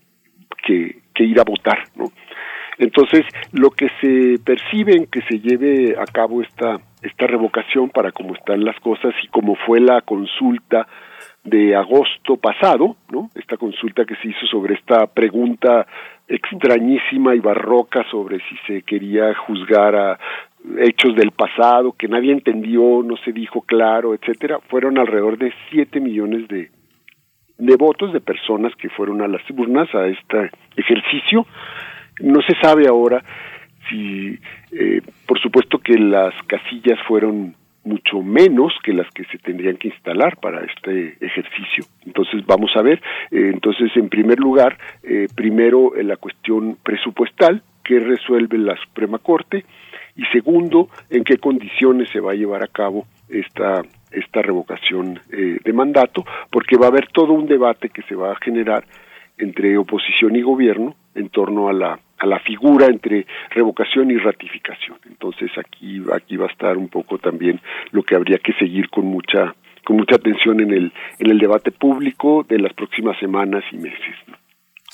[0.66, 2.10] que ir a votar no
[2.80, 8.12] entonces lo que se percibe en que se lleve a cabo esta esta revocación para
[8.12, 10.86] cómo están las cosas y como fue la consulta
[11.44, 13.30] de agosto pasado, ¿no?
[13.34, 15.86] Esta consulta que se hizo sobre esta pregunta
[16.28, 20.18] extrañísima y barroca sobre si se quería juzgar a
[20.78, 26.00] hechos del pasado que nadie entendió, no se dijo claro, etcétera, fueron alrededor de 7
[26.00, 26.70] millones de,
[27.56, 31.46] de votos de personas que fueron a las urnas a este ejercicio.
[32.20, 33.22] No se sabe ahora
[33.88, 34.38] si,
[34.72, 39.88] eh, por supuesto que las casillas fueron mucho menos que las que se tendrían que
[39.88, 41.84] instalar para este ejercicio.
[42.04, 47.98] Entonces vamos a ver, eh, entonces en primer lugar, eh, primero la cuestión presupuestal que
[47.98, 49.64] resuelve la Suprema Corte
[50.16, 53.82] y segundo, en qué condiciones se va a llevar a cabo esta
[54.12, 58.32] esta revocación eh, de mandato, porque va a haber todo un debate que se va
[58.32, 58.84] a generar
[59.38, 64.98] entre oposición y gobierno en torno a la a la figura entre revocación y ratificación.
[65.08, 67.60] Entonces aquí aquí va a estar un poco también
[67.90, 71.72] lo que habría que seguir con mucha con mucha atención en el en el debate
[71.72, 74.14] público de las próximas semanas y meses.
[74.28, 74.39] ¿no?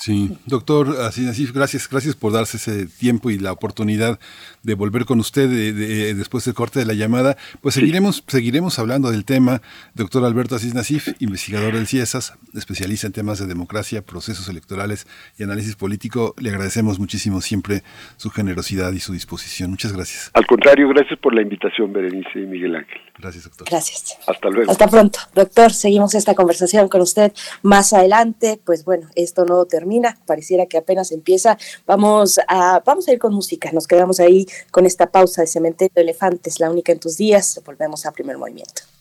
[0.07, 4.21] Sí, doctor así, así, gracias, gracias por darse ese tiempo y la oportunidad
[4.63, 7.35] de volver con usted de, de, después del corte de la llamada.
[7.59, 9.61] Pues seguiremos, seguiremos hablando del tema.
[9.95, 15.07] Doctor Alberto Asís Nasif, investigador del CIESAS, especialista en temas de democracia, procesos electorales
[15.37, 16.33] y análisis político.
[16.37, 17.83] Le agradecemos muchísimo siempre
[18.15, 19.71] su generosidad y su disposición.
[19.71, 20.31] Muchas gracias.
[20.35, 23.01] Al contrario, gracias por la invitación, Berenice y Miguel Ángel.
[23.19, 23.67] Gracias, doctor.
[23.69, 24.17] Gracias.
[24.27, 24.71] Hasta luego.
[24.71, 25.19] Hasta pronto.
[25.33, 28.59] Doctor, seguimos esta conversación con usted más adelante.
[28.63, 31.57] Pues bueno, esto no termina, pareciera que apenas empieza.
[31.85, 33.71] Vamos a, vamos a ir con música.
[33.71, 37.61] Nos quedamos ahí con esta pausa de Cementerio de Elefantes, la única en tus días.
[37.65, 38.96] Volvemos a primer movimiento.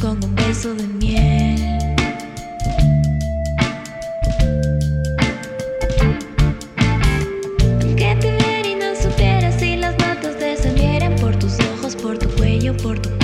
[0.00, 1.56] Con un beso de miel.
[7.96, 12.28] Que te viera y no supiera si las notas descendieran por tus ojos, por tu
[12.30, 13.15] cuello, por tu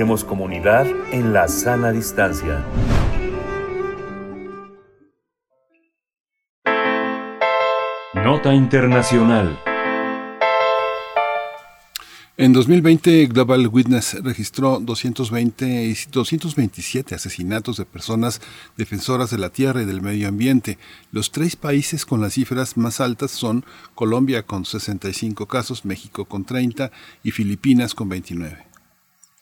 [0.00, 2.64] Hacemos comunidad en la sana distancia.
[8.14, 9.58] Nota Internacional.
[12.38, 18.40] En 2020, Global Witness registró 220 y 227 asesinatos de personas
[18.78, 20.78] defensoras de la tierra y del medio ambiente.
[21.12, 26.46] Los tres países con las cifras más altas son Colombia con 65 casos, México con
[26.46, 26.90] 30
[27.22, 28.69] y Filipinas con 29.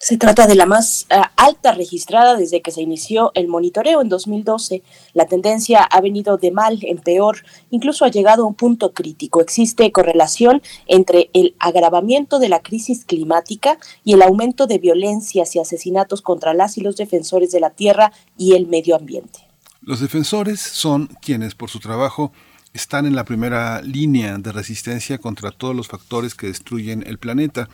[0.01, 4.07] Se trata de la más uh, alta registrada desde que se inició el monitoreo en
[4.07, 4.81] 2012.
[5.13, 9.41] La tendencia ha venido de mal en peor, incluso ha llegado a un punto crítico.
[9.41, 15.59] Existe correlación entre el agravamiento de la crisis climática y el aumento de violencias y
[15.59, 19.39] asesinatos contra las y los defensores de la tierra y el medio ambiente.
[19.81, 22.31] Los defensores son quienes por su trabajo
[22.73, 27.67] están en la primera línea de resistencia contra todos los factores que destruyen el planeta.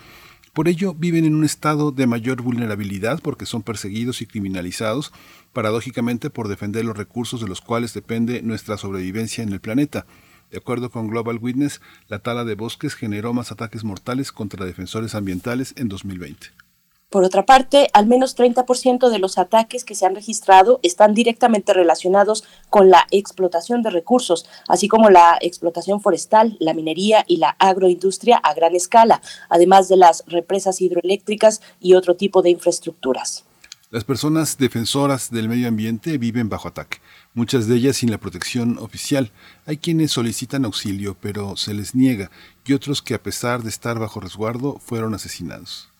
[0.56, 5.12] Por ello viven en un estado de mayor vulnerabilidad porque son perseguidos y criminalizados,
[5.52, 10.06] paradójicamente por defender los recursos de los cuales depende nuestra sobrevivencia en el planeta.
[10.52, 15.14] De acuerdo con Global Witness, la tala de bosques generó más ataques mortales contra defensores
[15.14, 16.65] ambientales en 2020.
[17.10, 21.72] Por otra parte, al menos 30% de los ataques que se han registrado están directamente
[21.74, 27.56] relacionados con la explotación de recursos, así como la explotación forestal, la minería y la
[27.60, 33.46] agroindustria a gran escala, además de las represas hidroeléctricas y otro tipo de infraestructuras.
[33.92, 36.98] Las personas defensoras del medio ambiente viven bajo ataque,
[37.34, 39.32] muchas de ellas sin la protección oficial.
[39.66, 42.30] Hay quienes solicitan auxilio, pero se les niega,
[42.66, 45.95] y otros que a pesar de estar bajo resguardo fueron asesinados.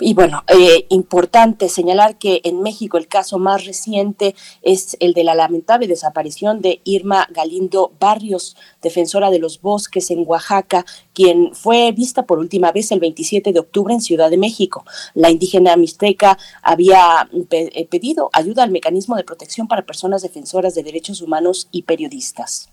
[0.00, 5.24] Y bueno, eh, importante señalar que en México el caso más reciente es el de
[5.24, 11.92] la lamentable desaparición de Irma Galindo Barrios, defensora de los bosques en Oaxaca, quien fue
[11.92, 14.84] vista por última vez el 27 de octubre en Ciudad de México.
[15.14, 20.82] La indígena mixteca había pe pedido ayuda al mecanismo de protección para personas defensoras de
[20.82, 22.68] derechos humanos y periodistas.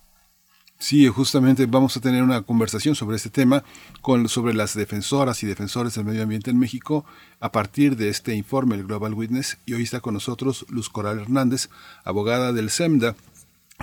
[0.78, 3.64] Sí, justamente vamos a tener una conversación sobre este tema
[4.02, 7.06] con, sobre las defensoras y defensores del medio ambiente en México
[7.40, 9.58] a partir de este informe, el Global Witness.
[9.66, 11.70] Y hoy está con nosotros Luz Coral Hernández,
[12.04, 13.16] abogada del SEMDA,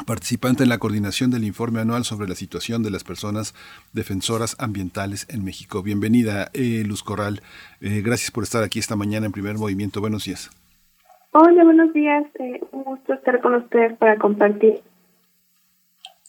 [0.07, 3.55] participante en la coordinación del informe anual sobre la situación de las personas
[3.93, 5.83] defensoras ambientales en México.
[5.83, 7.41] Bienvenida, eh, Luz Coral.
[7.81, 10.01] Eh, gracias por estar aquí esta mañana en Primer Movimiento.
[10.01, 10.51] Buenos días.
[11.33, 12.25] Hola, buenos días.
[12.39, 14.83] Eh, un gusto estar con ustedes para compartir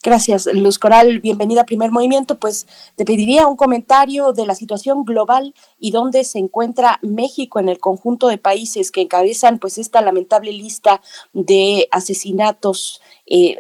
[0.06, 1.22] Gracias, Luz Coral.
[1.22, 2.38] Bienvenida a Primer Movimiento.
[2.38, 2.68] Pues
[2.98, 7.80] te pediría un comentario de la situación global y dónde se encuentra México en el
[7.80, 11.02] conjunto de países que encabezan pues esta lamentable lista
[11.32, 13.02] de asesinatos.
[13.28, 13.56] Eh,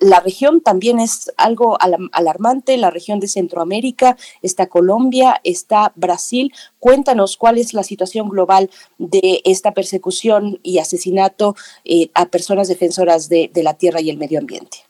[0.00, 6.52] la región también es algo alarmante, la región de Centroamérica, está Colombia, está Brasil.
[6.78, 8.68] Cuéntanos cuál es la situación global
[8.98, 11.56] de esta persecución y asesinato
[11.86, 14.85] eh, a personas defensoras de, de la tierra y el medio ambiente.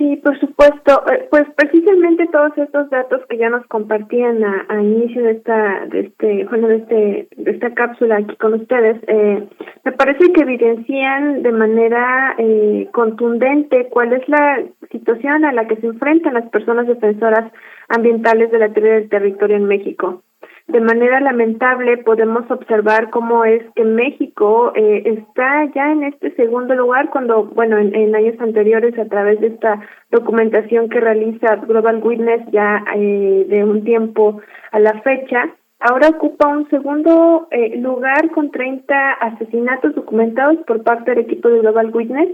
[0.00, 1.04] Sí, por supuesto.
[1.28, 6.00] Pues precisamente todos estos datos que ya nos compartían a, a inicio de esta, de
[6.00, 9.46] este, bueno, de este, de esta cápsula aquí con ustedes, eh,
[9.84, 15.76] me parece que evidencian de manera eh, contundente cuál es la situación a la que
[15.76, 17.52] se enfrentan las personas defensoras
[17.90, 20.22] ambientales de la tierra del territorio en México
[20.72, 26.74] de manera lamentable podemos observar cómo es que México eh, está ya en este segundo
[26.74, 29.80] lugar cuando, bueno, en, en, años anteriores a través de esta
[30.10, 34.40] documentación que realiza Global Witness ya eh, de un tiempo
[34.72, 41.10] a la fecha, ahora ocupa un segundo eh, lugar con 30 asesinatos documentados por parte
[41.10, 42.30] del equipo de Global Witness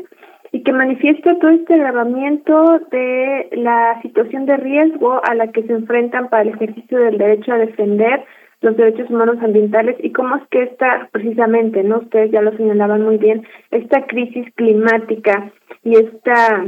[0.53, 5.73] y que manifiesta todo este agravamiento de la situación de riesgo a la que se
[5.73, 8.25] enfrentan para el ejercicio del derecho a defender
[8.61, 13.03] los derechos humanos ambientales y cómo es que esta precisamente, no ustedes ya lo señalaban
[13.03, 15.53] muy bien, esta crisis climática
[15.85, 16.65] y esta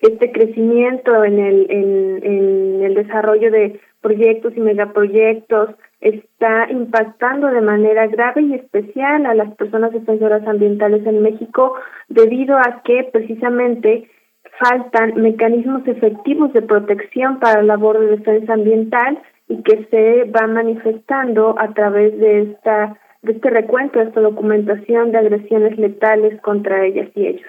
[0.00, 5.70] este crecimiento en el en, en el desarrollo de proyectos y megaproyectos
[6.02, 11.74] está impactando de manera grave y especial a las personas defensoras ambientales en México
[12.08, 14.10] debido a que precisamente
[14.58, 20.46] faltan mecanismos efectivos de protección para la labor de defensa ambiental y que se va
[20.48, 26.84] manifestando a través de esta de este recuento, de esta documentación de agresiones letales contra
[26.84, 27.46] ellas y ellos.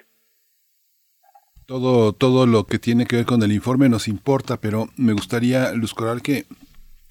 [1.65, 5.71] Todo, todo lo que tiene que ver con el informe nos importa, pero me gustaría,
[5.73, 6.43] Luz Coral, que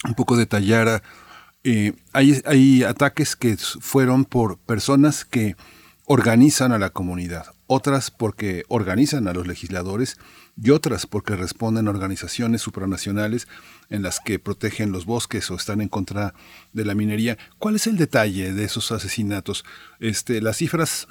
[0.06, 1.02] un poco detallara
[1.64, 5.56] eh, hay, ataques que fueron por personas que
[6.06, 10.18] organizan a la comunidad, otras porque organizan a los legisladores
[10.60, 13.46] y otras porque responden a organizaciones supranacionales
[13.88, 16.34] en las que protegen los bosques o están en contra
[16.72, 17.38] de la minería.
[17.58, 19.64] ¿Cuál es el detalle de esos asesinatos?
[20.00, 21.06] Este, las cifras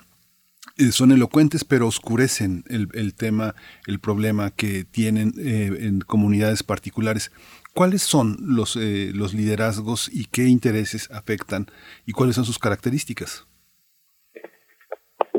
[0.78, 3.56] eh, son elocuentes, pero oscurecen el, el, tema,
[3.88, 7.32] el problema que tienen eh, en comunidades particulares.
[7.74, 11.68] ¿Cuáles son los, eh, los liderazgos y qué intereses afectan
[12.06, 13.48] y cuáles son sus características?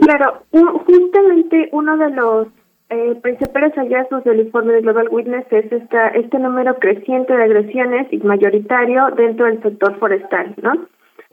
[0.01, 2.49] Claro, justamente uno de los
[2.89, 8.09] eh, principales hallazgos del informe de Global Witness es esta, este número creciente de agresiones
[8.11, 10.73] y mayoritario dentro del sector forestal, ¿no?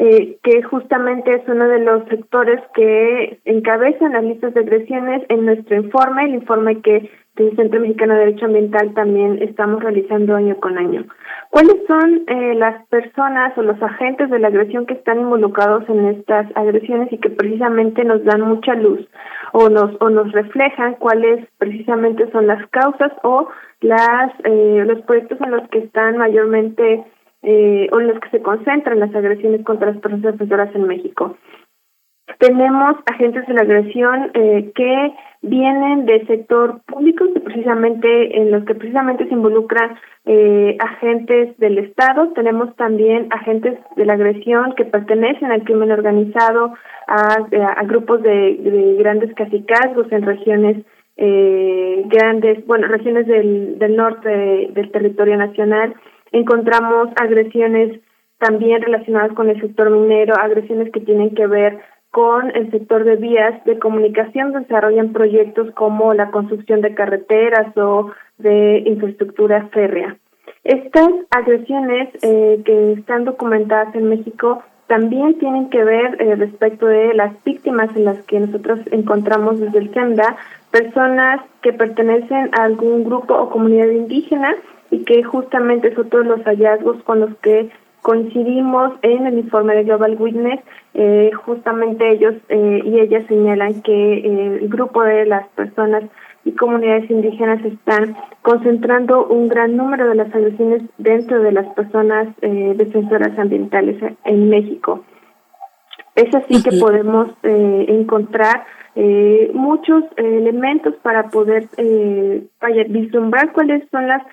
[0.02, 5.46] Eh, que justamente es uno de los sectores que encabezan las listas de agresiones en
[5.46, 10.58] nuestro informe, el informe que del Centro Mexicano de Derecho Ambiental también estamos realizando año
[10.60, 11.06] con año.
[11.50, 16.06] ¿Cuáles son eh, las personas o los agentes de la agresión que están involucrados en
[16.06, 19.06] estas agresiones y que precisamente nos dan mucha luz
[19.54, 23.50] o nos o nos reflejan cuáles precisamente son las causas o
[23.82, 27.04] las eh, los proyectos en los que están mayormente
[27.42, 31.38] eh, o en los que se concentran las agresiones contra las personas defensoras en México?
[32.38, 38.76] Tenemos agentes de la agresión eh, que vienen del sector público, precisamente en los que
[38.76, 42.30] precisamente se involucran eh, agentes del Estado.
[42.34, 46.74] Tenemos también agentes de la agresión que pertenecen al crimen organizado,
[47.08, 47.48] a,
[47.78, 50.86] a grupos de, de, grandes cacicazgos en regiones
[51.18, 55.94] eh, grandes, bueno, regiones del, del norte del territorio nacional.
[56.32, 58.00] Encontramos agresiones
[58.38, 61.80] también relacionadas con el sector minero, agresiones que tienen que ver
[62.12, 68.12] con el sector de vías de comunicación desarrollan proyectos como la construcción de carreteras o
[68.38, 70.18] de infraestructura férrea.
[70.64, 77.14] Estas agresiones eh, que están documentadas en México también tienen que ver eh, respecto de
[77.14, 80.36] las víctimas en las que nosotros encontramos desde el SEMDA,
[80.72, 84.56] personas que pertenecen a algún grupo o comunidad indígena
[84.92, 87.70] y que justamente son todos los hallazgos con los que
[88.02, 90.62] coincidimos en el informe de Global Witness,
[90.94, 96.04] eh, justamente ellos eh, y ellas señalan que eh, el grupo de las personas
[96.46, 102.28] y comunidades indígenas están concentrando un gran número de las agresiones dentro de las personas
[102.42, 105.04] eh, defensoras ambientales en México.
[106.20, 108.66] Es así que podemos eh, encontrar
[108.96, 112.46] eh, muchos elementos para poder eh,
[112.90, 114.24] vislumbrar cuáles son las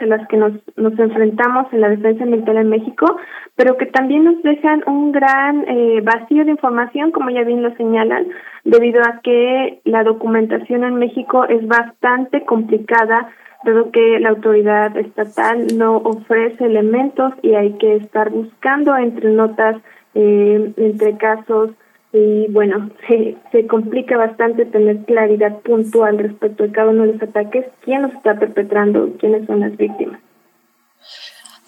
[0.00, 3.16] en las que nos, nos enfrentamos en la defensa ambiental en México,
[3.56, 7.74] pero que también nos dejan un gran eh, vacío de información, como ya bien lo
[7.76, 8.28] señalan,
[8.64, 13.30] debido a que la documentación en México es bastante complicada,
[13.64, 19.76] dado que la autoridad estatal no ofrece elementos y hay que estar buscando entre notas,
[20.14, 21.70] eh, entre casos,
[22.12, 27.22] y bueno, se, se complica bastante tener claridad puntual respecto de cada uno de los
[27.22, 30.20] ataques, quién los está perpetrando, quiénes son las víctimas.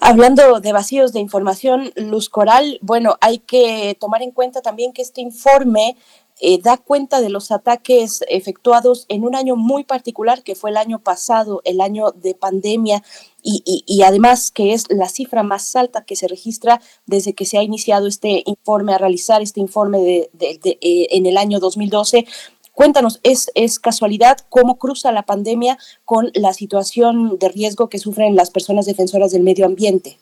[0.07, 5.01] Hablando de vacíos de información, Luz Coral, bueno, hay que tomar en cuenta también que
[5.01, 5.95] este informe
[6.41, 10.77] eh, da cuenta de los ataques efectuados en un año muy particular, que fue el
[10.77, 13.03] año pasado, el año de pandemia,
[13.41, 17.59] y, y, además que es la cifra más alta que se registra desde que se
[17.59, 22.25] ha iniciado este informe, a realizar este informe de, eh, en el año 2012.
[22.73, 28.35] Cuéntanos, ¿es, ¿es casualidad cómo cruza la pandemia con la situación de riesgo que sufren
[28.35, 30.17] las personas defensoras del medio ambiente?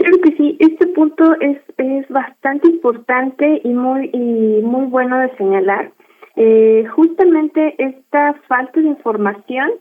[0.00, 5.36] Creo que sí, este punto es, es bastante importante y muy, y muy bueno de
[5.36, 5.92] señalar.
[6.36, 9.72] Eh, justamente esta falta de información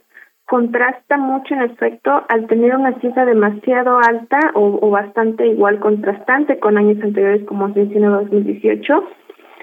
[0.45, 6.59] contrasta mucho en efecto al tener una cifra demasiado alta o, o bastante igual contrastante
[6.59, 9.03] con años anteriores como se mencionó 2018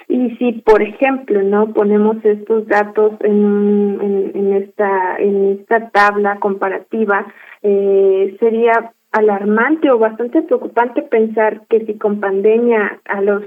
[0.09, 7.27] y si por ejemplo no ponemos estos datos en, en, esta en esta tabla comparativa
[7.63, 13.43] eh, sería alarmante o bastante preocupante pensar que si con pandemia a los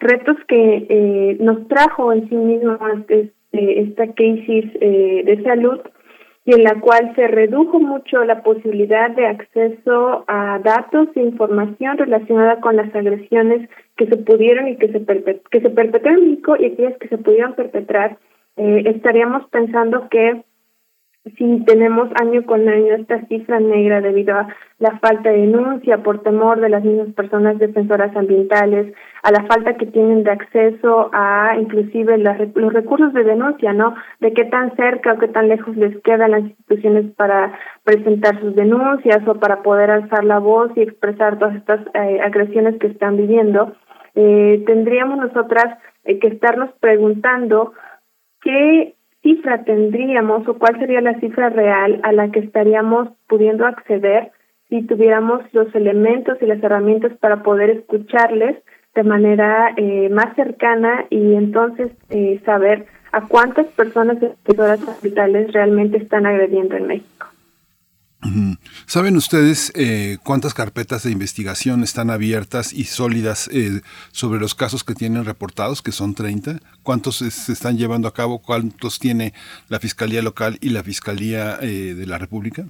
[0.00, 2.76] retos que eh, nos trajo en sí mismo
[3.08, 5.80] este, esta crisis eh, de salud
[6.44, 11.98] y en la cual se redujo mucho la posibilidad de acceso a datos e información
[11.98, 15.04] relacionada con las agresiones que se pudieron y que se
[15.50, 18.18] que se perpetraron en México y aquellas que se pudieron perpetrar
[18.56, 20.42] eh, estaríamos pensando que
[21.36, 24.48] si tenemos año con año esta cifra negra debido a
[24.80, 28.92] la falta de denuncia por temor de las mismas personas defensoras ambientales,
[29.22, 33.94] a la falta que tienen de acceso a inclusive los recursos de denuncia, ¿no?
[34.18, 38.56] De qué tan cerca o qué tan lejos les quedan las instituciones para presentar sus
[38.56, 43.16] denuncias o para poder alzar la voz y expresar todas estas eh, agresiones que están
[43.16, 43.72] viviendo.
[44.16, 47.74] Eh, tendríamos nosotras eh, que estarnos preguntando
[48.40, 54.32] qué cifra tendríamos o cuál sería la cifra real a la que estaríamos pudiendo acceder
[54.68, 58.56] si tuviéramos los elementos y las herramientas para poder escucharles
[58.94, 65.98] de manera eh, más cercana y entonces eh, saber a cuántas personas defensoras hospitales realmente
[65.98, 67.21] están agrediendo en México.
[68.86, 73.80] ¿Saben ustedes eh, cuántas carpetas de investigación están abiertas y sólidas eh,
[74.12, 76.60] sobre los casos que tienen reportados, que son 30?
[76.84, 78.40] ¿Cuántos se están llevando a cabo?
[78.40, 79.34] ¿Cuántos tiene
[79.68, 82.66] la Fiscalía Local y la Fiscalía eh, de la República?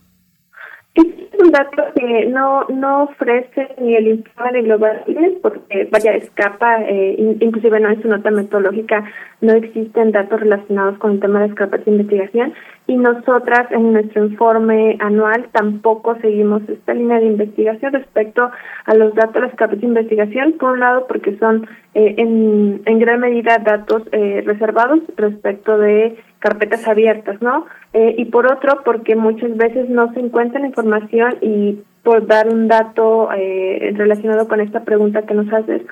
[1.39, 5.05] Un dato que no no ofrece ni el informe de Global
[5.43, 9.05] porque vaya escapa eh, inclusive no en su nota metodológica
[9.41, 12.55] no existen datos relacionados con el tema de escapas de investigación
[12.87, 18.51] y nosotras en nuestro informe anual tampoco seguimos esta línea de investigación respecto
[18.85, 22.83] a los datos de las capas de investigación por un lado porque son eh, en,
[22.85, 27.67] en gran medida datos eh, reservados respecto de carpetas abiertas, ¿no?
[27.93, 32.69] Eh, y por otro, porque muchas veces no se encuentra información y por dar un
[32.69, 35.83] dato eh, relacionado con esta pregunta que nos haces,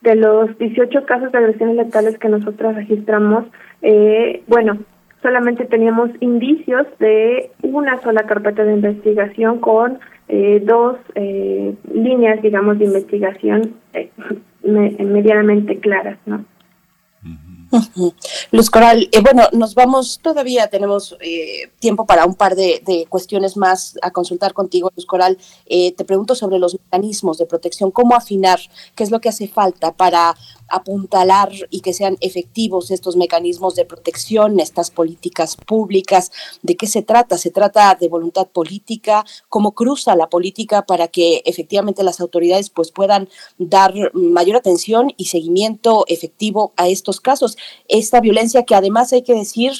[0.00, 3.44] de los 18 casos de agresiones letales que nosotros registramos,
[3.82, 4.78] eh, bueno,
[5.22, 12.78] solamente teníamos indicios de una sola carpeta de investigación con eh, dos eh, líneas, digamos,
[12.78, 14.10] de investigación eh,
[14.64, 16.44] medianamente claras, ¿no?
[18.50, 23.56] Luz Coral, eh, bueno, nos vamos, todavía tenemos eh, tiempo para un par de, cuestiones
[23.56, 25.38] más a consultar contigo, Luz Coral.
[25.66, 28.60] Eh, te pregunto sobre los mecanismos de protección, cómo afinar,
[28.94, 30.34] qué es lo que hace falta para
[30.68, 36.32] apuntalar y que sean efectivos estos mecanismos de protección, estas políticas públicas.
[36.62, 37.38] ¿De qué se trata?
[37.38, 39.24] ¿Se trata de voluntad política?
[39.48, 43.28] ¿Cómo cruza la política para que efectivamente las autoridades pues puedan
[43.58, 47.56] dar mayor atención y seguimiento efectivo a estos casos?
[47.88, 49.72] Esta violencia que además hay que decir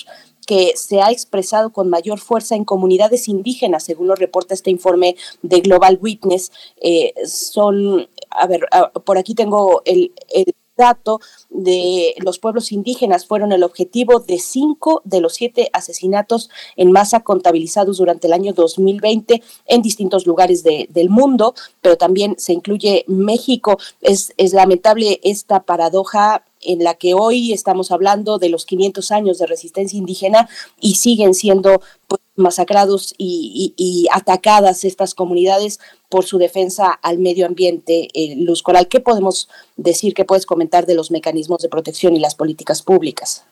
[0.47, 5.17] que se ha expresado con mayor fuerza en comunidades indígenas, según lo reporta este informe
[5.43, 6.51] de Global Witness.
[6.81, 11.21] Eh, son, a ver, ah, por aquí tengo el, el dato
[11.51, 17.21] de los pueblos indígenas fueron el objetivo de cinco de los siete asesinatos en masa
[17.21, 23.79] contabilizados durante el año 2020 en distintos lugares del mundo, pero también se incluye México.
[24.01, 29.39] Es, es lamentable esta paradoja en la que hoy estamos hablando de los 500 años
[29.39, 30.49] de resistencia indígena
[30.81, 35.81] y siguen siendo pues, masacrados y, atacadas estas comunidades
[36.13, 38.09] por su defensa al medio ambiente.
[38.13, 39.49] Eh, Luz Coral, ¿qué podemos
[39.79, 43.49] decir, qué puedes comentar de los mecanismos de protección y las políticas públicas?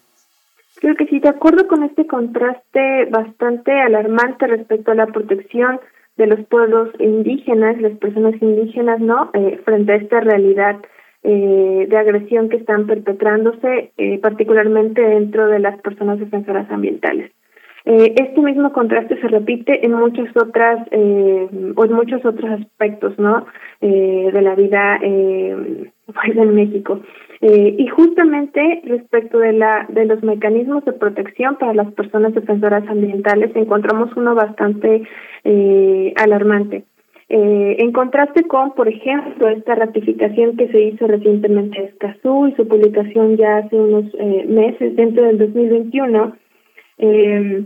[0.77, 5.81] Creo que sí, de acuerdo con este contraste bastante alarmante respecto a la protección
[6.19, 9.31] de los pueblos indígenas, las personas indígenas, ¿no?
[9.32, 10.77] Eh, frente a esta realidad
[11.23, 17.32] eh, de agresión que están perpetrándose, eh, particularmente dentro de las personas defensoras ambientales.
[17.85, 23.19] Eh, este mismo contraste se repite en muchas otras eh, o en muchos otros aspectos,
[23.19, 23.47] ¿no?
[23.81, 27.01] Eh, de la vida eh, pues, en México.
[27.43, 33.51] Y justamente respecto de la de los mecanismos de protección para las personas defensoras ambientales
[33.57, 35.09] encontramos uno bastante
[36.16, 36.85] alarmante.
[37.31, 42.69] En contraste con, por ejemplo, esta ratificación que se hizo recientemente de Escazú y su
[42.69, 44.12] publicación ya hace unos
[44.47, 46.36] meses dentro del 2021,
[47.01, 47.64] eh,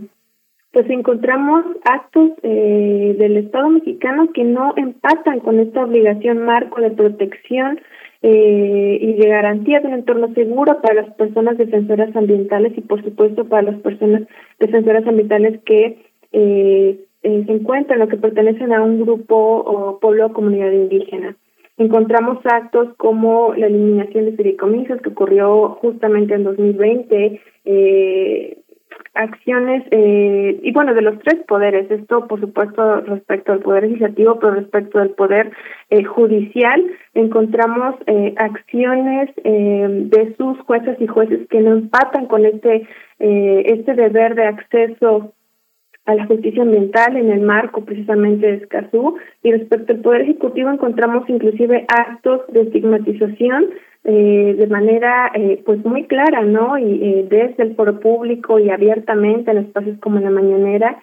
[0.71, 6.91] pues encontramos actos eh, del Estado mexicano que no empatan con esta obligación marco de
[6.91, 7.79] protección
[8.21, 13.03] eh, y de garantía de un entorno seguro para las personas defensoras ambientales y por
[13.03, 14.23] supuesto para las personas
[14.59, 15.97] defensoras ambientales que
[16.31, 21.37] eh, eh, se encuentran o que pertenecen a un grupo o pueblo o comunidad indígena.
[21.77, 28.57] Encontramos actos como la eliminación de fideicomisos que ocurrió justamente en 2020, eh,
[29.15, 34.39] acciones, eh, y bueno, de los tres poderes, esto por supuesto respecto al poder legislativo,
[34.39, 35.51] pero respecto al poder
[35.89, 36.83] eh, judicial,
[37.13, 42.87] encontramos eh, acciones eh, de sus jueces y jueces que no empatan con este,
[43.19, 45.33] eh, este deber de acceso
[46.05, 49.17] a la justicia ambiental en el marco precisamente de Escazú.
[49.41, 53.71] Y respecto al Poder Ejecutivo encontramos inclusive actos de estigmatización
[54.05, 56.77] eh, de manera eh, pues muy clara, ¿no?
[56.77, 61.01] Y eh, desde el foro público y abiertamente en espacios como la mañanera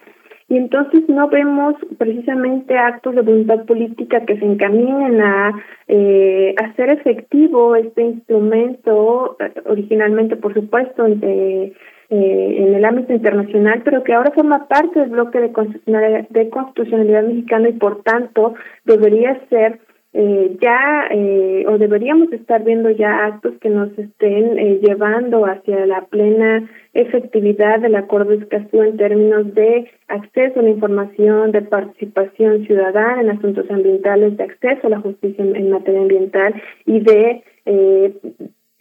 [0.49, 5.51] y entonces no vemos precisamente actos de voluntad política que se encaminen a
[5.87, 11.73] eh, hacer efectivo este instrumento eh, originalmente por supuesto de
[12.09, 16.49] eh, en el ámbito internacional, pero que ahora forma parte del bloque de constitucionalidad, de
[16.49, 18.53] constitucionalidad mexicano y por tanto
[18.85, 19.79] debería ser
[20.15, 25.87] eh, ya eh, o deberíamos estar viendo ya actos que nos estén eh, llevando hacia
[25.87, 31.63] la plena efectividad del acuerdo de Escazú en términos de acceso a la información, de
[31.63, 37.43] participación ciudadana en asuntos ambientales, de acceso a la justicia en, materia ambiental y de
[37.65, 38.13] eh,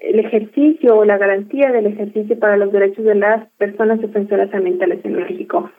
[0.01, 5.03] el ejercicio o la garantía del ejercicio para los derechos de las personas defensoras ambientales
[5.05, 5.71] en México.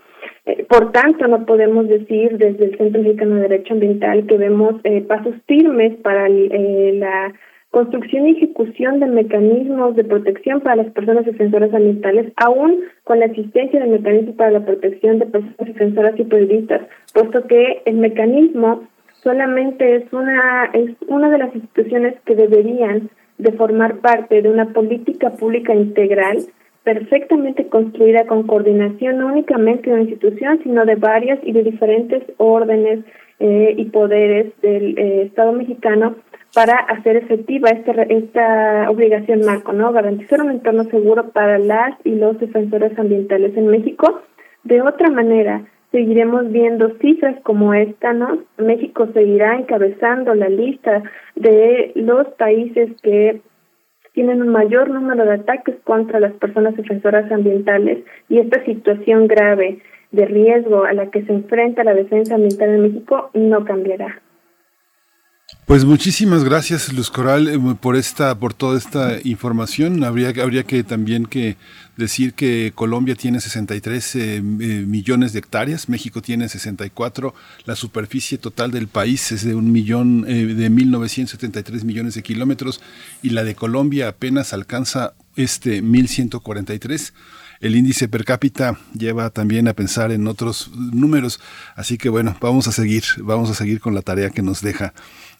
[0.45, 4.75] Eh, por tanto, no podemos decir desde el Centro Mexicano de Derecho Ambiental que vemos
[4.83, 7.33] eh, pasos firmes para eh, la
[7.71, 13.25] construcción y ejecución de mecanismos de protección para las personas defensoras ambientales, aún con la
[13.25, 16.81] existencia de mecanismos para la protección de personas defensoras y periodistas,
[17.13, 18.83] puesto que el mecanismo
[19.23, 24.73] solamente es una es una de las instituciones que deberían de formar parte de una
[24.73, 26.39] política pública integral
[26.83, 32.23] perfectamente construida con coordinación no únicamente de una institución, sino de varias y de diferentes
[32.37, 32.99] órdenes
[33.39, 36.15] eh, y poderes del eh, Estado mexicano
[36.53, 39.91] para hacer efectiva esta, esta obligación marco, ¿no?
[39.91, 44.21] Garantizar un entorno seguro para las y los defensores ambientales en México.
[44.63, 48.39] De otra manera, seguiremos viendo cifras como esta, ¿no?
[48.57, 51.03] México seguirá encabezando la lista
[51.35, 53.41] de los países que
[54.13, 59.79] tienen un mayor número de ataques contra las personas defensoras ambientales y esta situación grave
[60.11, 64.21] de riesgo a la que se enfrenta la defensa ambiental en México no cambiará.
[65.65, 70.03] Pues muchísimas gracias Luz Coral eh, por esta por toda esta información.
[70.03, 71.55] Habría habría que también que
[71.95, 77.33] decir que Colombia tiene 63 eh, eh, millones de hectáreas, México tiene 64,
[77.65, 82.81] la superficie total del país es de un millón eh, de 1973 millones de kilómetros
[83.21, 87.13] y la de Colombia apenas alcanza este 1143
[87.63, 91.39] el índice per cápita lleva también a pensar en otros números.
[91.77, 94.93] Así que bueno, vamos a seguir, vamos a seguir con la tarea que nos deja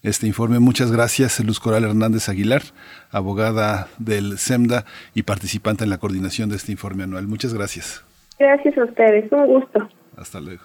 [0.03, 0.59] este informe.
[0.59, 2.61] Muchas gracias, Luz Coral Hernández Aguilar,
[3.09, 4.85] abogada del SEMDA
[5.15, 7.27] y participante en la coordinación de este informe anual.
[7.27, 8.03] Muchas gracias.
[8.37, 9.89] Gracias a ustedes, un gusto.
[10.17, 10.63] Hasta luego.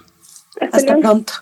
[0.73, 1.33] Hasta, pronto.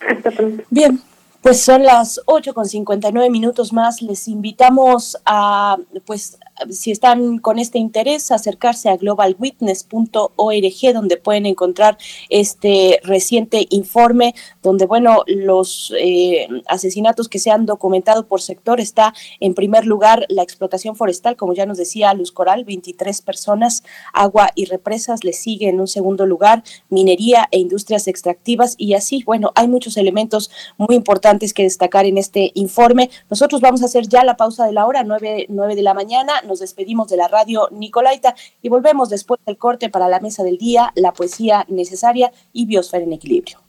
[0.00, 0.64] Hasta pronto.
[0.70, 1.00] Bien.
[1.42, 4.02] Pues son las 8 con 59 minutos más.
[4.02, 6.38] Les invitamos a, pues,
[6.70, 11.98] si están con este interés, acercarse a globalwitness.org, donde pueden encontrar
[12.28, 19.14] este reciente informe, donde, bueno, los eh, asesinatos que se han documentado por sector está
[19.40, 23.82] en primer lugar la explotación forestal, como ya nos decía Luz Coral, 23 personas,
[24.12, 29.22] agua y represas, le sigue en un segundo lugar minería e industrias extractivas y así,
[29.24, 33.10] bueno, hay muchos elementos muy importantes que destacar en este informe.
[33.30, 36.32] Nosotros vamos a hacer ya la pausa de la hora, 9, 9 de la mañana,
[36.48, 40.58] nos despedimos de la radio Nicolaita y volvemos después del corte para la mesa del
[40.58, 43.60] día, la poesía necesaria y biosfera en equilibrio.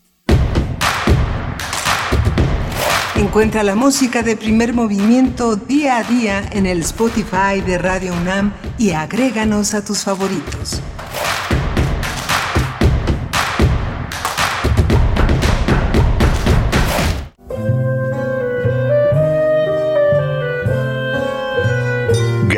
[3.15, 8.53] Encuentra la música de primer movimiento día a día en el Spotify de Radio UNAM
[8.77, 10.81] y agréganos a tus favoritos.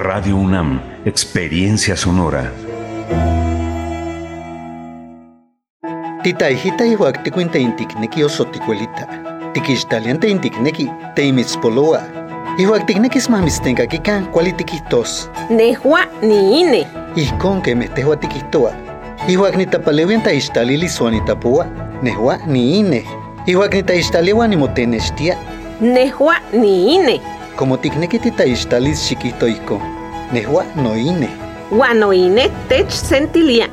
[0.00, 2.50] Radio UNAM, Experiencia Sonora.
[6.22, 9.06] Tita hijita ihuak tikuinta intikneki osoticuelita.
[11.14, 12.00] Teimitzpoloa.
[12.58, 15.30] Ihuak tiknekis mamistenka kikan kuali tikitos.
[15.50, 16.86] Nehua ni ine.
[17.16, 18.72] Ihkon que mestehua tikihtoa.
[19.28, 21.66] Ihuak nitapalewian taixtalili suanitapua.
[22.02, 23.04] Nehua ni ine.
[23.46, 25.36] Ihuak nitaixtaliwa nimotenextia.
[25.80, 27.20] Nehua ni ine.
[27.56, 29.80] Como tikneki titaixtalis chiquito ihko.
[30.32, 31.28] Nehua no ine.
[31.70, 33.68] Guano ine tech sentilia.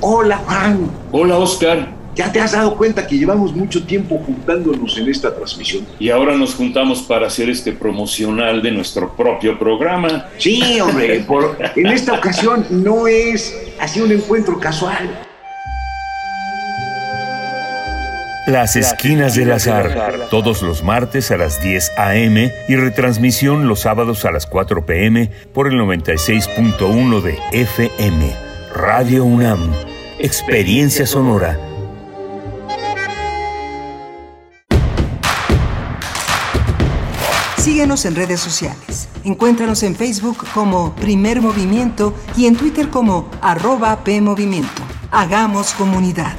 [0.00, 0.90] Hola, Juan.
[1.12, 1.88] Hola, Oscar.
[2.14, 5.84] ¿Ya te has dado cuenta que llevamos mucho tiempo juntándonos en esta transmisión?
[5.98, 10.26] Y ahora nos juntamos para hacer este promocional de nuestro propio programa.
[10.38, 11.20] Sí, hombre.
[11.26, 15.08] por- en esta ocasión no es así un encuentro casual.
[18.46, 22.52] Las Esquinas del Azar, todos los martes a las 10 a.m.
[22.68, 25.30] y retransmisión los sábados a las 4 p.m.
[25.54, 28.36] por el 96.1 de FM.
[28.74, 29.72] Radio UNAM,
[30.18, 31.58] Experiencia Sonora.
[37.56, 39.08] Síguenos en redes sociales.
[39.24, 44.82] Encuéntranos en Facebook como Primer Movimiento y en Twitter como arroba PMovimiento.
[45.10, 46.34] Hagamos comunidad.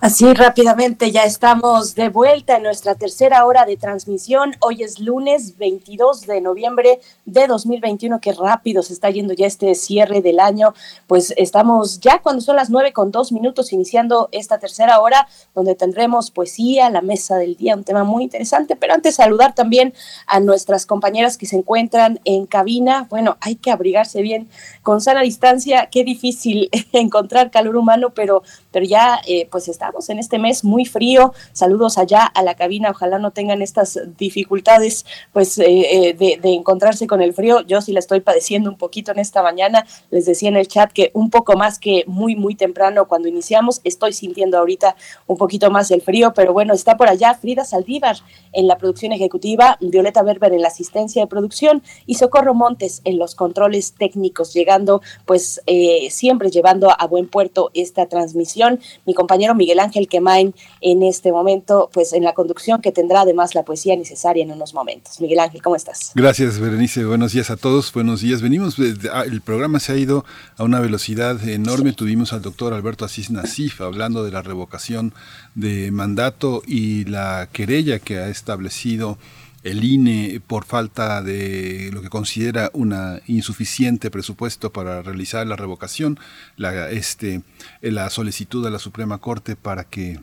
[0.00, 4.54] Así rápidamente ya estamos de vuelta en nuestra tercera hora de transmisión.
[4.60, 8.20] Hoy es lunes 22 de noviembre de 2021.
[8.20, 10.72] Qué rápido se está yendo ya este cierre del año.
[11.08, 15.74] Pues estamos ya cuando son las nueve con dos minutos iniciando esta tercera hora donde
[15.74, 18.76] tendremos poesía, la mesa del día, un tema muy interesante.
[18.76, 19.94] Pero antes saludar también
[20.28, 23.08] a nuestras compañeras que se encuentran en cabina.
[23.10, 24.48] Bueno, hay que abrigarse bien
[24.84, 25.88] con sana distancia.
[25.90, 30.64] Qué difícil encontrar calor humano, pero, pero ya eh, pues está estamos en este mes
[30.64, 31.32] muy frío.
[31.54, 32.90] Saludos allá a la cabina.
[32.90, 37.62] Ojalá no tengan estas dificultades pues eh, eh, de, encontrarse con el frío.
[37.62, 39.86] Yo sí la estoy padeciendo un poquito en esta mañana.
[40.10, 43.80] Les decía en el chat que un poco más que muy, muy temprano cuando iniciamos.
[43.82, 44.94] Estoy sintiendo ahorita
[45.26, 48.16] un poquito más el frío, pero bueno, está por allá Frida Saldívar
[48.52, 53.18] en la producción ejecutiva, Violeta Berber en la asistencia de producción y Socorro Montes en
[53.18, 58.80] los controles técnicos, llegando pues eh, siempre llevando a buen puerto esta transmisión.
[59.06, 63.54] Mi compañero Miguel Ángel Quemain en este momento, pues en la conducción que tendrá además
[63.54, 65.20] la poesía necesaria en unos momentos.
[65.20, 66.12] Miguel Ángel, ¿cómo estás?
[66.14, 67.04] Gracias, Berenice.
[67.04, 67.92] Buenos días a todos.
[67.92, 68.42] Buenos días.
[68.42, 68.76] Venimos,
[69.12, 70.24] ah, el programa se ha ido
[70.56, 71.92] a una velocidad enorme.
[71.92, 75.14] Tuvimos al doctor Alberto Asís Nasif hablando de la revocación
[75.54, 79.18] de mandato y la querella que ha establecido
[79.62, 86.18] el INE por falta de lo que considera una insuficiente presupuesto para realizar la revocación,
[86.56, 87.42] la, este,
[87.80, 90.20] la solicitud a la Suprema Corte para que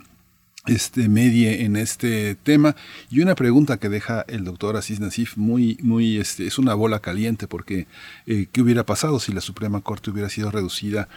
[0.68, 2.76] este medie en este tema
[3.12, 7.02] y una pregunta que deja el doctor Asís Nasif muy muy este es una bola
[7.02, 7.86] caliente porque
[8.26, 11.08] eh, qué hubiera pasado si la Suprema Corte hubiera sido reducida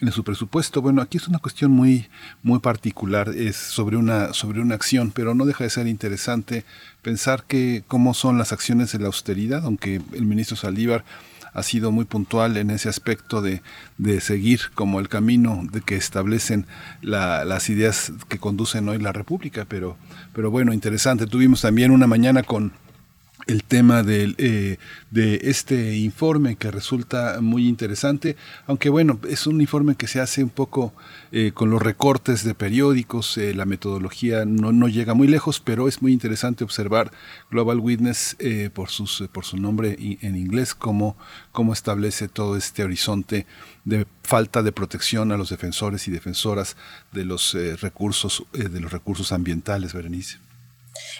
[0.00, 0.82] en su presupuesto.
[0.82, 2.08] Bueno, aquí es una cuestión muy,
[2.42, 6.64] muy particular, es sobre una, sobre una acción, pero no deja de ser interesante
[7.06, 11.04] pensar que cómo son las acciones de la austeridad, aunque el ministro Saldívar
[11.54, 13.62] ha sido muy puntual en ese aspecto de,
[13.96, 16.66] de seguir como el camino de que establecen
[17.02, 19.96] las ideas que conducen hoy la República, pero,
[20.34, 21.28] pero bueno, interesante.
[21.28, 22.72] Tuvimos también una mañana con
[23.46, 24.78] el tema eh,
[25.10, 28.36] de este informe que resulta muy interesante,
[28.66, 30.94] aunque bueno, es un informe que se hace un poco
[31.30, 35.86] eh, con los recortes de periódicos, eh, la metodología no, no, llega muy lejos, pero
[35.86, 37.12] es muy interesante observar
[37.50, 38.36] Global Witness
[38.74, 41.16] por, sus, por su nombre en inglés, cómo,
[41.52, 43.46] cómo establece todo este horizonte
[43.84, 46.76] de falta de protección a los defensores y defensoras
[47.12, 50.45] de los recursos, de los recursos ambientales, Berenice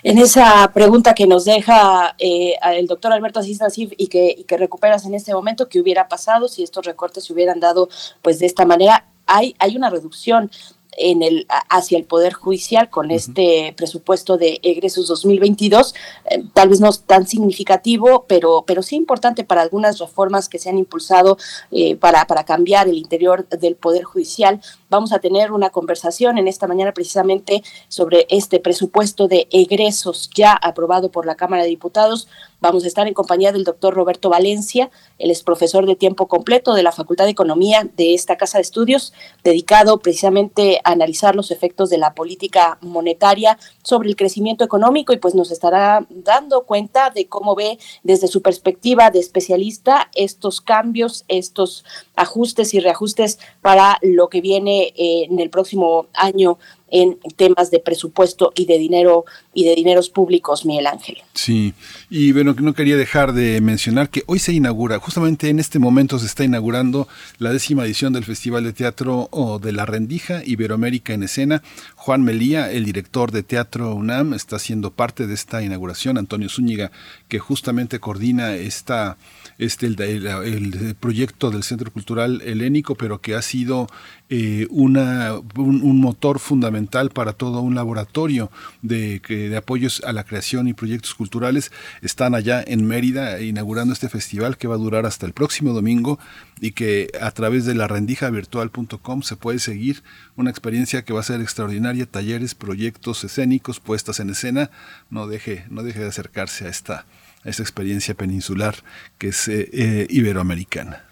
[0.03, 4.45] en esa pregunta que nos deja eh, el doctor Alberto Asís Nasif y que, y
[4.45, 7.89] que recuperas en este momento, ¿qué hubiera pasado si estos recortes se hubieran dado
[8.23, 9.07] pues de esta manera?
[9.27, 10.51] Hay, hay una reducción
[10.97, 15.95] en el, hacia el Poder Judicial con este presupuesto de egresos 2022,
[16.27, 20.59] eh, tal vez no es tan significativo, pero, pero sí importante para algunas reformas que
[20.59, 21.39] se han impulsado
[21.71, 24.61] eh, para, para cambiar el interior del Poder Judicial.
[24.89, 30.53] Vamos a tener una conversación en esta mañana precisamente sobre este presupuesto de egresos ya
[30.53, 32.29] aprobado por la Cámara de Diputados.
[32.59, 36.73] Vamos a estar en compañía del doctor Roberto Valencia, él es profesor de tiempo completo
[36.73, 39.13] de la Facultad de Economía de esta Casa de Estudios,
[39.45, 45.19] dedicado precisamente a analizar los efectos de la política monetaria sobre el crecimiento económico y
[45.19, 51.25] pues nos estará dando cuenta de cómo ve desde su perspectiva de especialista estos cambios,
[51.29, 51.85] estos
[52.15, 56.59] ajustes y reajustes para lo que viene eh, en el próximo año
[56.91, 61.19] en temas de presupuesto y de dinero y de dineros públicos, Miguel Ángel.
[61.35, 61.75] Sí,
[62.11, 66.19] y bueno, no quería dejar de mencionar que hoy se inaugura, justamente en este momento
[66.19, 67.09] se está inaugurando
[67.39, 69.29] la décima edición del Festival de Teatro
[69.63, 71.63] de la Rendija Iberoamérica en Escena.
[72.07, 76.19] Juan Melía, el director de Teatro UNAM, está siendo parte de esta inauguración.
[76.19, 76.93] Antonio Zúñiga,
[77.27, 79.17] que justamente coordina esta
[79.59, 83.89] este, el, proyecto del Centro Cultural Helénico, pero que ha sido
[84.29, 88.53] eh, una, un, motor fundamental para todo un laboratorio
[88.83, 91.73] de, de apoyos a la creación y proyectos culturales.
[92.03, 96.21] Están allá en Mérida inaugurando este festival que va a durar hasta el próximo domingo
[96.61, 100.03] y que a través de la rendijavirtual.com se puede seguir
[100.37, 104.71] una experiencia que va a ser extraordinaria, talleres, proyectos escénicos, puestas en escena.
[105.11, 107.07] No deje, no deje de acercarse a esta
[107.47, 108.75] esa experiencia peninsular
[109.19, 111.05] que es eh, eh, iberoamericana.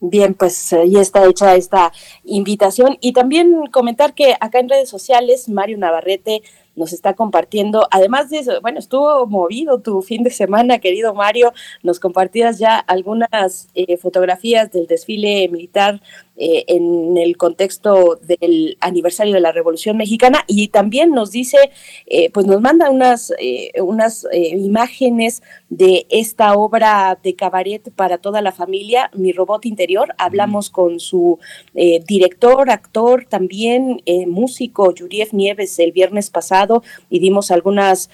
[0.00, 1.92] Bien, pues ahí está hecha esta
[2.24, 6.42] invitación y también comentar que acá en redes sociales Mario Navarrete
[6.76, 11.52] nos está compartiendo, además de eso, bueno, estuvo movido tu fin de semana, querido Mario,
[11.82, 16.00] nos compartías ya algunas eh, fotografías del desfile militar
[16.34, 21.58] eh, en el contexto del aniversario de la Revolución Mexicana y también nos dice,
[22.06, 28.40] eh, pues nos manda unas, eh, unas imágenes de esta obra de cabaret para toda
[28.40, 30.14] la familia, Mi Robot Interior.
[30.16, 31.38] Hablamos con su
[31.74, 38.10] director, actor, también músico, Yuriev Nieves, el viernes pasado y dimos algunas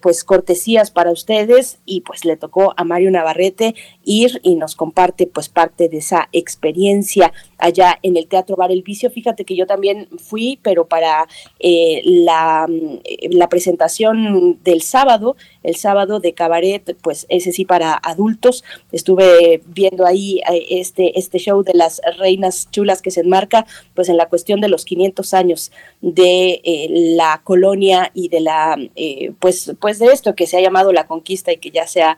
[0.00, 3.74] pues cortesías para ustedes y pues le tocó a Mario Navarrete
[4.04, 7.19] ir y nos comparte pues parte de esa experiencia
[7.58, 9.10] allá en el Teatro Bar El Vicio.
[9.10, 11.26] Fíjate que yo también fui, pero para
[11.58, 17.94] eh, la, mm, la presentación del sábado, el sábado de cabaret, pues ese sí para
[17.94, 18.64] adultos.
[18.92, 24.08] Estuve viendo ahí eh, este, este show de las reinas chulas que se enmarca pues
[24.08, 28.78] en la cuestión de los 500 años de eh, la colonia y de la
[29.38, 32.16] pues pues de esto que se ha llamado la conquista y que ya se ha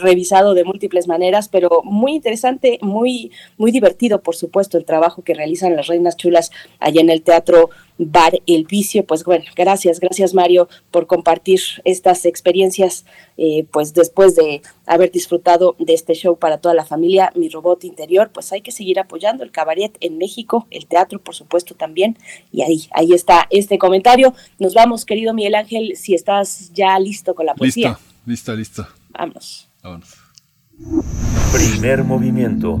[0.00, 5.34] revisado de múltiples maneras, pero muy interesante, muy muy divertido por supuesto el trabajo que
[5.34, 9.04] realizan las reinas chulas allá en el Teatro Bar El Vicio.
[9.04, 13.04] Pues bueno, gracias, gracias Mario por compartir estas experiencias,
[13.36, 17.84] eh, pues después de haber disfrutado de este show para toda la familia, Mi Robot
[17.84, 22.18] Interior, pues hay que seguir apoyando el cabaret en México, el teatro por supuesto también,
[22.50, 24.34] y ahí, ahí está este comentario.
[24.58, 27.98] Nos vamos, querido Miguel Ángel, si estás ya listo con la poesía.
[28.26, 28.88] Listo, listo, listo.
[29.10, 29.68] Vámonos.
[29.82, 30.14] Vámonos.
[31.52, 32.80] Primer movimiento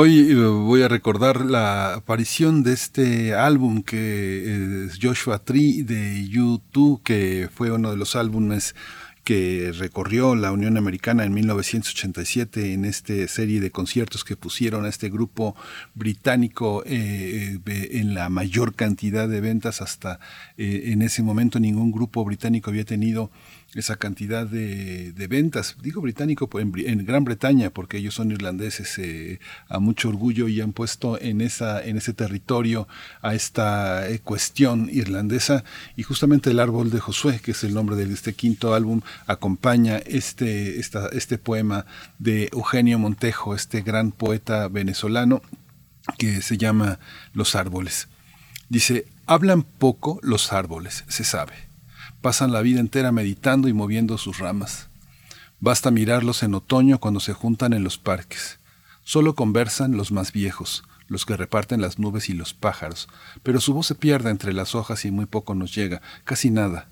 [0.00, 6.28] Hoy eh, voy a recordar la aparición de este álbum que es Joshua Tree de
[6.28, 8.76] YouTube, que fue uno de los álbumes
[9.24, 14.88] que recorrió la Unión Americana en 1987 en esta serie de conciertos que pusieron a
[14.88, 15.56] este grupo
[15.94, 20.20] británico eh, eh, en la mayor cantidad de ventas hasta
[20.56, 23.32] en ese momento ningún grupo británico había tenido
[23.74, 25.76] esa cantidad de, ventas.
[25.82, 30.60] Digo británico pues, en, Gran Bretaña, porque ellos son irlandeses eh, a mucho orgullo y
[30.60, 32.88] han puesto en, esa, en ese territorio
[33.20, 35.64] a esta eh, cuestión irlandesa.
[35.96, 39.98] Y justamente el árbol de Josué, que es el nombre de este quinto álbum, acompaña
[39.98, 41.84] este, esta, este poema
[42.18, 45.42] de Eugenio Montejo, este gran poeta venezolano
[46.16, 46.98] que se llama
[47.34, 48.08] Los árboles.
[48.70, 51.67] Dice, hablan poco los árboles, se sabe
[52.20, 54.88] pasan la vida entera meditando y moviendo sus ramas.
[55.60, 58.58] Basta mirarlos en otoño cuando se juntan en los parques.
[59.02, 63.08] Solo conversan los más viejos, los que reparten las nubes y los pájaros,
[63.42, 66.88] pero su voz se pierde entre las hojas y muy poco nos llega, casi nada.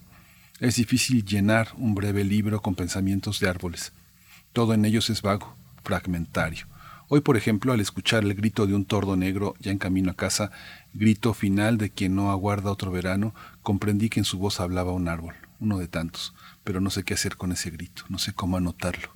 [0.59, 3.93] Es difícil llenar un breve libro con pensamientos de árboles.
[4.53, 5.55] Todo en ellos es vago,
[5.85, 6.67] fragmentario.
[7.09, 10.15] Hoy, por ejemplo, al escuchar el grito de un tordo negro ya en camino a
[10.15, 10.51] casa,
[10.97, 15.09] grito final de quien no aguarda otro verano, comprendí que en su voz hablaba un
[15.09, 18.57] árbol, uno de tantos, pero no sé qué hacer con ese grito, no sé cómo
[18.57, 19.16] anotarlo.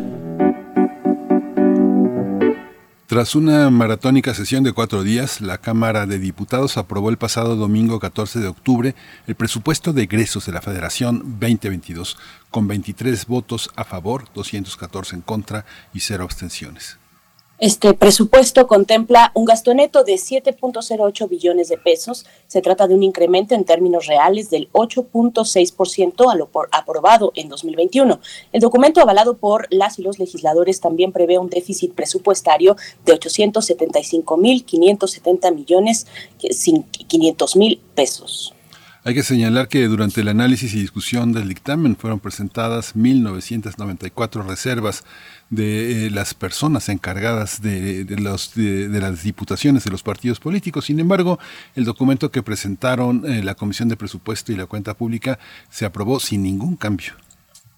[3.11, 7.99] Tras una maratónica sesión de cuatro días, la Cámara de Diputados aprobó el pasado domingo
[7.99, 8.95] 14 de octubre
[9.27, 12.17] el presupuesto de egresos de la Federación 2022,
[12.51, 16.99] con 23 votos a favor, 214 en contra y cero abstenciones.
[17.61, 22.25] Este presupuesto contempla un gasto neto de 7.08 billones de pesos.
[22.47, 27.49] Se trata de un incremento en términos reales del 8.6% a lo por aprobado en
[27.49, 28.19] 2021.
[28.51, 35.53] El documento avalado por las y los legisladores también prevé un déficit presupuestario de 875.570
[35.53, 36.07] millones
[36.39, 38.55] 500 mil pesos.
[39.03, 45.03] Hay que señalar que durante el análisis y discusión del dictamen fueron presentadas 1.994 reservas
[45.51, 50.85] de eh, las personas encargadas de, de las diputaciones de los partidos políticos.
[50.85, 51.37] Sin embargo,
[51.75, 55.37] el documento que presentaron eh, la Comisión de Presupuesto y la Cuenta Pública
[55.69, 57.13] se aprobó sin ningún cambio.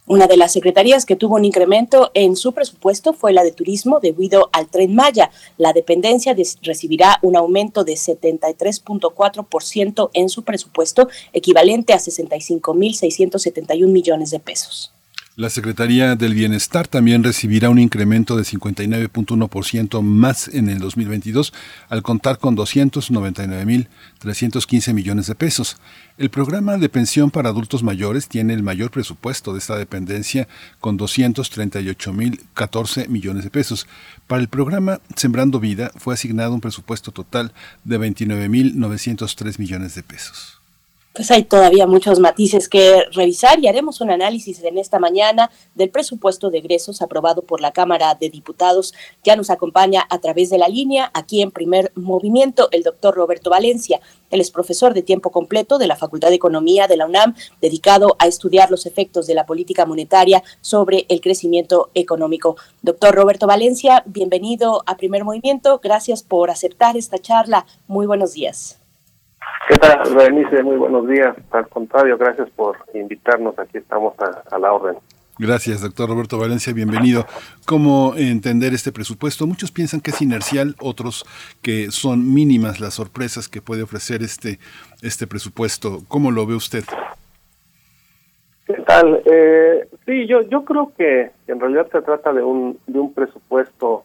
[0.05, 4.01] Una de las secretarías que tuvo un incremento en su presupuesto fue la de turismo
[4.01, 5.31] debido al tren Maya.
[5.57, 14.31] La dependencia de, recibirá un aumento de 73.4% en su presupuesto, equivalente a 65.671 millones
[14.31, 14.91] de pesos.
[15.35, 21.51] La Secretaría del Bienestar también recibirá un incremento de 59.1% más en el 2022
[21.89, 25.77] al contar con 299.315 millones de pesos.
[26.19, 30.47] El programa de pensión para adultos mayores tiene el mayor presupuesto de esta dependencia
[30.79, 33.87] con 238.014 millones de pesos.
[34.27, 37.53] Para el programa Sembrando Vida fue asignado un presupuesto total
[37.83, 40.62] de 29.903 millones de pesos
[41.13, 45.91] pues hay todavía muchos matices que revisar y haremos un análisis en esta mañana del
[45.91, 48.93] presupuesto de egresos aprobado por la Cámara de Diputados.
[49.23, 53.51] Ya nos acompaña a través de la línea, aquí en primer movimiento, el doctor Roberto
[53.51, 54.01] Valencia.
[54.31, 58.15] Él es profesor de tiempo completo de la Facultad de Economía de la UNAM, dedicado
[58.17, 62.55] a estudiar los efectos de la política monetaria sobre el crecimiento económico.
[62.81, 65.79] Doctor Roberto Valencia, bienvenido a primer movimiento.
[65.83, 67.67] Gracias por aceptar esta charla.
[67.87, 68.82] Muy buenos días.
[69.67, 70.61] ¿Qué tal, Berenice?
[70.61, 71.35] Muy buenos días.
[71.51, 73.57] Al contrario, gracias por invitarnos.
[73.57, 74.97] Aquí estamos a, a, la orden.
[75.39, 76.73] Gracias, doctor Roberto Valencia.
[76.73, 77.25] Bienvenido.
[77.65, 79.47] ¿Cómo entender este presupuesto?
[79.47, 81.25] Muchos piensan que es inercial, otros
[81.61, 84.59] que son mínimas las sorpresas que puede ofrecer este,
[85.01, 85.99] este presupuesto.
[86.09, 86.83] ¿Cómo lo ve usted?
[88.65, 89.21] ¿Qué tal?
[89.25, 94.03] Eh, sí, yo, yo creo que en realidad se trata de un, de un presupuesto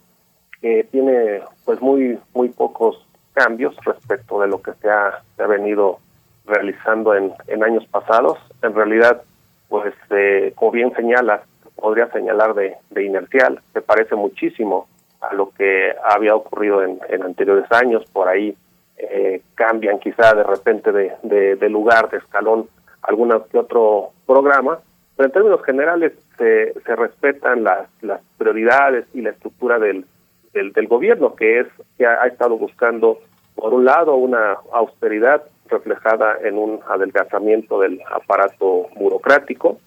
[0.60, 3.07] que tiene pues muy, muy pocos
[3.39, 5.98] cambios respecto de lo que se ha, venido
[6.47, 8.39] realizando en, en, años pasados.
[8.62, 9.23] En realidad,
[9.69, 11.43] pues eh, como bien señalas,
[11.77, 14.89] podría señalar de, de, inercial, se parece muchísimo
[15.20, 18.56] a lo que había ocurrido en, en anteriores años, por ahí
[18.98, 22.69] eh, cambian quizá de repente de, lugar, de escalón,
[23.02, 24.81] algún que otro programa,
[25.16, 30.05] pero en términos generales se, se respetan las, las prioridades y la estructura del,
[30.52, 31.66] del, gobierno, que es
[31.97, 33.20] que ha, estado buscando,
[33.59, 39.78] por un lado, una austeridad reflejada en un adelgazamiento del aparato burocrático,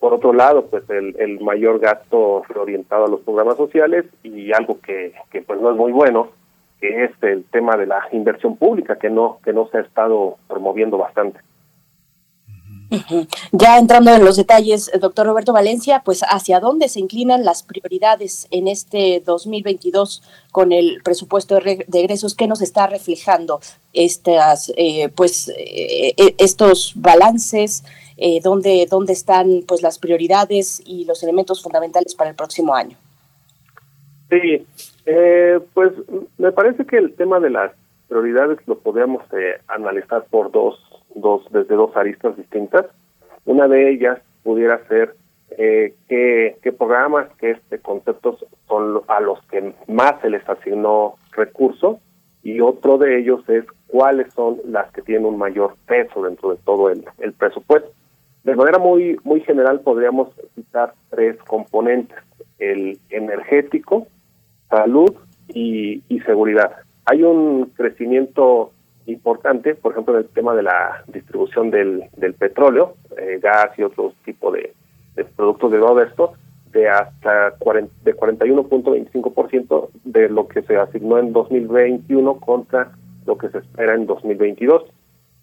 [0.00, 4.80] por otro lado, pues el, el mayor gasto orientado a los programas sociales y algo
[4.80, 6.30] que, que pues no es muy bueno,
[6.80, 10.38] que es el tema de la inversión pública, que no, que no se ha estado
[10.48, 11.38] promoviendo bastante.
[13.52, 18.46] Ya entrando en los detalles, doctor Roberto Valencia, pues hacia dónde se inclinan las prioridades
[18.50, 23.60] en este 2022 con el presupuesto de egresos, ¿qué nos está reflejando
[23.92, 27.84] estas, eh, pues, eh, estos balances?
[28.16, 32.96] Eh, ¿dónde, ¿Dónde están pues las prioridades y los elementos fundamentales para el próximo año?
[34.30, 34.64] Sí,
[35.74, 35.92] pues
[36.38, 37.72] me parece que el tema de las
[38.08, 39.22] prioridades lo podríamos
[39.68, 40.78] analizar por dos
[41.14, 42.86] dos desde dos aristas distintas.
[43.44, 45.14] Una de ellas pudiera ser
[45.58, 51.98] eh, qué, programas, qué este, conceptos son a los que más se les asignó recursos
[52.42, 56.56] y otro de ellos es cuáles son las que tienen un mayor peso dentro de
[56.64, 57.90] todo el, el presupuesto.
[58.44, 62.18] De manera muy muy general podríamos citar tres componentes,
[62.58, 64.06] el energético,
[64.68, 65.14] salud
[65.54, 66.72] y seguridad.
[67.04, 68.72] Hay un crecimiento
[69.06, 73.82] importante, por ejemplo, en el tema de la distribución del, del petróleo, eh, gas y
[73.82, 74.72] otros tipos de,
[75.14, 76.32] de, productos de todo esto,
[76.72, 82.92] de hasta 40, de 41.25% de lo que se asignó en 2021 contra
[83.26, 84.84] lo que se espera en 2022.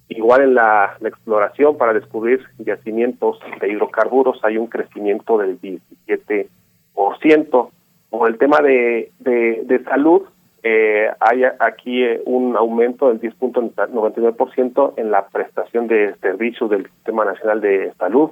[0.09, 7.69] Igual en la, la exploración para descubrir yacimientos de hidrocarburos hay un crecimiento del 17%.
[8.09, 10.23] Por el tema de, de, de salud,
[10.63, 17.25] eh, hay aquí eh, un aumento del 10.99% en la prestación de servicios del Sistema
[17.25, 18.31] Nacional de Salud.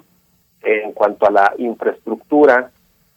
[0.63, 2.71] En cuanto a la infraestructura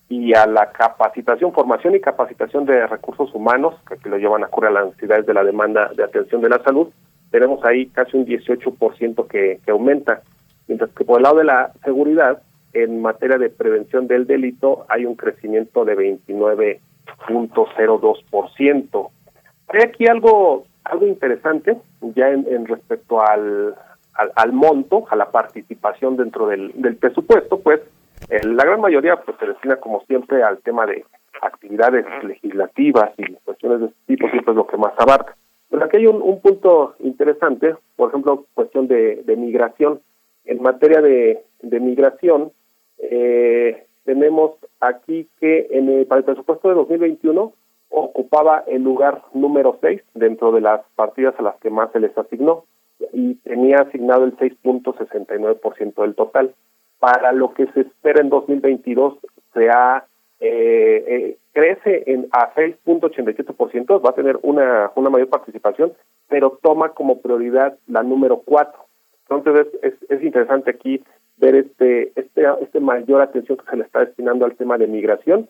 [0.09, 4.49] y a la capacitación, formación y capacitación de recursos humanos, que aquí lo llevan a
[4.49, 6.89] cubrir a las necesidades de la demanda de atención de la salud,
[7.31, 10.23] tenemos ahí casi un 18% que, que aumenta.
[10.69, 15.05] Mientras que por el lado de la seguridad, en materia de prevención del delito, hay
[15.05, 16.81] un crecimiento de 29
[17.27, 19.11] 0.02%.
[19.69, 23.75] Hay aquí algo algo interesante ya en, en respecto al,
[24.15, 27.81] al, monto, a la participación dentro del, del presupuesto, pues
[28.29, 31.05] eh, la gran mayoría pues se destina como siempre al tema de
[31.43, 35.37] actividades legislativas y cuestiones de este tipo, siempre es lo que más abarca.
[35.71, 40.01] Pero aquí hay un, un punto interesante, por ejemplo, cuestión de, de migración.
[40.45, 42.51] En materia de, de migración,
[42.99, 47.53] eh, tenemos aquí que en el, para el presupuesto de 2021
[47.91, 52.17] ocupaba el lugar número 6 dentro de las partidas a las que más se les
[52.17, 52.65] asignó
[53.13, 56.55] y tenía asignado el 6.69% del total.
[56.99, 59.19] Para lo que se espera en 2022
[59.55, 60.05] se ha
[60.41, 65.93] eh, eh, crece en a 6.87%, va a tener una, una mayor participación,
[66.29, 68.73] pero toma como prioridad la número 4.
[69.29, 71.03] Entonces es, es, es interesante aquí
[71.41, 75.49] ver este, este, este mayor atención que se le está destinando al tema de migración.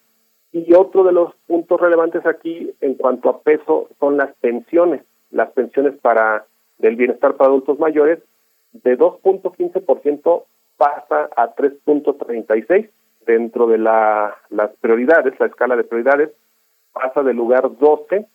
[0.52, 5.02] Y otro de los puntos relevantes aquí en cuanto a peso son las pensiones.
[5.30, 6.46] Las pensiones para
[6.78, 8.20] del bienestar para adultos mayores
[8.72, 10.44] de 2.15%
[10.76, 12.88] pasa a 3.36
[13.26, 16.30] dentro de la, las prioridades, la escala de prioridades
[16.92, 18.26] pasa del lugar 12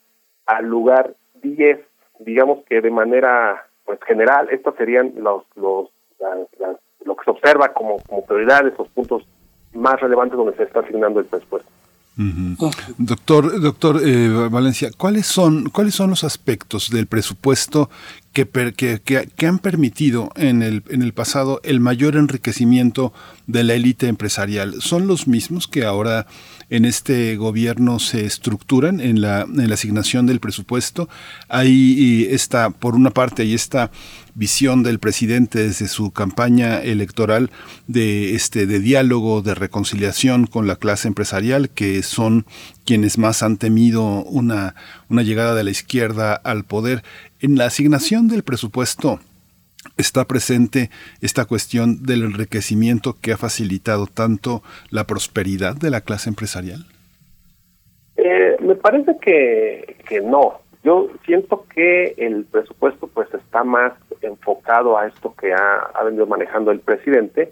[0.45, 1.79] al lugar 10.
[2.19, 7.31] Digamos que de manera pues general estos serían los los las, las lo que se
[7.31, 9.23] observa como, como prioridades, los puntos
[9.73, 11.69] más relevantes donde se está asignando el presupuesto.
[12.17, 12.95] Uh -huh.
[12.97, 17.89] Doctor, doctor eh, Valencia, ¿cuáles son, ¿cuáles son los aspectos del presupuesto
[18.43, 23.13] que, han permitido en el, pasado el mayor enriquecimiento
[23.47, 24.81] de la élite empresarial?
[24.81, 26.27] ¿Son los mismos que ahora
[26.69, 31.07] en este gobierno se estructuran en la, en la asignación del presupuesto?
[31.47, 33.89] Hay esta, por una parte, hay esta
[34.35, 37.51] visión del presidente desde su campaña electoral
[37.87, 42.45] de este de diálogo, de reconciliación con la clase empresarial, que son
[42.85, 44.75] quienes más han temido una,
[45.09, 47.01] una llegada de la izquierda al poder.
[47.41, 49.19] En la asignación del presupuesto
[49.97, 50.89] está presente
[51.21, 56.85] esta cuestión del enriquecimiento que ha facilitado tanto la prosperidad de la clase empresarial.
[58.17, 60.59] Eh, me parece que, que no.
[60.83, 66.27] Yo siento que el presupuesto pues está más enfocado a esto que ha, ha venido
[66.27, 67.51] manejando el presidente,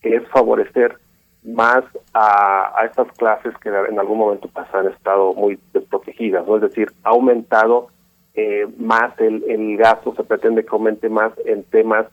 [0.00, 0.98] que es favorecer
[1.44, 6.56] más a, a, estas clases que en algún momento pues, han estado muy desprotegidas, ¿no?
[6.56, 7.88] Es decir, ha aumentado
[8.34, 12.06] eh, más el, el gasto, se pretende que aumente más en temas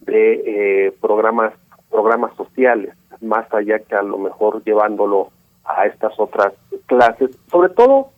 [0.00, 1.52] de eh, programas
[1.90, 5.30] programas sociales, más allá que a lo mejor llevándolo
[5.64, 6.52] a estas otras
[6.86, 8.10] clases, sobre todo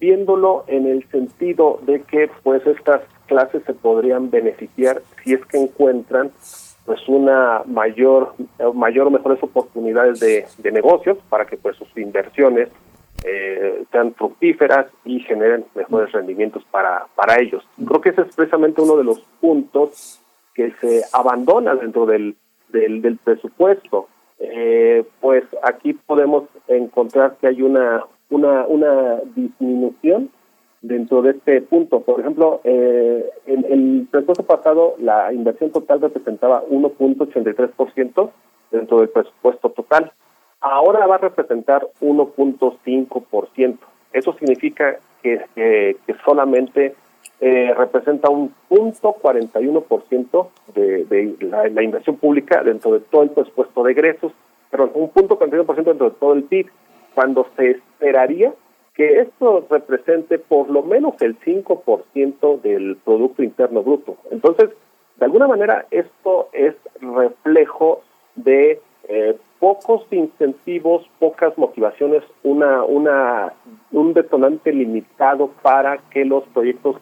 [0.00, 5.58] viéndolo en el sentido de que pues estas clases se podrían beneficiar si es que
[5.58, 6.30] encuentran
[6.84, 8.34] pues una mayor
[8.74, 12.68] mayor mejores oportunidades de, de negocios para que pues sus inversiones
[13.24, 17.64] eh, sean fructíferas y generen mejores rendimientos para para ellos.
[17.86, 20.20] Creo que ese es precisamente uno de los puntos
[20.54, 22.36] que se abandona dentro del
[22.68, 24.08] del, del presupuesto.
[24.38, 30.30] Eh, pues aquí podemos encontrar que hay una una, una disminución
[30.82, 32.00] dentro de este punto.
[32.00, 38.30] Por ejemplo, eh, en el presupuesto pasado la inversión total representaba 1.83%
[38.70, 40.12] dentro del presupuesto total.
[40.60, 43.78] Ahora va a representar 1.5%.
[44.12, 46.94] Eso significa que, solamente
[47.40, 53.82] eh, representa un punto 41% de, de la, inversión pública dentro de todo el presupuesto
[53.82, 54.32] de egresos,
[54.70, 56.66] perdón, un punto 41% dentro de todo el PIB
[57.14, 58.52] cuando se esperaría
[58.94, 64.16] que esto represente por lo menos el 5% del Producto Interno Bruto.
[64.30, 64.70] Entonces,
[65.16, 68.02] de alguna manera, esto es reflejo
[68.34, 73.52] de eh, pocos incentivos, pocas motivaciones, una, una,
[73.92, 76.96] un detonante limitado para que los proyectos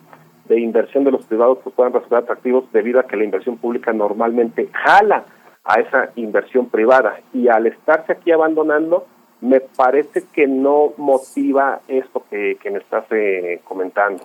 [0.47, 3.93] de inversión de los privados pues, puedan resultar atractivos debido a que la inversión pública
[3.93, 5.25] normalmente jala
[5.65, 9.07] a esa inversión privada y al estarse aquí abandonando,
[9.41, 14.25] me parece que no motiva esto que, que me estás eh, comentando.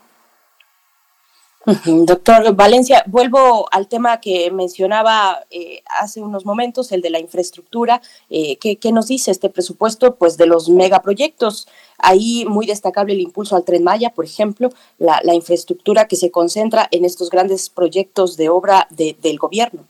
[2.05, 8.01] Doctor Valencia, vuelvo al tema que mencionaba eh, hace unos momentos, el de la infraestructura.
[8.29, 10.15] Eh, ¿qué, nos dice este presupuesto?
[10.15, 11.67] Pues de los megaproyectos.
[11.97, 14.69] Ahí muy destacable el impulso al tren Maya, por ejemplo,
[14.99, 19.87] la, infraestructura que se concentra en estos grandes proyectos de obra del gobierno.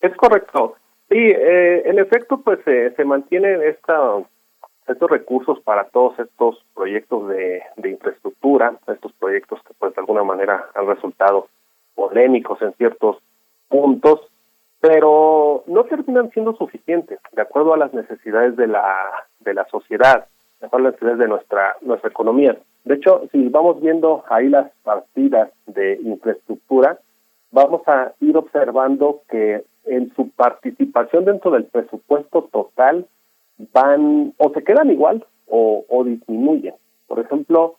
[0.00, 0.74] Es correcto.
[1.10, 4.22] Sí, eh, en efecto, pues se mantiene esta
[4.92, 10.66] estos recursos para todos estos proyectos de, infraestructura, estos proyectos que pues de alguna manera
[10.74, 11.48] han resultado
[11.94, 13.18] polémicos en ciertos
[13.68, 14.20] puntos,
[14.80, 18.96] pero no terminan siendo suficientes de acuerdo a las necesidades de la
[19.40, 20.26] de la sociedad,
[20.60, 22.58] de acuerdo a las necesidades de nuestra nuestra economía.
[22.84, 26.98] De hecho, si vamos viendo ahí las partidas de infraestructura,
[27.52, 33.06] vamos a ir observando que en su participación dentro del presupuesto total
[33.72, 36.74] van o se quedan igual o, o disminuyen.
[37.06, 37.76] Por ejemplo,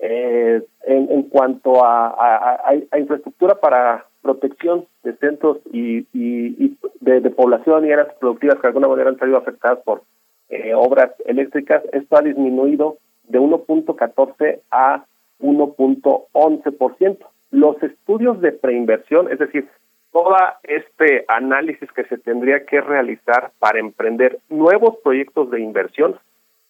[0.00, 2.60] eh, en, en, cuanto a,
[2.90, 8.68] a, infraestructura para protección de centros y, y, de, población y áreas productivas que de
[8.68, 10.02] alguna manera han salido afectadas por
[10.48, 15.04] eh, obras eléctricas, esto ha disminuido de 1.14 a
[15.40, 17.18] 1.11%.
[17.50, 19.68] Los estudios de preinversión, es decir,
[20.14, 26.16] todo este análisis que se tendría que realizar para emprender nuevos proyectos de inversión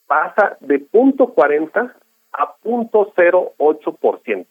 [0.07, 1.95] pasa de punto 40
[2.33, 4.47] a punto 08%.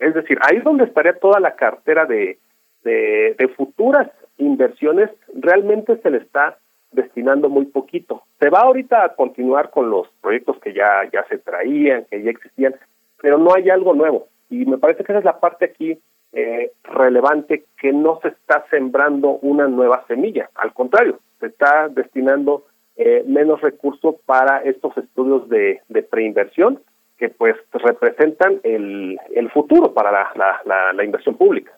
[0.00, 2.40] Es decir, ahí es donde estaría toda la cartera de,
[2.82, 6.58] de, futuras inversiones, realmente se le está
[6.90, 8.24] destinando muy poquito.
[8.40, 12.30] Se va ahorita a continuar con los proyectos que ya, ya se traían, que ya
[12.32, 12.74] existían,
[13.22, 14.26] pero no hay algo nuevo.
[14.50, 16.00] Y me parece que esa es la parte aquí
[16.34, 22.64] eh, relevante que no se está sembrando una nueva semilla, al contrario, se está destinando
[22.96, 25.80] eh, menos recursos para estos estudios de,
[26.10, 26.80] preinversión
[27.18, 29.18] que pues representan el,
[29.52, 31.72] futuro para la, la, la inversión pública.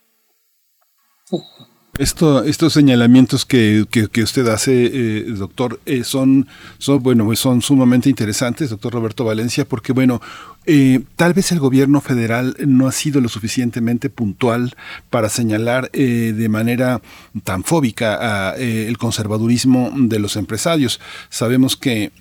[1.98, 8.10] Esto, estos señalamientos que, que, usted hace, eh, doctor, eh, son, son, bueno, son sumamente
[8.10, 10.20] interesantes, doctor Roberto Valencia, porque, bueno,
[10.66, 14.74] eh, tal vez el gobierno federal no ha sido lo suficientemente puntual
[15.08, 17.00] para señalar de manera
[17.44, 21.00] tan fóbica el conservadurismo de los empresarios.
[21.30, 22.12] Sabemos que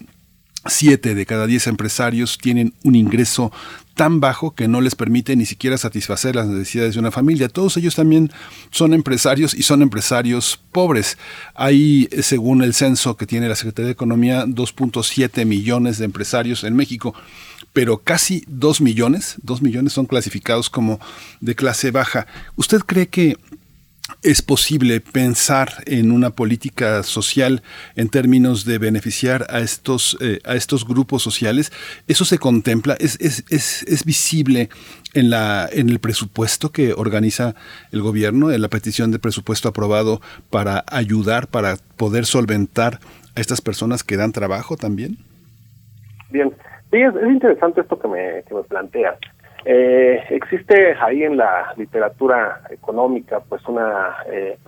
[0.67, 3.51] Siete de cada diez empresarios tienen un ingreso
[3.95, 7.49] tan bajo que no les permite ni siquiera satisfacer las necesidades de una familia.
[7.49, 8.32] Todos ellos también
[8.69, 11.17] son empresarios y son empresarios pobres.
[11.56, 16.75] Hay, según el censo que tiene la Secretaría de Economía, 2.7 millones de empresarios en
[16.75, 17.15] México
[17.74, 20.98] pero casi 2 millones, 2 millones son clasificados como
[21.41, 22.25] de clase baja.
[22.56, 23.35] ¿Usted cree que
[24.22, 27.64] es posible pensar en una política social
[27.95, 31.72] en términos de beneficiar a estos, eh, a estos grupos sociales?
[32.08, 32.95] ¿Eso se contempla?
[33.00, 34.69] ¿Es, es, es, es visible
[35.14, 37.56] en, la, en el presupuesto que organiza
[37.92, 43.00] el gobierno, en la petición de presupuesto aprobado para ayudar, para poder solventar
[43.35, 45.17] a estas personas que dan trabajo también?
[46.30, 46.51] Bien,
[46.92, 49.17] sí, es, interesante esto que me, que me planteas.
[49.68, 54.60] Eh, existe ahí en la literatura económica pues una eh,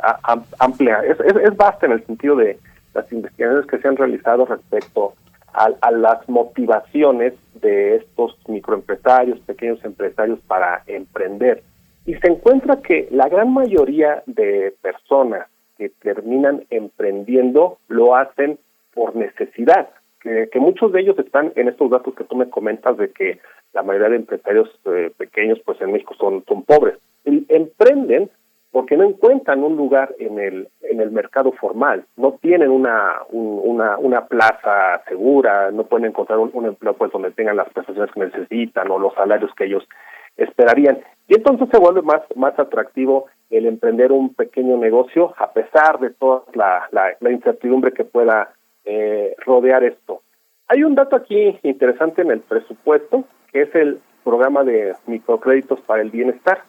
[0.57, 2.57] amplia, es, es, vasta en el sentido de
[2.95, 5.13] las investigaciones que se han realizado respecto
[5.53, 11.61] a, a, las motivaciones de estos microempresarios, pequeños empresarios para emprender.
[12.07, 18.57] Y se encuentra que la gran mayoría de personas que terminan emprendiendo lo hacen
[18.95, 19.89] por necesidad,
[20.21, 23.39] que, muchos de ellos están en estos datos que tú me comentas de que
[23.73, 26.97] la mayoría de empresarios eh, pequeños pues en México son, son pobres.
[27.25, 28.29] emprenden
[28.71, 34.27] porque no encuentran un lugar en el en el mercado formal, no tienen una una,
[34.27, 38.99] plaza segura, no pueden encontrar un, empleo pues donde tengan las prestaciones que necesitan o
[38.99, 39.87] los salarios que ellos
[40.35, 40.99] esperarían.
[41.27, 46.11] Y entonces se vuelve más más atractivo el emprender un pequeño negocio a pesar de
[46.11, 48.53] toda la, la, incertidumbre que pueda
[48.87, 50.21] eh, rodear esto.
[50.67, 56.01] Hay un dato aquí interesante en el presupuesto que es el programa de microcréditos para
[56.01, 56.63] el bienestar.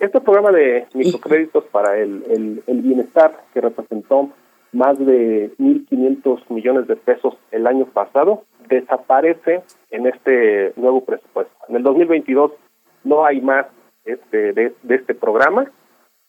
[0.00, 4.30] Este programa de microcréditos para el, el, bienestar, que representó
[4.72, 11.54] más de 1.500 millones de pesos el año pasado, desaparece en este nuevo presupuesto.
[11.68, 12.52] En el 2022
[13.04, 13.66] no hay más
[14.04, 15.70] este, de, este programa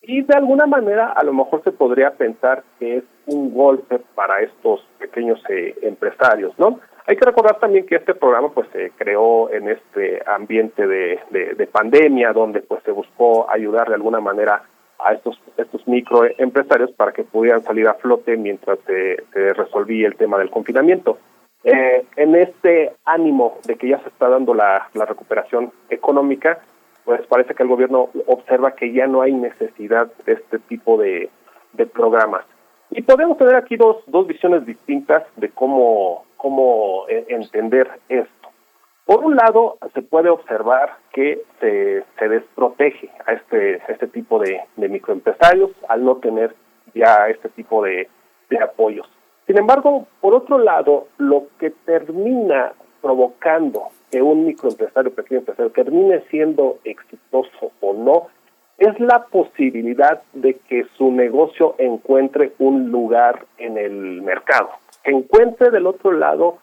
[0.01, 4.41] y de alguna manera a lo mejor se podría pensar que es un golpe para
[4.41, 6.79] estos pequeños eh, empresarios, ¿no?
[7.07, 11.67] Hay que recordar también que este programa pues se creó en este ambiente de, de,
[11.67, 14.63] pandemia donde pues se buscó ayudar de alguna manera
[14.97, 19.17] a estos estos microempresarios para que pudieran salir a flote mientras se,
[19.53, 21.19] resolvía el tema del confinamiento.
[21.63, 26.59] Eh, en este ánimo de que ya se está dando la recuperación económica,
[27.05, 31.29] pues parece que el gobierno observa que ya no hay necesidad de este tipo de,
[31.93, 32.45] programas.
[32.89, 38.49] Y podemos tener aquí dos, dos visiones distintas de cómo, cómo eh, entender esto.
[39.05, 44.61] Por un lado, se puede observar que se, se desprotege a este, este tipo de,
[44.77, 46.55] de microempresarios al no tener
[46.93, 48.07] ya este tipo de,
[48.49, 49.07] de apoyos.
[49.45, 56.21] Sin embargo, por otro lado, lo que termina provocando que un microempresario, pequeño empresario, termine
[56.29, 58.27] siendo exitoso o no,
[58.77, 64.69] es la posibilidad de que su negocio encuentre un lugar en el mercado,
[65.03, 66.59] que encuentre del otro lado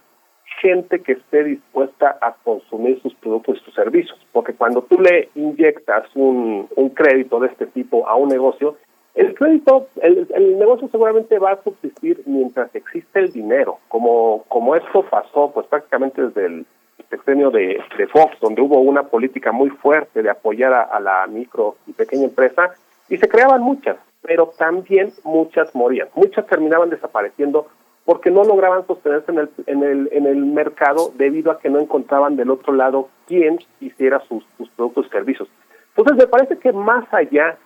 [0.62, 5.28] gente que esté dispuesta a consumir sus productos y sus servicios, porque cuando tú le
[5.34, 8.76] inyectas un, crédito de este tipo a un negocio,
[9.14, 14.74] el crédito, el, el, negocio seguramente va a subsistir mientras existe el dinero, como, como
[14.74, 16.66] esto pasó pues prácticamente desde el
[17.12, 21.26] sexenio de, de Fox, donde hubo una política muy fuerte de apoyar a, a, la
[21.26, 22.70] micro y pequeña empresa,
[23.10, 27.66] y se creaban muchas, pero también muchas morían, muchas terminaban desapareciendo
[28.04, 31.78] porque no lograban sostenerse en el, en el, en el mercado debido a que no
[31.78, 35.48] encontraban del otro lado quién hiciera sus, sus productos y servicios.
[35.94, 37.58] Entonces me parece que más allá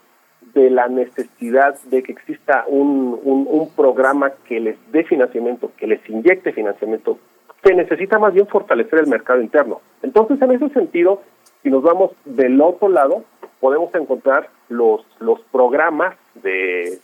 [0.52, 5.86] de la necesidad de que exista un, un, un, programa que les dé financiamiento, que
[5.86, 7.18] les inyecte financiamiento,
[7.66, 9.80] se necesita más bien fortalecer el mercado interno.
[10.02, 11.22] Entonces, en ese sentido,
[11.62, 13.24] si nos vamos del otro lado,
[13.58, 17.00] podemos encontrar los, los programas de,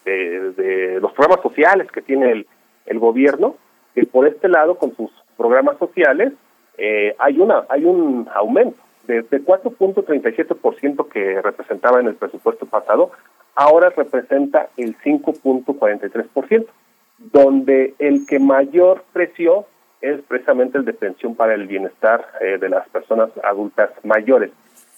[1.00, 2.46] los programas sociales que tiene el,
[2.86, 3.56] el gobierno,
[3.94, 6.32] que por este lado, con sus programas sociales,
[6.78, 13.10] eh, hay una hay un aumento de, de 4.37% que representaba en el presupuesto pasado,
[13.56, 16.66] ahora representa el 5.43%,
[17.18, 19.66] donde el que mayor precio
[20.02, 24.50] es precisamente el de pensión para el bienestar eh, de las personas adultas mayores.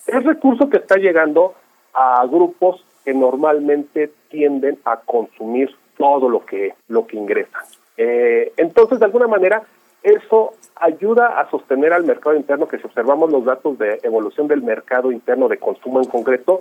[0.07, 1.55] Es recurso que está llegando
[1.93, 7.63] a grupos que normalmente tienden a consumir todo lo que lo que ingresan.
[7.97, 9.63] Eh, entonces, de alguna manera,
[10.03, 14.63] eso ayuda a sostener al mercado interno, que si observamos los datos de evolución del
[14.63, 16.59] mercado interno de consumo en concreto,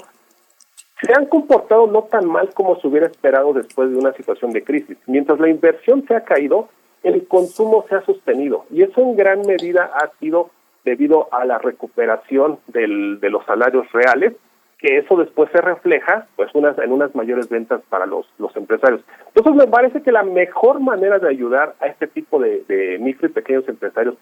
[1.02, 4.64] se han comportado no tan mal como se hubiera esperado después de una situación de
[4.64, 4.98] crisis.
[5.08, 6.70] Mientras la inversión se ha caído,
[7.04, 10.50] el consumo se ha sostenido y eso en gran medida ha sido
[10.84, 14.34] debido a la recuperación del, de los salarios reales,
[14.80, 18.26] que eso después se refleja pues unas en unas mayores ventas para los,
[18.56, 19.02] empresarios.
[19.34, 23.32] Entonces me parece que la mejor manera de ayudar a este tipo de micro y
[23.32, 24.16] pequeños empresarios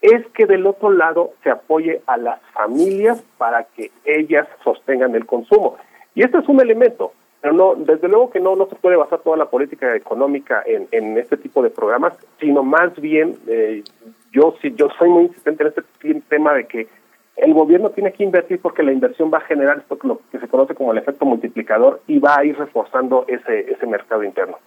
[0.00, 5.26] es que del otro lado se apoye a las familias para que ellas sostengan el
[5.26, 5.76] consumo.
[6.14, 9.20] Y este es un elemento, pero no, desde luego que no, no se puede basar
[9.20, 13.84] toda la política económica en, en este tipo de programas, sino más bien, eh,
[14.32, 15.82] yo sí, yo soy muy insistente en este
[16.28, 16.88] tema de que
[17.36, 20.48] el gobierno tiene que invertir porque la inversión va a generar esto lo que se
[20.48, 24.58] conoce como el efecto multiplicador y va a ir reforzando ese, ese mercado interno.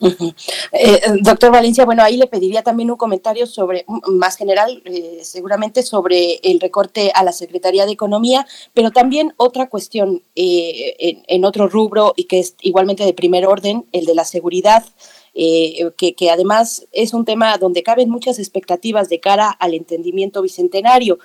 [0.00, 0.34] -huh.
[0.72, 5.82] eh, doctor Valencia, bueno, ahí le pediría también un comentario sobre, más general, eh, seguramente
[5.82, 11.68] sobre el recorte a la Secretaría de Economía, pero también otra cuestión eh, en, otro
[11.68, 14.84] rubro y que es igualmente de primer orden, el de la seguridad.
[15.40, 20.42] Eh, que, que, además es un tema donde caben muchas expectativas de cara al entendimiento
[20.42, 21.18] bicentenario.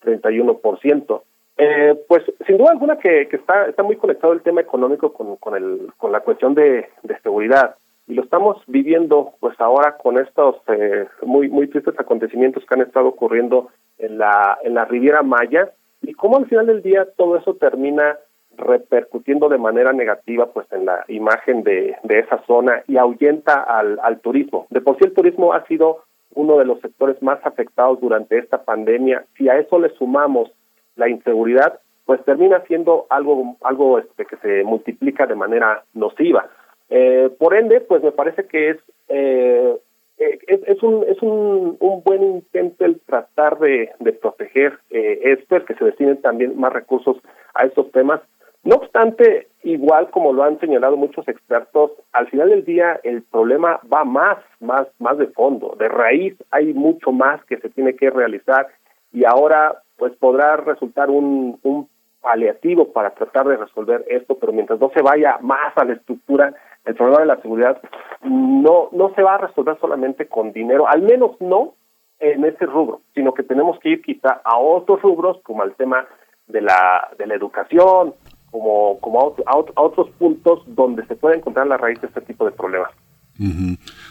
[0.03, 1.21] 8.31%.
[1.59, 5.37] Eh, pues sin duda alguna que, que, está está muy conectado el tema económico con,
[5.37, 10.19] con el con la cuestión de, de seguridad y lo estamos viviendo pues ahora con
[10.19, 15.23] estos eh, muy muy tristes acontecimientos que han estado ocurriendo en la en la Riviera
[15.23, 15.71] Maya
[16.03, 18.19] y cómo al final del día todo eso termina
[18.55, 23.99] repercutiendo de manera negativa pues en la imagen de, de esa zona y ahuyenta al,
[24.01, 24.67] al turismo.
[24.69, 28.63] De por sí el turismo ha sido uno de los sectores más afectados durante esta
[28.63, 30.51] pandemia, si a eso le sumamos
[30.95, 36.49] la inseguridad, pues termina siendo algo algo este, que se multiplica de manera nociva.
[36.89, 38.77] Eh, por ende, pues me parece que es
[39.09, 39.77] eh,
[40.19, 45.57] eh, es, un es un, un buen intento el tratar de, de proteger eh, esto,
[45.57, 47.17] el que se destinen también más recursos
[47.53, 48.21] a estos temas.
[48.63, 53.79] No obstante, igual como lo han señalado muchos expertos, al final del día el problema
[53.91, 58.09] va más, más, más de fondo, de raíz hay mucho más que se tiene que
[58.09, 58.67] realizar
[59.13, 61.89] y ahora pues podrá resultar un, un
[62.21, 66.53] paliativo para tratar de resolver esto, pero mientras no se vaya más a la estructura,
[66.85, 67.81] el problema de la seguridad
[68.23, 71.73] no, no se va a resolver solamente con dinero, al menos no
[72.19, 76.07] en ese rubro, sino que tenemos que ir quizá a otros rubros, como al tema
[76.47, 78.13] de la, de la educación,
[78.51, 82.45] como, como a, a otros puntos donde se puede encontrar la raíz de este tipo
[82.45, 82.91] de problemas.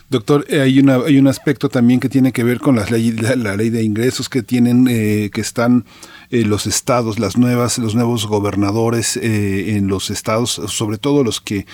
[0.08, 3.10] Doctor, eh, hay una hay un aspecto también que tiene que ver con las ley,
[3.10, 5.84] la, la ley de ingresos que tienen eh, que están
[6.30, 11.40] eh, los estados, las nuevas los nuevos gobernadores eh, en los estados, sobre todo los
[11.40, 11.66] que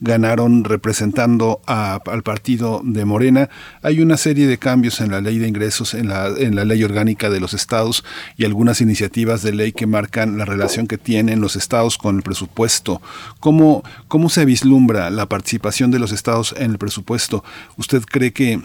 [0.00, 3.50] ganaron representando al partido de Morena.
[3.82, 7.40] Hay una serie de cambios en la ley de ingresos, en la, ley orgánica de
[7.40, 8.04] los estados
[8.36, 12.22] y algunas iniciativas de ley que marcan la relación que tienen los estados con el
[12.22, 13.02] presupuesto.
[13.40, 17.44] ¿Cómo, cómo se vislumbra la participación de los estados en el presupuesto?
[17.76, 18.60] ¿Usted cree que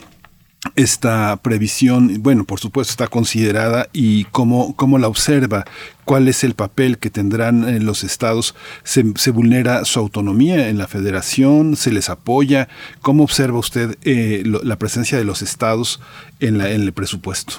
[0.75, 5.66] esta previsión, bueno, por supuesto está considerada y cómo, cómo la observa,
[6.06, 10.77] cuál es el papel que tendrán eh, los estados, ¿Se, se vulnera su autonomía en
[10.77, 12.69] la federación, se les apoya,
[13.01, 16.01] cómo observa usted eh, lo- la presencia de los estados
[16.40, 17.56] en, la, en el presupuesto.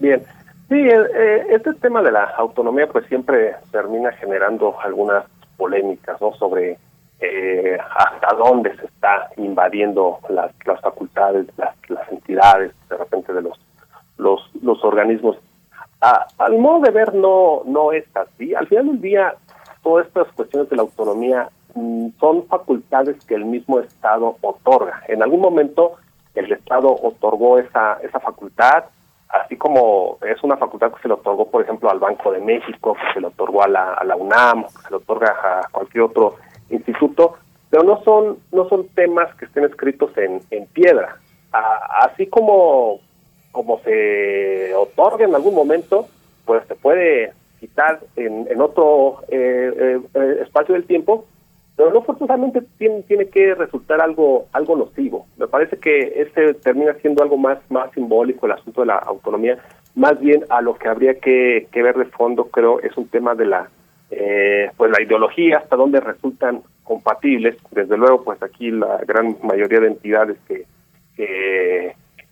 [0.00, 0.22] Bien,
[0.68, 5.24] sí, eh, eh, este tema de la autonomía pues siempre termina generando algunas
[5.58, 6.32] polémicas, ¿no?
[6.38, 6.78] Sobre
[7.20, 13.42] eh, hasta dónde se está invadiendo las, las facultades, las, las entidades, de repente de
[13.42, 13.58] los
[14.20, 15.36] los, organismos.
[16.38, 18.54] Al modo de ver no no es así.
[18.54, 19.34] Al final del día,
[19.82, 25.02] todas estas cuestiones de la autonomía mm, son facultades que el mismo Estado otorga.
[25.08, 25.96] En algún momento
[26.34, 28.84] el Estado otorgó esa esa facultad,
[29.28, 32.94] así como es una facultad que se le otorgó, por ejemplo, al Banco de México,
[32.94, 36.04] que se le otorgó a la, a la UNAM, que se le otorga a cualquier
[36.04, 36.36] otro
[36.70, 37.36] instituto,
[37.70, 41.16] pero no son no son temas que estén escritos en, en piedra.
[41.52, 43.00] Así como
[43.52, 46.06] como se otorga en algún momento,
[46.44, 51.26] pues se puede quitar en, en otro eh, eh, eh, espacio del tiempo,
[51.76, 55.26] pero no forzosamente tiene, tiene que resultar algo algo nocivo.
[55.36, 59.58] Me parece que este termina siendo algo más más simbólico el asunto de la autonomía,
[59.94, 63.34] más bien a lo que habría que, que ver de fondo, creo, es un tema
[63.34, 63.68] de la
[64.10, 67.56] eh, pues la ideología, hasta dónde resultan compatibles.
[67.70, 70.66] Desde luego, pues aquí la gran mayoría de entidades que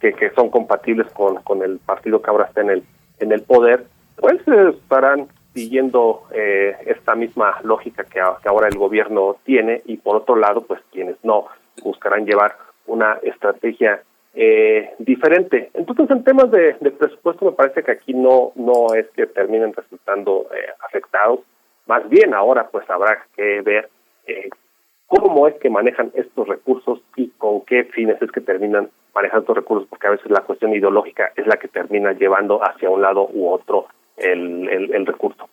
[0.00, 2.82] que, son compatibles con, con el partido que ahora está en el
[3.20, 3.84] en el poder,
[4.16, 10.36] pues estarán siguiendo eh, esta misma lógica que, ahora el gobierno tiene y por otro
[10.36, 11.46] lado, pues quienes no
[11.82, 14.02] buscarán llevar una estrategia
[14.34, 15.70] eh, diferente.
[15.74, 19.72] Entonces, en temas de, de presupuesto, me parece que aquí no no es que terminen
[19.72, 21.40] resultando eh, afectados.
[21.88, 23.88] Más bien, ahora pues habrá que ver
[24.26, 24.50] eh,
[25.06, 29.56] cómo es que manejan estos recursos y con qué fines es que terminan manejando estos
[29.56, 33.28] recursos, porque a veces la cuestión ideológica es la que termina llevando hacia un lado
[33.32, 33.86] u otro
[34.18, 35.48] el, recurso.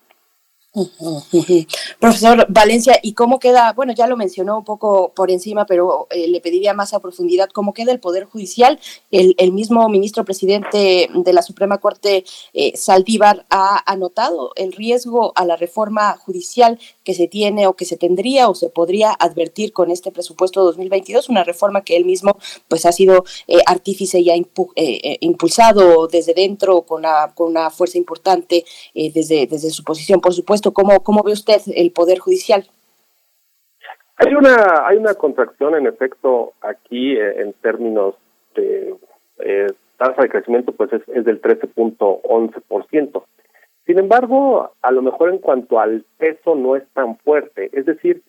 [2.00, 3.72] Profesor Valencia, ¿y cómo queda?
[3.74, 7.50] Bueno, ya lo mencionó un poco por encima, pero eh, le pediría más a profundidad,
[7.50, 8.80] ¿cómo queda el Poder Judicial?
[9.12, 15.46] El, mismo ministro presidente de la Suprema Corte, eh, Saldívar, ha anotado el riesgo a
[15.46, 19.92] la reforma judicial que se tiene o que se tendría o se podría advertir con
[19.92, 22.38] este presupuesto 2022, una reforma que él mismo
[22.68, 27.70] pues ha sido eh, artífice y ha eh, impulsado desde dentro con una, con una
[27.70, 30.65] fuerza importante desde, desde su posición, por supuesto.
[30.74, 32.66] ¿Cómo, ¿Cómo ve usted el Poder Judicial?
[34.18, 38.16] Hay una hay una contracción en efecto aquí eh, en términos
[38.56, 38.96] de
[39.40, 43.24] eh, tasa de crecimiento pues es, es del 13.11%.
[43.86, 48.24] Sin embargo, a lo mejor en cuanto al peso no es tan fuerte, es decir,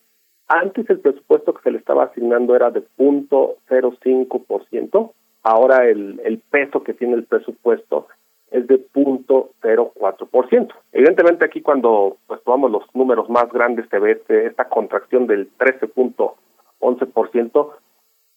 [0.48, 6.82] antes el presupuesto que se le estaba asignando era de 0.05%, ahora el, el peso
[6.82, 8.06] que tiene el presupuesto
[8.50, 10.72] es de 0.04%.
[10.92, 15.50] Evidentemente aquí cuando pues tomamos los números más grandes se ve este- esta contracción del
[15.58, 17.72] 13.11%,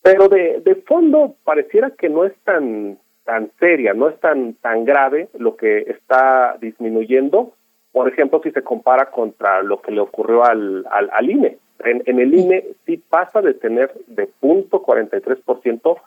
[0.01, 4.85] pero de, de fondo pareciera que no es tan tan seria, no es tan tan
[4.85, 7.53] grave lo que está disminuyendo,
[7.91, 11.57] por ejemplo, si se compara contra lo que le ocurrió al, al, al INE.
[11.83, 15.97] En, en el INE sí pasa de tener de 0.43%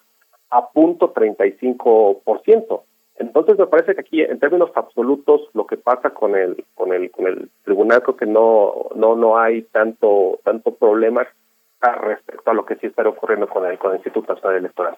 [0.50, 2.82] a punto 35%.
[3.22, 7.10] Entonces me parece que aquí en términos absolutos lo que pasa con el con el
[7.12, 11.24] con el tribunal creo que no no no hay tanto tanto problema
[11.80, 14.96] respecto a lo que sí está ocurriendo con el con el Instituto Nacional Electoral.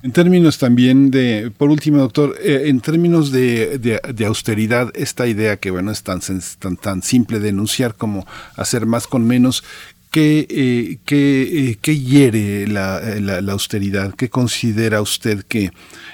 [0.00, 5.56] En términos también de, por último, doctor, eh, en términos de, de, austeridad, esta idea
[5.56, 6.20] que bueno es tan,
[6.60, 8.24] tan, tan simple de enunciar como
[8.56, 9.64] hacer más con menos,
[10.10, 14.14] ¿qué, eh, qué, eh, qué hiere la, la, la, austeridad?
[14.14, 15.70] ¿Qué considera usted que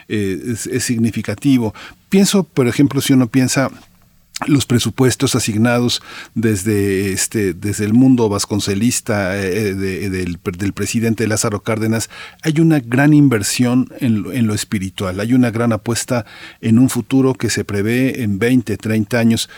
[0.08, 1.74] es, significativo?
[2.08, 3.70] Pienso, por ejemplo, si uno piensa
[4.46, 6.02] los presupuestos asignados
[6.34, 12.10] desde este desde el mundo vasconcelista eh, del, del, presidente Lázaro Cárdenas
[12.42, 16.26] hay una gran inversión en, en, lo espiritual hay una gran apuesta
[16.60, 19.48] en un futuro que se prevé en 20 30 años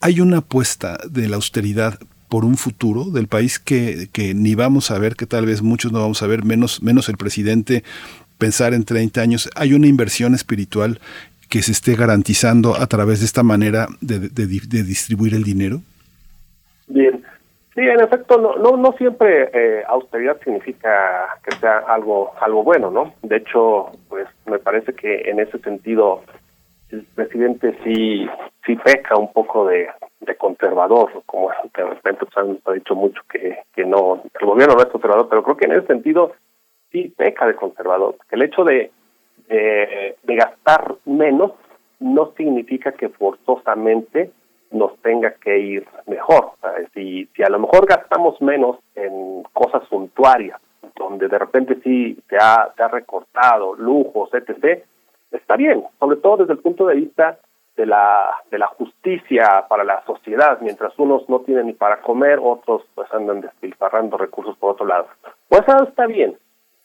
[0.00, 1.98] hay una apuesta de la austeridad
[2.30, 5.92] por un futuro del país que, que ni vamos a ver que tal vez muchos
[5.92, 7.82] no vamos a ver menos menos el presidente
[8.38, 10.98] pensar en 30 años hay una inversión espiritual
[11.50, 15.78] que se esté garantizando a través de esta manera de, de, distribuir el dinero?
[16.86, 17.24] Bien,
[17.74, 20.88] sí, en efecto, no, no, no siempre eh, austeridad significa
[21.42, 23.14] que sea algo, algo bueno, ¿no?
[23.22, 26.22] De hecho, pues me parece que en ese sentido
[26.90, 28.28] el presidente sí,
[28.64, 29.88] sí peca un poco de,
[30.20, 34.74] de conservador, como de repente pues, han ha dicho mucho que, que no, el gobierno
[34.74, 36.32] no es conservador, pero creo que en ese sentido
[36.90, 38.90] sí peca de conservador, que el hecho de
[39.50, 41.52] de gastar menos
[41.98, 44.30] no significa que forzosamente
[44.70, 46.52] nos tenga que ir mejor.
[46.94, 50.60] Si, si a lo mejor gastamos menos en cosas suntuarias,
[50.96, 54.84] donde de repente sí se ha, se ha recortado lujos, etc.,
[55.32, 57.38] está bien, sobre todo desde el punto de vista
[57.76, 62.38] de la, de la justicia para la sociedad, mientras unos no tienen ni para comer,
[62.42, 65.08] otros pues andan despilfarrando recursos por otro lado.
[65.48, 66.36] Pues eso está bien,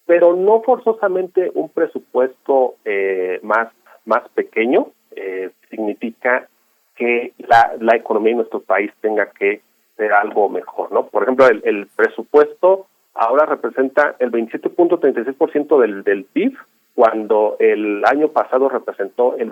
[0.06, 3.70] pero no forzosamente un presupuesto eh, más,
[4.06, 6.48] más pequeño eh, significa
[6.96, 9.62] que la, la economía de nuestro país tenga que
[9.98, 11.08] ser algo mejor, ¿no?
[11.08, 16.58] Por ejemplo, el, el presupuesto ahora representa el 27.36% del, del PIB,
[16.94, 19.50] cuando el año pasado representó el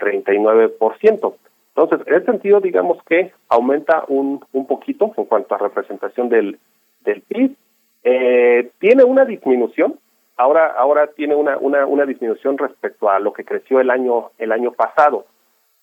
[0.00, 1.34] 25.39%.
[1.74, 6.58] Entonces, en ese sentido, digamos que aumenta un, un poquito en cuanto a representación del,
[7.04, 7.56] del PIB,
[8.02, 9.98] eh, tiene una disminución,
[10.36, 14.52] ahora ahora tiene una, una, una disminución respecto a lo que creció el año el
[14.52, 15.26] año pasado,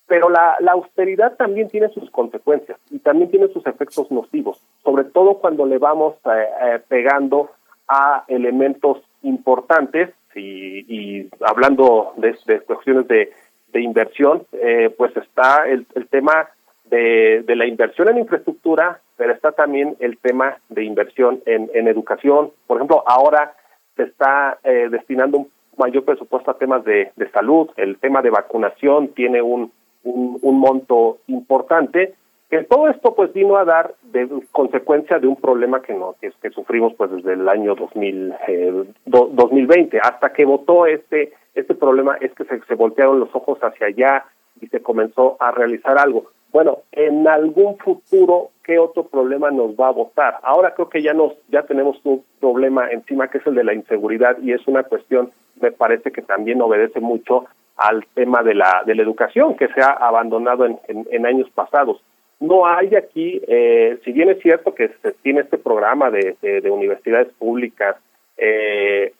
[0.06, 5.04] pero la, la austeridad también tiene sus consecuencias y también tiene sus efectos nocivos, sobre
[5.04, 7.50] todo cuando le vamos eh, eh, pegando
[7.86, 13.32] a elementos importantes y, y hablando de, de cuestiones de,
[13.72, 16.48] de inversión, eh, pues está el, el tema
[16.84, 21.88] de, de la inversión en infraestructura, pero está también el tema de inversión en, en
[21.88, 22.52] educación.
[22.66, 23.54] Por ejemplo, ahora
[23.96, 28.30] se está eh, destinando un mayor presupuesto a temas de, de salud, el tema de
[28.30, 29.72] vacunación tiene un,
[30.02, 32.14] un, monto importante,
[32.50, 36.32] que todo esto pues vino a dar de consecuencia de un problema que no que,
[36.40, 41.74] que sufrimos pues desde el año 2000 eh, do, 2020 hasta que votó este este
[41.74, 44.24] problema es que se, se voltearon los ojos hacia allá
[44.60, 49.88] y se comenzó a realizar algo bueno, en algún futuro, ¿qué otro problema nos va
[49.88, 50.38] a votar?
[50.42, 53.74] Ahora creo que ya nos, ya tenemos un problema encima que es el de la
[53.74, 55.30] inseguridad y es una cuestión,
[55.60, 57.44] me parece que también obedece mucho
[57.76, 62.02] al tema de la, de la educación que se ha abandonado en, en, años pasados.
[62.40, 66.70] No hay aquí, eh, si bien es cierto que se tiene este programa de, de,
[66.70, 67.96] universidades públicas,
[68.36, 69.12] eh,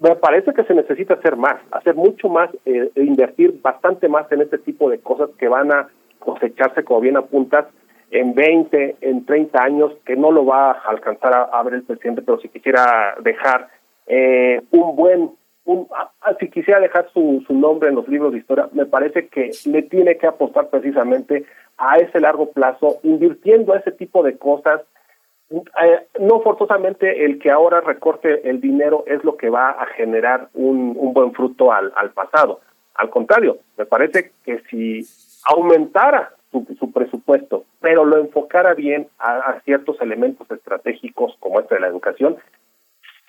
[0.00, 4.30] me parece que se necesita hacer más, hacer mucho más, eh, e invertir bastante más
[4.32, 5.88] en este tipo de cosas que van a
[6.18, 7.66] cosecharse, como bien apuntas,
[8.10, 12.22] en 20, en 30 años, que no lo va a alcanzar a, ver el presidente,
[12.22, 13.68] pero si quisiera dejar
[14.06, 15.30] eh, un buen,
[15.64, 15.86] un,
[16.40, 19.82] si quisiera dejar su, su nombre en los libros de historia, me parece que le
[19.82, 21.44] tiene que apostar precisamente
[21.78, 24.80] a ese largo plazo, invirtiendo a ese tipo de cosas.
[25.50, 30.48] Eh, no forzosamente el que ahora recorte el dinero es lo que va a generar
[30.54, 32.60] un, un buen fruto al, al pasado.
[32.94, 35.04] Al contrario, me parece que si
[35.46, 41.80] aumentara su, su, presupuesto, pero lo enfocara bien a, ciertos elementos estratégicos como este de
[41.80, 42.36] la educación,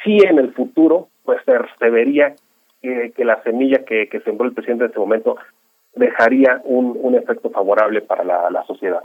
[0.03, 2.35] sí en el futuro pues se, vería
[2.82, 5.38] que, que, la semilla que, que sembró el presidente en este momento
[5.95, 9.01] dejaría un, un efecto favorable para la, la sociedad.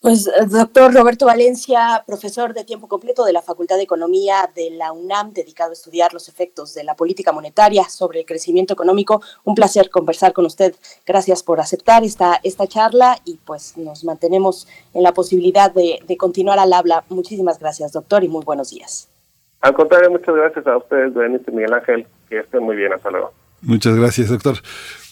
[0.00, 4.70] Pues, eh, doctor Roberto Valencia, profesor de tiempo completo de la Facultad de Economía de
[4.70, 9.20] la UNAM, dedicado a estudiar los efectos de la política monetaria sobre el crecimiento económico.
[9.42, 10.76] Un placer conversar con usted.
[11.04, 16.16] Gracias por aceptar esta, esta charla y pues nos mantenemos en la posibilidad de, de
[16.16, 17.02] continuar al habla.
[17.08, 19.08] Muchísimas gracias, doctor, y muy buenos días.
[19.60, 22.06] Al contrario, muchas gracias a ustedes, Benito y Miguel Ángel.
[22.28, 22.92] Que estén muy bien.
[22.92, 23.32] Hasta luego.
[23.62, 24.58] Muchas gracias, doctor.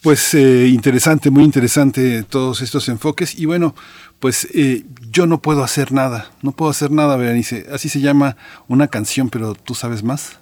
[0.07, 3.36] Pues eh, interesante, muy interesante todos estos enfoques.
[3.36, 3.75] Y bueno,
[4.20, 7.67] pues eh, yo no puedo hacer nada, no puedo hacer nada, Berenice.
[7.73, 8.36] Así se llama
[8.68, 10.39] una canción, pero ¿tú sabes más?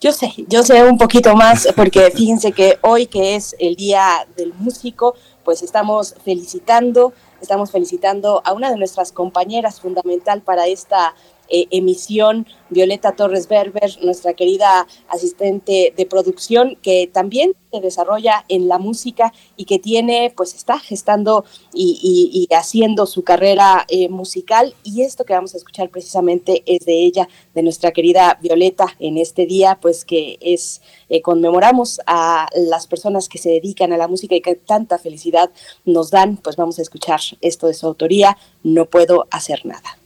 [0.00, 4.24] Yo sé, yo sé un poquito más, porque fíjense que hoy que es el Día
[4.36, 11.12] del Músico, pues estamos felicitando, estamos felicitando a una de nuestras compañeras fundamental para esta
[11.48, 18.68] eh, emisión, Violeta Torres Berber, nuestra querida asistente de producción, que también se desarrolla en
[18.68, 24.74] la música y que tiene, pues está gestando y, haciendo su carrera eh, musical.
[24.82, 29.18] Y esto que vamos a escuchar precisamente es de ella, de nuestra querida Violeta, en
[29.18, 34.08] este día, pues que es, eh, conmemoramos a las personas que se dedican a la
[34.08, 35.50] música y que tanta felicidad
[35.84, 39.98] nos dan, pues vamos a escuchar esto de su autoría, No puedo hacer nada.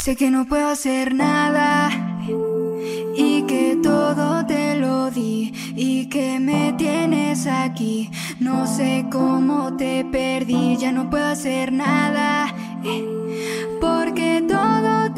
[0.00, 1.90] Sé que no puedo hacer nada
[3.14, 8.10] y que todo te lo di y que me tienes aquí.
[8.40, 12.46] No sé cómo te perdí, ya no puedo hacer nada
[13.78, 15.09] porque todo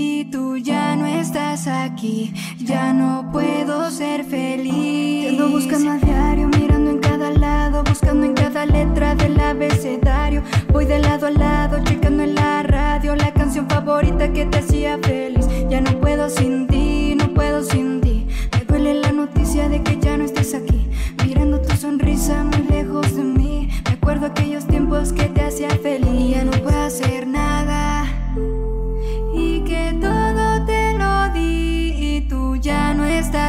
[0.00, 2.32] y tú ya no estás aquí.
[2.58, 5.24] Ya no puedo ser feliz.
[5.24, 10.42] Te ando buscando a diario, mirando en cada lado, buscando en cada letra del abecedario.
[10.72, 14.98] Voy de lado a lado, checando en la radio la canción favorita que te hacía
[15.02, 15.46] feliz.
[15.68, 18.26] Ya no puedo sin ti, no puedo sin ti.
[18.52, 20.88] Me duele la noticia de que ya no estés aquí.
[21.26, 23.68] Mirando tu sonrisa muy lejos de mí.
[23.84, 26.36] Me acuerdo aquellos tiempos que te hacía feliz.
[26.36, 27.89] Ya no puedo hacer nada.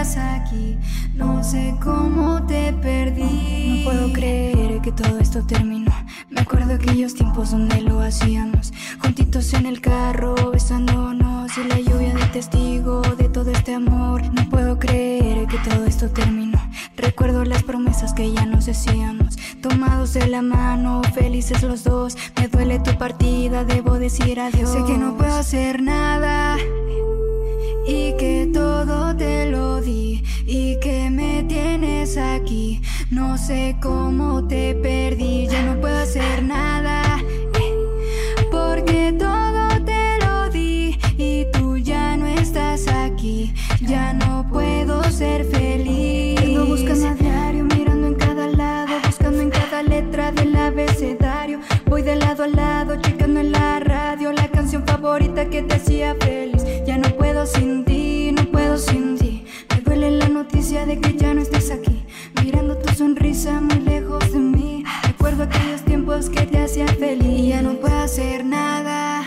[0.01, 0.77] Estás aquí.
[1.13, 3.83] No sé cómo te perdí.
[3.83, 5.91] No puedo creer que todo esto terminó.
[6.30, 8.73] Me acuerdo aquellos tiempos donde lo hacíamos.
[8.99, 11.51] Juntitos en el carro, besándonos.
[11.57, 14.23] Y la lluvia de testigo de todo este amor.
[14.33, 16.59] No puedo creer que todo esto terminó.
[16.97, 19.38] Recuerdo las promesas que ya nos decíamos.
[19.61, 22.17] Tomados de la mano, felices los dos.
[22.38, 24.71] Me duele tu partida, debo decir adiós.
[24.71, 26.57] Sé que no puedo hacer nada
[27.87, 32.81] y que todo te lo di y que me tienes aquí.
[33.09, 37.19] No sé cómo te perdí, ya no puedo hacer nada
[38.51, 43.53] porque todo te lo di y tú ya no estás aquí.
[43.81, 46.39] Ya no puedo ser feliz.
[46.39, 51.59] Ando buscando a diario, mirando en cada lado, buscando en cada letra del abecedario.
[51.87, 56.15] Voy de lado a lado, checando en la radio la canción favorita que te hacía
[56.19, 56.63] feliz.
[56.85, 57.10] Ya no
[57.41, 59.43] puedo sin ti, no puedo sin ti.
[59.69, 62.03] Me duele la noticia de que ya no estés aquí.
[62.43, 64.83] Mirando tu sonrisa muy lejos de mí.
[65.03, 67.47] Recuerdo aquellos tiempos que te hacían feliz.
[67.47, 69.23] Ya no puedo hacer nada.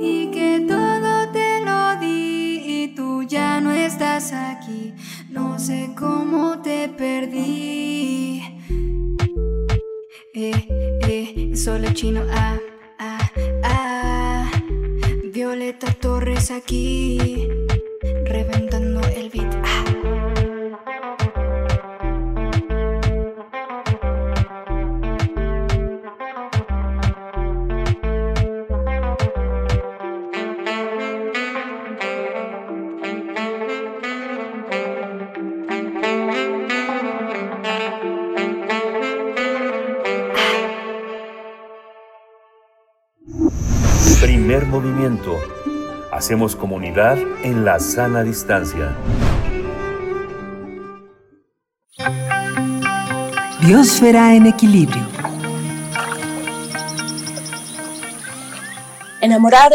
[0.00, 4.92] Y que todo te lo di y tú ya no estás aquí.
[5.28, 8.42] No sé cómo te perdí.
[10.34, 12.58] Eh, eh, solo chino, ah,
[12.98, 13.30] ah,
[13.62, 14.39] ah.
[15.40, 17.48] Violeta Torres aquí,
[18.26, 19.50] reventando el beat.
[19.64, 20.39] Ah.
[44.60, 45.38] Primer movimiento.
[46.12, 48.94] Hacemos comunidad en la sana distancia.
[53.62, 55.00] Biosfera en equilibrio.
[59.22, 59.72] Enamorar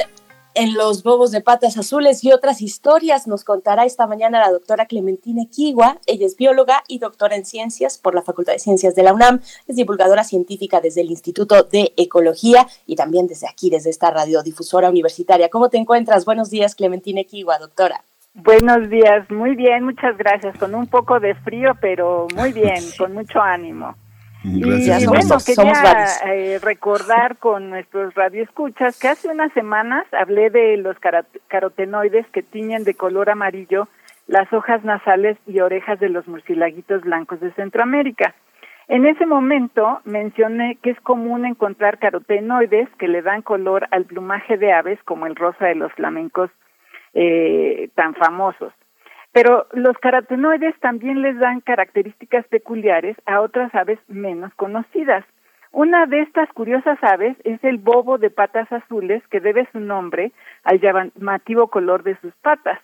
[0.55, 4.85] en los bobos de patas azules y otras historias nos contará esta mañana la doctora
[4.85, 5.99] Clementina Kiwa.
[6.07, 9.41] Ella es bióloga y doctora en ciencias por la Facultad de Ciencias de la UNAM.
[9.67, 14.89] Es divulgadora científica desde el Instituto de Ecología y también desde aquí, desde esta radiodifusora
[14.89, 15.49] universitaria.
[15.49, 16.25] ¿Cómo te encuentras?
[16.25, 18.03] Buenos días, Clementina Kiwa, doctora.
[18.33, 20.57] Buenos días, muy bien, muchas gracias.
[20.57, 23.95] Con un poco de frío, pero muy bien, con mucho ánimo.
[24.47, 25.01] Gracias.
[25.01, 30.49] Y Ya bueno, somos- quería eh, recordar con nuestros radioescuchas que hace unas semanas hablé
[30.51, 30.95] de los
[31.47, 33.87] carotenoides que tiñen de color amarillo
[34.27, 38.35] las hojas nasales y orejas de los murciélaguitos blancos de Centroamérica.
[38.87, 44.57] En ese momento mencioné que es común encontrar carotenoides que le dan color al plumaje
[44.57, 46.51] de aves como el rosa de los flamencos
[47.15, 48.73] eh, tan famosos.
[49.35, 55.25] Pero los carotenoides también les dan características peculiares a otras aves menos conocidas.
[55.73, 60.31] Una de estas curiosas aves es el bobo de patas azules que debe su nombre
[60.63, 62.79] al llamativo color de sus patas.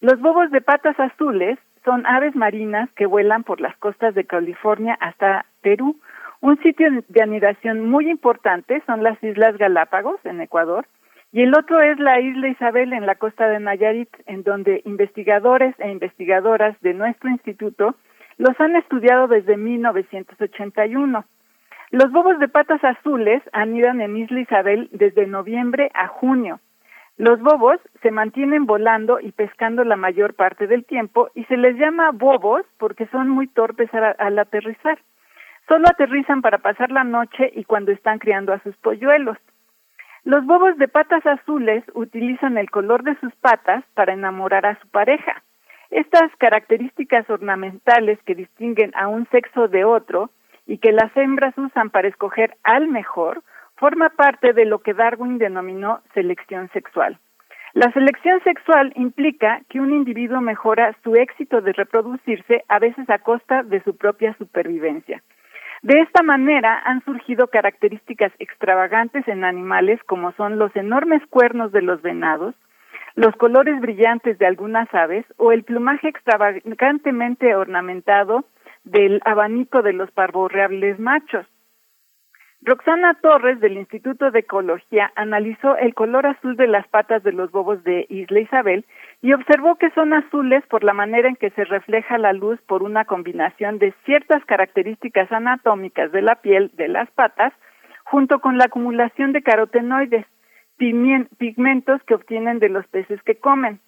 [0.00, 4.96] Los bobos de patas azules son aves marinas que vuelan por las costas de California
[5.00, 5.96] hasta Perú.
[6.42, 10.86] Un sitio de anidación muy importante son las Islas Galápagos en Ecuador
[11.34, 15.74] y el otro es la isla Isabel en la costa de Nayarit, en donde investigadores
[15.80, 17.96] e investigadoras de nuestro instituto
[18.38, 21.24] los han estudiado desde 1981.
[21.90, 26.60] Los bobos de patas azules anidan en Isla Isabel desde noviembre a junio.
[27.16, 31.76] Los bobos se mantienen volando y pescando la mayor parte del tiempo y se les
[31.76, 35.00] llama bobos porque son muy torpes al, aterrizar.
[35.66, 39.36] Solo aterrizan para pasar la noche y cuando están criando a sus polluelos.
[40.24, 44.88] Los bobos de patas azules utilizan el color de sus patas para enamorar a su
[44.88, 45.42] pareja.
[45.90, 50.30] Estas características ornamentales que distinguen a un sexo de otro
[50.66, 53.42] y que las hembras usan para escoger al mejor,
[53.76, 57.18] forma parte de lo que Darwin denominó selección sexual.
[57.74, 63.18] La selección sexual implica que un individuo mejora su éxito de reproducirse a veces a
[63.18, 65.22] costa de su propia supervivencia.
[65.84, 71.82] De esta manera han surgido características extravagantes en animales como son los enormes cuernos de
[71.82, 72.54] los venados,
[73.16, 78.46] los colores brillantes de algunas aves o el plumaje extravagantemente ornamentado
[78.84, 81.44] del abanico de los parvorreables machos.
[82.62, 87.50] Roxana Torres del Instituto de Ecología analizó el color azul de las patas de los
[87.50, 88.86] bobos de Isla Isabel
[89.24, 92.82] y observó que son azules por la manera en que se refleja la luz por
[92.82, 97.54] una combinación de ciertas características anatómicas de la piel de las patas
[98.04, 100.26] junto con la acumulación de carotenoides,
[100.76, 103.80] pigmentos que obtienen de los peces que comen.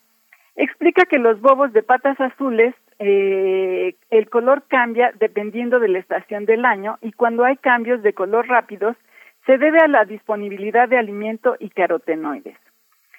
[0.54, 6.46] Explica que los bobos de patas azules eh, el color cambia dependiendo de la estación
[6.46, 8.96] del año y cuando hay cambios de color rápidos
[9.44, 12.56] se debe a la disponibilidad de alimento y carotenoides.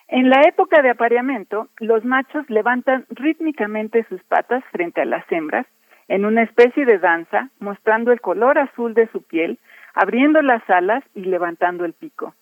[0.09, 5.65] En la época de apareamiento, los machos levantan rítmicamente sus patas frente a las hembras
[6.07, 9.59] en una especie de danza, mostrando el color azul de su piel,
[9.93, 12.33] abriendo las alas y levantando el pico.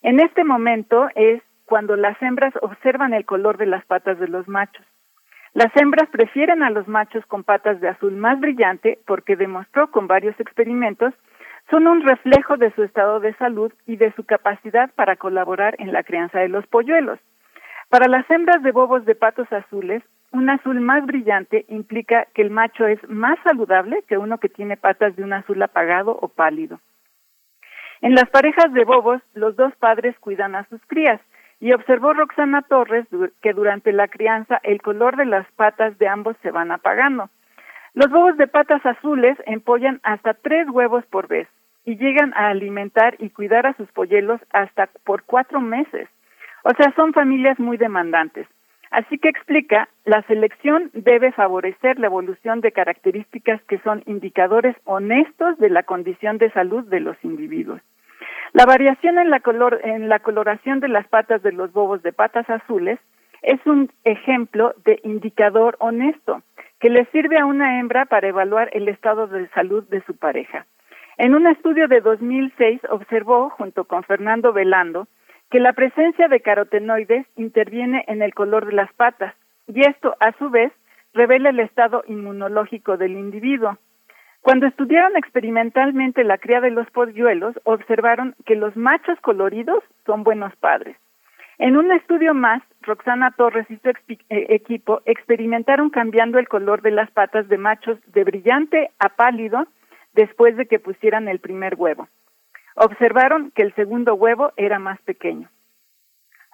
[0.00, 4.48] En este momento es cuando las hembras observan el color de las patas de los
[4.48, 4.86] machos.
[5.52, 10.06] Las hembras prefieren a los machos con patas de azul más brillante porque demostró con
[10.06, 11.12] varios experimentos
[11.70, 15.92] son un reflejo de su estado de salud y de su capacidad para colaborar en
[15.92, 17.20] la crianza de los polluelos.
[17.88, 22.50] Para las hembras de bobos de patos azules, un azul más brillante implica que el
[22.50, 26.80] macho es más saludable que uno que tiene patas de un azul apagado o pálido.
[28.00, 31.20] En las parejas de bobos, los dos padres cuidan a sus crías
[31.60, 33.06] y observó Roxana Torres
[33.42, 37.28] que durante la crianza el color de las patas de ambos se van apagando.
[37.92, 41.48] Los bobos de patas azules empollan hasta tres huevos por vez
[41.84, 46.08] y llegan a alimentar y cuidar a sus polluelos hasta por cuatro meses.
[46.64, 48.46] O sea, son familias muy demandantes.
[48.90, 55.56] Así que explica, la selección debe favorecer la evolución de características que son indicadores honestos
[55.58, 57.80] de la condición de salud de los individuos.
[58.52, 59.40] La variación en la,
[59.84, 62.98] en la coloración de las patas de los bobos de patas azules
[63.42, 66.42] es un ejemplo de indicador honesto
[66.80, 70.66] que le sirve a una hembra para evaluar el estado de salud de su pareja.
[71.20, 75.06] En un estudio de 2006 observó, junto con Fernando Velando,
[75.50, 79.34] que la presencia de carotenoides interviene en el color de las patas
[79.66, 80.72] y esto, a su vez,
[81.12, 83.76] revela el estado inmunológico del individuo.
[84.40, 90.56] Cuando estudiaron experimentalmente la cría de los polluelos, observaron que los machos coloridos son buenos
[90.56, 90.96] padres.
[91.58, 96.92] En un estudio más, Roxana Torres y su eh, equipo experimentaron cambiando el color de
[96.92, 99.66] las patas de machos de brillante a pálido
[100.20, 102.06] después de que pusieran el primer huevo.
[102.74, 105.48] Observaron que el segundo huevo era más pequeño.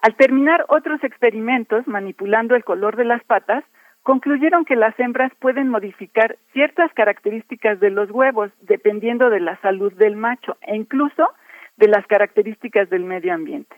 [0.01, 3.65] Al terminar otros experimentos manipulando el color de las patas,
[4.03, 9.91] concluyeron que las hembras pueden modificar ciertas características de los huevos dependiendo de la salud
[9.93, 11.27] del macho e incluso
[11.75, 13.75] de las características del medio ambiente.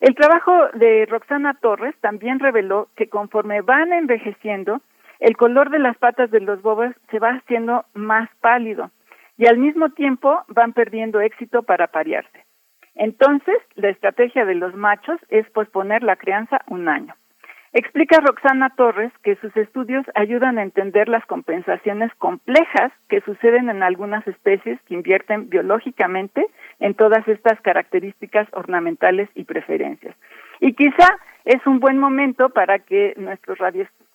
[0.00, 4.80] El trabajo de Roxana Torres también reveló que conforme van envejeciendo,
[5.20, 8.90] el color de las patas de los huevos se va haciendo más pálido
[9.36, 12.44] y al mismo tiempo van perdiendo éxito para parearse.
[12.94, 17.14] Entonces, la estrategia de los machos es posponer la crianza un año.
[17.72, 23.82] Explica Roxana Torres que sus estudios ayudan a entender las compensaciones complejas que suceden en
[23.82, 26.46] algunas especies que invierten biológicamente
[26.80, 30.16] en todas estas características ornamentales y preferencias.
[30.60, 33.58] Y quizá es un buen momento para que nuestros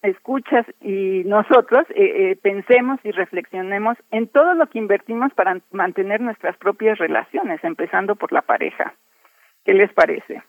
[0.02, 6.22] escuchas y nosotros eh, eh, pensemos y reflexionemos en todo lo que invertimos para mantener
[6.22, 8.94] nuestras propias relaciones, empezando por la pareja.
[9.64, 10.42] ¿Qué les parece?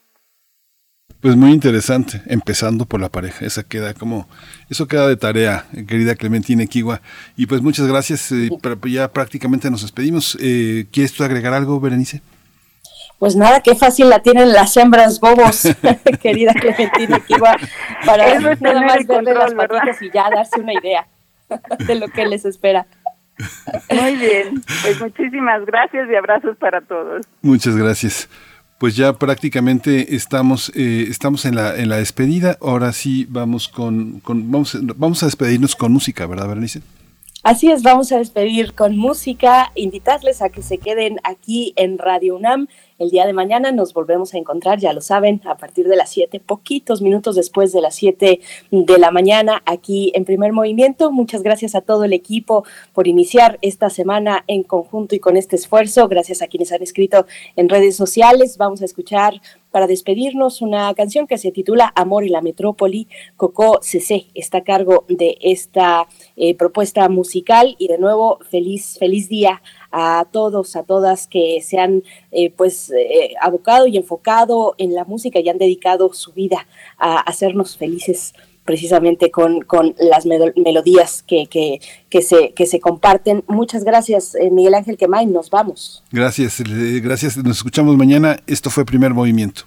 [1.22, 4.28] Pues muy interesante, empezando por la pareja, esa queda como,
[4.68, 7.00] eso queda de tarea, querida Clementina Equigua.
[7.36, 8.50] Y pues muchas gracias, eh,
[8.90, 10.36] ya prácticamente nos despedimos.
[10.40, 12.22] Eh, ¿Quieres tú agregar algo, Berenice?
[13.18, 15.68] Pues nada, qué fácil la tienen las hembras bobos,
[16.22, 17.56] querida Clementina Equigua,
[18.04, 21.06] para nada más verle las patitas y ya darse una idea
[21.86, 22.86] de lo que les espera.
[23.90, 27.26] Muy bien, pues muchísimas gracias y abrazos para todos.
[27.42, 28.28] Muchas gracias
[28.82, 32.58] pues ya prácticamente estamos, eh, estamos en la, en la despedida.
[32.60, 36.80] Ahora sí vamos con, con vamos, vamos a despedirnos con música, ¿verdad, Berenice?
[37.44, 42.34] Así es, vamos a despedir con música, invitarles a que se queden aquí en Radio
[42.34, 42.66] UNAM.
[43.02, 46.08] El día de mañana nos volvemos a encontrar, ya lo saben, a partir de las
[46.10, 48.38] 7, poquitos minutos después de las 7
[48.70, 51.10] de la mañana, aquí en primer movimiento.
[51.10, 55.56] Muchas gracias a todo el equipo por iniciar esta semana en conjunto y con este
[55.56, 56.06] esfuerzo.
[56.06, 58.56] Gracias a quienes han escrito en redes sociales.
[58.56, 59.40] Vamos a escuchar
[59.72, 63.08] para despedirnos una canción que se titula Amor en la Metrópoli.
[63.36, 69.28] Coco CC está a cargo de esta eh, propuesta musical y de nuevo feliz, feliz
[69.28, 74.94] día a todos, a todas que se han eh, pues eh, abocado y enfocado en
[74.94, 76.68] la música y han dedicado su vida
[76.98, 78.34] a hacernos felices
[78.64, 83.44] precisamente con, con las melodías que, que, que, se, que se comparten.
[83.48, 85.26] Muchas gracias, eh, Miguel Ángel Quemay.
[85.26, 86.02] Nos vamos.
[86.10, 86.62] Gracias,
[87.02, 87.36] gracias.
[87.36, 88.38] Nos escuchamos mañana.
[88.46, 89.62] Esto fue Primer Movimiento.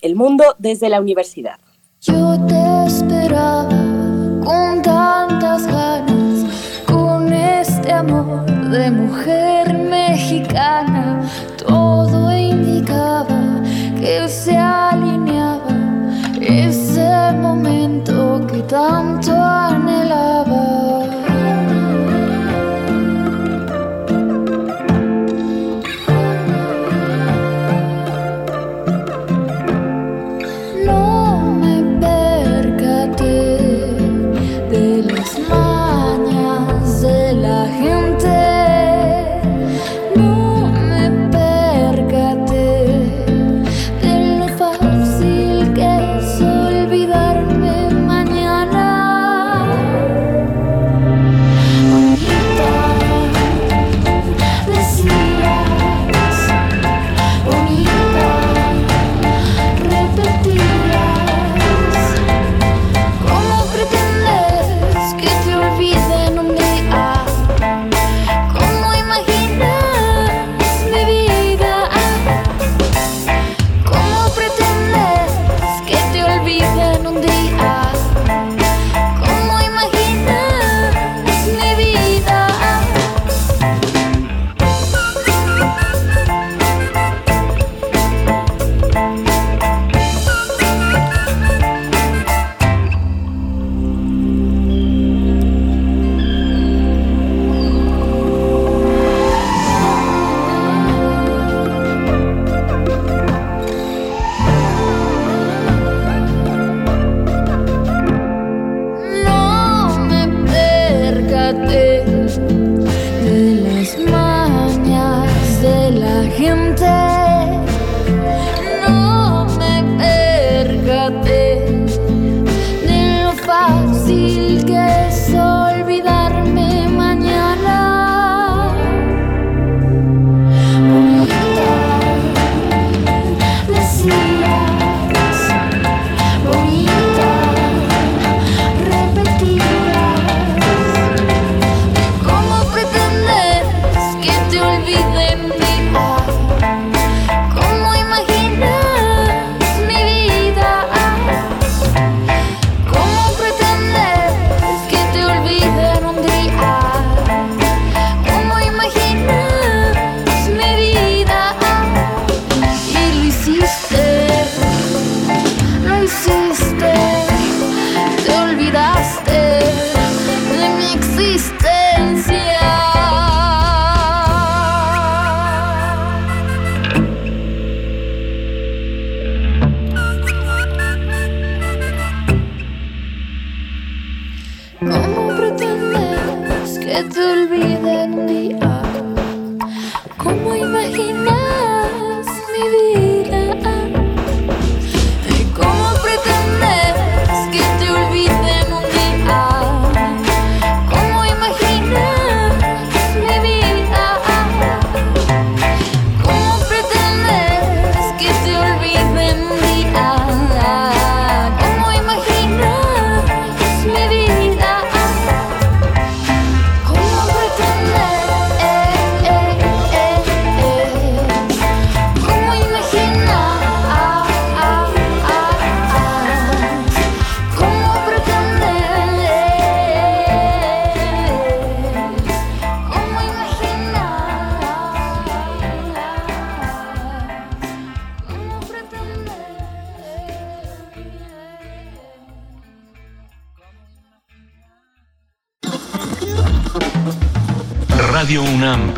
[0.00, 1.58] El mundo desde la universidad.
[2.00, 3.68] Yo te esperaba
[4.44, 13.62] con tantas ganas, con este amor de mujer mexicana, todo indicaba
[13.98, 14.56] que se
[17.94, 20.53] momento que tanto anhelaba.